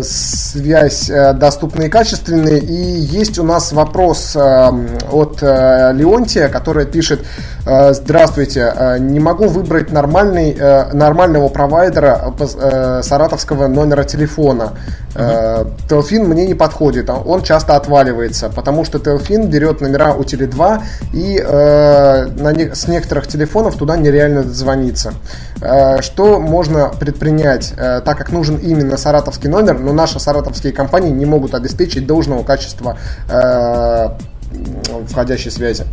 связь 0.03 1.09
доступной 1.35 1.85
и 1.85 1.89
качественной. 1.89 2.59
И 2.59 2.73
есть 2.73 3.39
у 3.39 3.43
нас 3.43 3.71
вопрос 3.71 4.35
от 4.35 5.41
Леонтия, 5.41 6.49
который 6.49 6.85
пишет, 6.85 7.25
здравствуйте, 7.65 8.97
не 8.99 9.21
могу 9.21 9.47
выбрать 9.47 9.89
нормальный, 9.89 10.53
нормального 10.91 11.47
провайдера 11.47 12.33
саратовского 13.03 13.67
номера 13.67 14.03
телефона. 14.03 14.73
Телфин 15.13 16.27
мне 16.27 16.47
не 16.47 16.55
подходит, 16.55 17.09
он 17.09 17.43
часто 17.43 17.75
отваливается, 17.75 18.49
потому 18.49 18.83
что 18.83 18.99
Телфин 18.99 19.47
берет 19.47 19.81
номера 19.81 20.13
у 20.13 20.21
Теле2 20.21 20.81
и 21.13 21.39
э, 21.39 22.25
на 22.27 22.51
не, 22.51 22.73
с 22.73 22.87
некоторых 22.87 23.27
телефонов 23.27 23.77
туда 23.77 23.97
нереально 23.97 24.43
дозвониться. 24.43 25.13
Э, 25.61 26.01
что 26.01 26.39
можно 26.39 26.89
предпринять, 26.89 27.73
э, 27.77 28.01
так 28.01 28.17
как 28.17 28.31
нужен 28.31 28.57
именно 28.57 28.97
саратовский 28.97 29.49
номер, 29.49 29.79
но 29.79 29.93
наши 29.93 30.19
саратовские 30.19 30.73
компании 30.73 31.11
не 31.11 31.25
могут 31.25 31.53
обеспечить 31.53 32.05
должного 32.05 32.43
качества 32.43 32.97
э, 33.29 34.09
входящей 35.07 35.51
связи. 35.51 35.85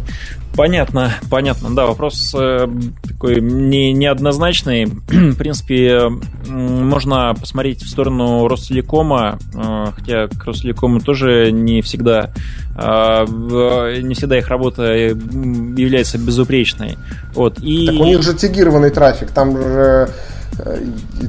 Понятно, 0.56 1.12
понятно. 1.30 1.74
Да, 1.74 1.86
вопрос 1.86 2.34
э, 2.36 2.66
такой 3.06 3.40
не, 3.40 3.92
неоднозначный. 3.92 4.84
В 5.08 5.36
принципе, 5.36 6.10
можно 6.48 7.34
посмотреть 7.34 7.82
в 7.82 7.88
сторону 7.88 8.48
Ростелекома, 8.48 9.38
э, 9.54 9.86
хотя 9.94 10.26
к 10.26 10.44
Ростелекому 10.44 11.00
тоже 11.00 11.52
не 11.52 11.82
всегда, 11.82 12.30
э, 12.76 14.00
не 14.02 14.14
всегда 14.14 14.38
их 14.38 14.48
работа 14.48 14.92
является 14.92 16.18
безупречной. 16.18 16.98
Вот, 17.34 17.58
и... 17.60 17.86
Так 17.86 18.00
у 18.00 18.04
них 18.04 18.22
же 18.22 18.34
тегированный 18.34 18.90
трафик, 18.90 19.30
там 19.30 19.56
же 19.56 20.10
э, 20.58 20.78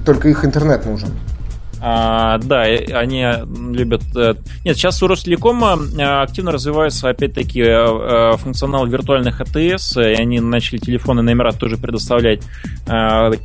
только 0.03 0.29
их 0.29 0.43
интернет 0.43 0.85
нужен. 0.85 1.09
А, 1.83 2.37
да, 2.37 2.61
они 2.61 3.25
любят... 3.71 4.03
Э, 4.15 4.35
нет, 4.63 4.77
сейчас 4.77 5.01
у 5.01 5.07
Ростелекома 5.07 5.79
э, 5.97 6.03
активно 6.21 6.51
развивается, 6.51 7.09
опять-таки, 7.09 7.59
э, 7.61 8.37
функционал 8.37 8.85
виртуальных 8.85 9.41
АТС, 9.41 9.97
и 9.97 10.01
они 10.01 10.39
начали 10.39 10.77
телефоны 10.77 11.23
номера 11.23 11.51
тоже 11.53 11.77
предоставлять 11.77 12.41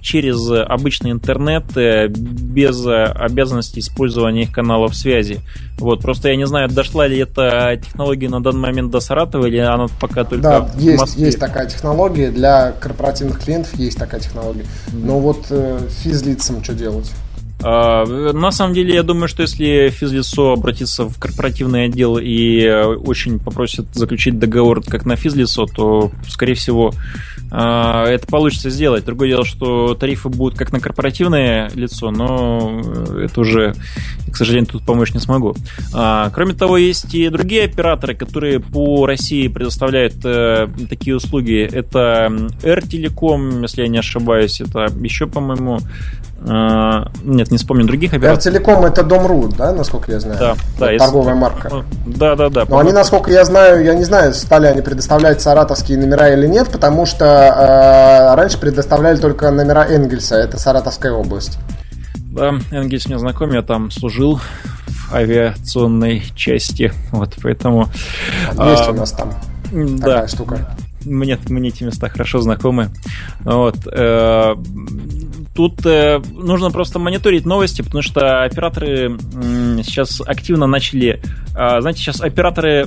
через 0.03 0.51
обычный 0.51 1.13
интернет, 1.13 1.65
без 1.75 2.85
обязанности 2.87 3.79
использования 3.79 4.43
их 4.43 4.53
каналов 4.53 4.95
связи. 4.95 5.41
Вот, 5.79 6.03
просто 6.03 6.29
я 6.29 6.37
не 6.37 6.47
знаю, 6.47 6.69
дошла 6.69 7.07
ли 7.07 7.19
эта 7.19 7.81
технология 7.83 8.29
на 8.29 8.43
данный 8.43 8.61
момент 8.61 8.91
до 8.91 9.01
Саратова, 9.01 9.47
или 9.47 9.59
она 9.59 9.87
пока 10.01 10.25
только 10.25 10.43
Да, 10.43 10.61
в 10.61 10.79
есть, 10.79 11.01
Москве. 11.01 11.27
есть 11.27 11.39
такая 11.39 11.69
технология, 11.69 12.31
для 12.31 12.73
корпоративных 12.73 13.43
клиентов 13.43 13.75
есть 13.75 13.99
такая 13.99 14.21
технология. 14.21 14.65
Но 14.93 15.21
вот 15.21 15.47
физлицам 16.03 16.63
что 16.63 16.75
делать? 16.75 17.11
А, 17.69 18.05
на 18.07 18.53
самом 18.53 18.75
деле, 18.75 18.95
я 18.95 19.03
думаю, 19.03 19.27
что 19.27 19.43
если 19.43 19.89
физлицо 19.89 20.53
обратится 20.53 21.05
в 21.09 21.19
корпоративный 21.19 21.87
отдел 21.87 22.17
и 22.17 22.61
э, 22.61 22.85
очень 22.85 23.41
попросит 23.41 23.87
заключить 23.93 24.39
договор 24.39 24.85
как 24.85 25.05
на 25.05 25.17
физлицо, 25.17 25.67
то, 25.67 26.13
скорее 26.29 26.55
всего, 26.55 26.93
а, 27.51 28.07
это 28.07 28.25
получится 28.29 28.71
сделать. 28.71 29.05
Другое 29.05 29.31
дело, 29.31 29.45
что 29.45 29.95
тарифы 29.95 30.29
будут 30.29 30.57
как 30.57 30.73
на 30.73 30.79
корпоративное 30.79 31.69
лицо, 31.75 32.13
но 32.13 32.83
это 33.21 33.41
уже, 33.41 33.75
к 34.31 34.37
сожалению, 34.37 34.71
тут 34.71 34.85
помочь 34.85 35.13
не 35.13 35.21
смогу. 35.21 35.57
А, 35.93 36.31
кроме 36.31 36.55
того, 36.55 36.77
есть 36.77 37.13
и 37.17 37.29
другие 37.31 37.65
операторы, 37.65 38.15
которые 38.15 38.61
по 38.61 39.07
России 39.07 39.49
предоставляют 39.49 40.15
э, 40.25 40.69
такие 40.89 41.17
услуги. 41.17 41.69
Это 41.73 42.29
Air 42.63 42.85
Telecom, 42.85 43.63
если 43.63 43.83
я 43.83 43.89
не 43.89 43.99
ошибаюсь, 43.99 44.61
это 44.61 44.87
еще, 45.01 45.27
по-моему, 45.27 45.81
нет, 46.39 47.51
не 47.51 47.56
вспомню 47.57 47.87
других 47.87 48.13
операторов. 48.13 48.43
Телеком 48.43 48.85
это 48.85 49.03
Дом.ру, 49.03 49.49
да, 49.49 49.73
насколько 49.73 50.13
я 50.13 50.21
знаю? 50.21 50.39
Да, 50.39 50.57
да. 50.79 50.99
Торговая 50.99 51.35
если... 51.35 51.41
марка. 51.41 51.85
Да, 52.07 52.37
да, 52.37 52.49
да. 52.49 52.65
Но 52.69 52.79
они, 52.79 52.93
насколько 52.93 53.31
я 53.31 53.45
знаю, 53.45 53.85
я 53.85 53.95
не 53.95 54.05
знаю, 54.05 54.35
стали 54.35 54.67
они 54.67 54.83
предоставлять 54.83 55.41
саратовские 55.41 55.99
номера 55.99 56.29
или 56.31 56.47
нет, 56.47 56.69
потому 56.71 57.07
что 57.07 57.25
э, 57.25 58.35
раньше 58.35 58.59
предоставляли 58.59 59.17
только 59.17 59.51
номера 59.51 59.87
Энгельса, 59.87 60.37
это 60.37 60.59
Саратовская 60.59 61.13
область. 61.13 61.59
Да, 62.17 62.55
Энгельс 62.71 63.07
мне 63.07 63.19
знаком, 63.19 63.53
я 63.53 63.63
там 63.63 63.91
служил 63.91 64.39
в 64.39 65.15
авиационной 65.15 66.25
части, 66.35 66.93
вот 67.13 67.35
поэтому... 67.43 67.89
Есть 68.53 68.89
а, 68.89 68.91
у 68.91 68.95
нас 68.95 69.13
там 69.13 69.33
да. 69.73 70.07
такая 70.07 70.29
штука 70.29 70.77
мне, 71.07 71.39
мне 71.49 71.69
эти 71.69 71.85
места 71.85 72.09
хорошо 72.09 72.41
знакомы. 72.41 72.91
Вот. 73.41 73.77
Э, 73.87 74.55
тут 75.57 75.85
э, 75.87 76.21
нужно 76.33 76.71
просто 76.71 76.99
мониторить 76.99 77.47
новости, 77.47 77.83
потому 77.83 78.03
что 78.03 78.45
операторы 78.45 79.19
сейчас 79.83 80.21
активно 80.21 80.67
начали... 80.67 81.21
Э, 81.57 81.81
знаете, 81.81 82.01
сейчас 82.01 82.21
операторы 82.21 82.87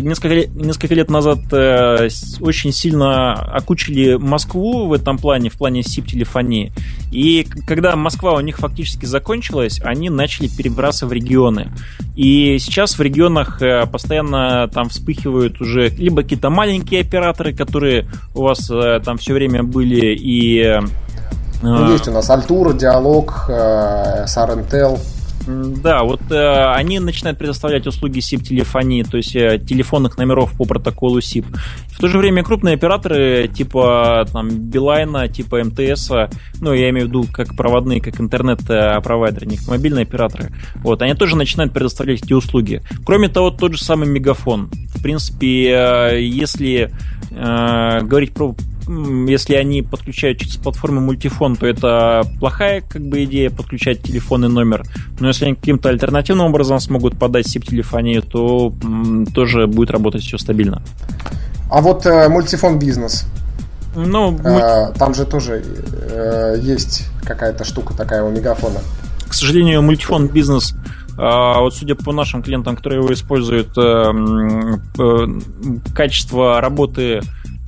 несколько, 0.00 0.48
несколько 0.48 0.94
лет 0.94 1.10
назад 1.10 1.38
очень 1.52 2.72
сильно 2.72 3.34
окучили 3.34 4.14
Москву 4.14 4.86
в 4.86 4.92
этом 4.92 5.18
плане, 5.18 5.50
в 5.50 5.58
плане 5.58 5.82
SIP-телефонии. 5.82 6.72
И 7.12 7.46
когда 7.66 7.94
Москва 7.96 8.34
у 8.34 8.40
них 8.40 8.58
фактически 8.58 9.04
закончилась, 9.04 9.80
они 9.84 10.10
начали 10.10 10.48
перебираться 10.48 11.06
в 11.06 11.12
регионы. 11.12 11.70
И 12.16 12.58
сейчас 12.58 12.98
в 12.98 13.02
регионах 13.02 13.60
постоянно 13.90 14.68
там 14.68 14.88
вспыхивают 14.88 15.60
уже 15.60 15.88
либо 15.88 16.22
какие-то 16.22 16.50
маленькие 16.50 17.00
операторы, 17.00 17.52
которые 17.52 18.06
у 18.34 18.42
вас 18.42 18.70
э, 18.70 19.00
там 19.04 19.18
все 19.18 19.34
время 19.34 19.62
были 19.62 20.14
и... 20.14 20.80
Э, 21.62 21.66
ну, 21.66 21.92
есть 21.92 22.08
у 22.08 22.12
нас 22.12 22.28
Альтур, 22.30 22.72
Диалог, 22.74 23.46
э, 23.48 24.26
Сарентел. 24.26 24.98
Да, 25.46 26.02
вот 26.04 26.20
э, 26.30 26.72
они 26.74 26.98
начинают 26.98 27.38
предоставлять 27.38 27.86
услуги 27.86 28.18
SIP-телефонии, 28.18 29.02
то 29.02 29.16
есть 29.16 29.34
э, 29.34 29.58
телефонных 29.58 30.18
номеров 30.18 30.52
по 30.52 30.64
протоколу 30.64 31.18
SIP. 31.18 31.46
В 31.88 31.98
то 31.98 32.08
же 32.08 32.18
время 32.18 32.44
крупные 32.44 32.74
операторы 32.74 33.48
типа 33.48 34.26
там 34.32 34.48
Билайна, 34.50 35.28
типа 35.28 35.64
МТС, 35.64 36.10
ну 36.60 36.72
я 36.72 36.90
имею 36.90 37.06
в 37.06 37.08
виду 37.08 37.26
как 37.32 37.56
проводные, 37.56 38.00
как 38.00 38.20
интернет-провайдеры, 38.20 39.46
не 39.46 39.58
мобильные 39.66 40.02
операторы, 40.02 40.50
вот, 40.76 41.02
они 41.02 41.14
тоже 41.14 41.36
начинают 41.36 41.72
предоставлять 41.72 42.22
эти 42.22 42.32
услуги. 42.32 42.82
Кроме 43.04 43.28
того, 43.28 43.50
тот 43.50 43.72
же 43.72 43.82
самый 43.82 44.08
Мегафон. 44.08 44.70
В 44.94 45.02
принципе, 45.02 45.70
э, 45.70 46.22
если 46.22 46.92
э, 47.30 48.00
говорить 48.02 48.34
про 48.34 48.54
если 49.26 49.54
они 49.54 49.82
подключают 49.82 50.38
через 50.38 50.56
платформу 50.56 51.00
мультифон, 51.00 51.56
то 51.56 51.66
это 51.66 52.22
плохая 52.40 52.82
как 52.82 53.02
бы 53.02 53.24
идея 53.24 53.50
подключать 53.50 54.02
телефонный 54.02 54.48
номер. 54.48 54.84
Но 55.20 55.28
если 55.28 55.44
они 55.44 55.54
каким-то 55.54 55.88
альтернативным 55.88 56.46
образом 56.46 56.80
смогут 56.80 57.18
подать 57.18 57.46
SIP-телефонию, 57.46 58.22
то 58.22 58.72
тоже 59.34 59.66
будет 59.66 59.90
работать 59.90 60.22
все 60.22 60.38
стабильно. 60.38 60.82
А 61.70 61.80
вот 61.80 62.04
э, 62.04 62.28
мультифон 62.28 62.78
бизнес. 62.78 63.26
Ну, 63.94 64.36
э, 64.38 64.92
там 64.98 65.14
же 65.14 65.24
тоже 65.24 65.62
э, 65.62 66.56
есть 66.60 67.04
какая-то 67.24 67.64
штука 67.64 67.94
такая 67.94 68.24
у 68.24 68.30
мегафона. 68.30 68.80
К 69.28 69.34
сожалению, 69.34 69.82
мультифон 69.82 70.26
бизнес 70.26 70.74
а 71.22 71.60
вот 71.60 71.74
судя 71.74 71.94
по 71.94 72.12
нашим 72.12 72.42
клиентам, 72.42 72.76
которые 72.76 73.00
его 73.00 73.12
используют, 73.12 73.76
э, 73.76 74.12
э, 74.98 75.26
качество 75.94 76.60
работы 76.60 77.20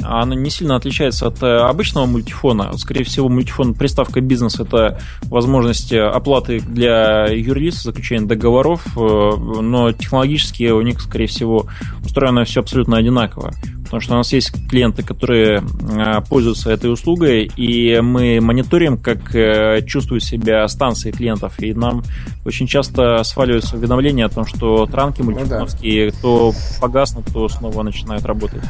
оно 0.05 0.35
не 0.35 0.51
сильно 0.51 0.75
отличается 0.75 1.29
от 1.29 1.43
э, 1.43 1.59
обычного 1.59 2.07
мультифона. 2.07 2.77
Скорее 2.77 3.05
всего, 3.05 3.29
мультифон 3.29 3.75
приставка 3.75 4.21
бизнес 4.21 4.59
это 4.59 4.99
возможность 5.25 5.93
оплаты 5.93 6.61
для 6.61 7.27
юрлиц, 7.27 7.83
заключения 7.83 8.27
договоров, 8.27 8.85
но 8.97 9.93
технологически 9.93 10.71
у 10.71 10.81
них, 10.81 11.01
скорее 11.01 11.27
всего, 11.27 11.67
устроено 12.05 12.45
все 12.45 12.61
абсолютно 12.61 12.97
одинаково. 12.97 13.53
Потому 13.93 14.01
что 14.01 14.15
у 14.15 14.17
нас 14.17 14.33
есть 14.33 14.53
клиенты, 14.71 15.03
которые 15.03 15.63
пользуются 16.31 16.71
этой 16.71 16.91
услугой, 16.91 17.53
и 17.59 18.01
мы 18.01 18.41
мониторим, 18.41 18.97
как 18.97 19.21
чувствуют 19.85 20.25
себя 20.25 20.67
станции 20.67 21.11
клиентов, 21.11 21.61
и 21.61 21.75
нам 21.75 22.03
очень 22.47 22.67
часто 22.67 23.23
сваливаются 23.23 23.77
уведомления 23.77 24.25
о 24.25 24.31
том, 24.31 24.47
что 24.47 24.87
транки 24.87 25.21
мультифоновские 25.21 26.07
ну, 26.07 26.11
да. 26.11 26.19
то 26.23 26.55
погаснут, 26.81 27.27
то 27.35 27.47
снова 27.51 27.83
начинают 27.83 28.25
работать. 28.25 28.63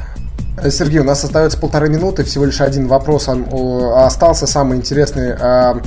Э, 0.57 0.71
Сергей, 0.71 0.99
у 0.99 1.05
нас 1.05 1.23
остается 1.23 1.57
полторы 1.57 1.89
минуты, 1.89 2.25
всего 2.25 2.45
лишь 2.45 2.61
один 2.61 2.89
вопрос 2.89 3.29
остался, 3.29 4.49
самый 4.49 4.79
интересный. 4.79 5.35
А, 5.35 5.81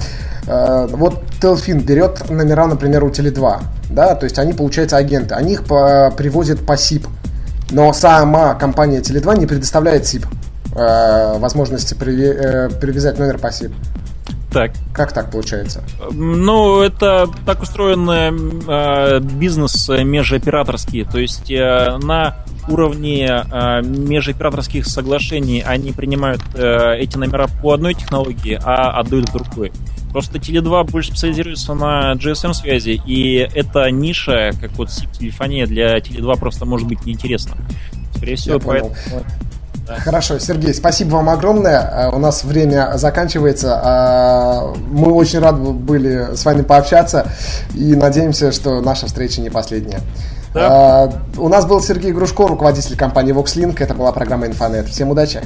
а, 0.48 0.88
вот 0.88 1.24
Телфин 1.42 1.82
берет 1.82 2.30
номера, 2.30 2.68
например, 2.68 3.04
у 3.04 3.10
Теле2, 3.10 3.60
да, 3.90 4.16
то 4.16 4.24
есть 4.24 4.40
они, 4.40 4.54
получается, 4.54 4.96
агенты, 4.96 5.36
они 5.36 5.54
их 5.54 5.66
привозят 5.66 6.66
по 6.66 6.78
СИП, 6.78 7.08
но 7.72 7.94
сама 7.94 8.54
компания 8.56 9.00
Теле2 9.00 9.40
не 9.40 9.46
предоставляет 9.46 10.06
СИП, 10.06 10.26
э, 10.76 11.38
возможности 11.40 11.94
э, 11.96 12.70
привязать 12.80 13.18
номер 13.20 13.38
по 13.38 13.52
СИП. 13.52 13.74
так. 14.52 14.72
Как 14.94 15.12
так 15.12 15.32
получается? 15.32 15.84
Ну, 16.12 16.82
это 16.82 17.28
так 17.46 17.62
устроен 17.62 18.10
э, 18.10 19.20
бизнес 19.20 19.90
межоператорский. 19.90 21.04
То 21.06 21.20
есть 21.20 21.52
э, 21.52 21.98
на 22.02 22.38
уровне 22.68 23.28
э, 23.28 23.82
межоператорских 23.82 24.86
соглашений 24.86 25.62
они 25.66 25.92
принимают 25.92 26.42
э, 26.54 26.98
эти 26.98 27.18
номера 27.18 27.48
по 27.62 27.74
одной 27.74 27.94
технологии, 27.94 28.60
а 28.64 29.00
отдают 29.00 29.32
другой. 29.32 29.72
Просто 30.16 30.38
Теле2 30.38 30.90
больше 30.90 31.10
специализируется 31.10 31.74
на 31.74 32.14
GSM-связи, 32.14 33.02
и 33.06 33.50
эта 33.54 33.92
ниша, 33.92 34.52
как 34.62 34.72
вот 34.78 34.88
SIP-телефония, 34.88 35.68
для 35.68 35.98
Теле2 35.98 36.40
просто 36.40 36.64
может 36.64 36.88
быть 36.88 37.06
неинтересна. 37.06 37.58
Скорее 38.16 38.38
всего, 38.38 38.58
поэтому... 38.60 38.96
Да. 39.86 39.96
Хорошо, 39.98 40.40
Сергей, 40.40 40.74
спасибо 40.74 41.16
вам 41.16 41.28
огромное. 41.28 41.80
А, 41.80 42.16
у 42.16 42.20
нас 42.20 42.46
время 42.46 42.94
заканчивается. 42.96 43.78
А, 43.84 44.74
мы 44.90 45.12
очень 45.12 45.40
рады 45.40 45.72
были 45.72 46.34
с 46.34 46.46
вами 46.46 46.62
пообщаться 46.62 47.34
и 47.74 47.94
надеемся, 47.94 48.54
что 48.54 48.80
наша 48.80 49.08
встреча 49.08 49.42
не 49.42 49.50
последняя. 49.50 50.00
Да. 50.54 50.68
А, 51.04 51.14
у 51.38 51.50
нас 51.50 51.66
был 51.66 51.82
Сергей 51.82 52.14
Грушко, 52.14 52.48
руководитель 52.48 52.96
компании 52.96 53.36
VoxLink. 53.36 53.76
Это 53.80 53.94
была 53.94 54.14
программа 54.14 54.48
Инфонет. 54.48 54.88
Всем 54.88 55.10
удачи! 55.10 55.42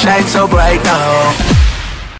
Shine 0.00 0.26
so 0.26 0.48
bright 0.48 0.82
now. 0.82 1.59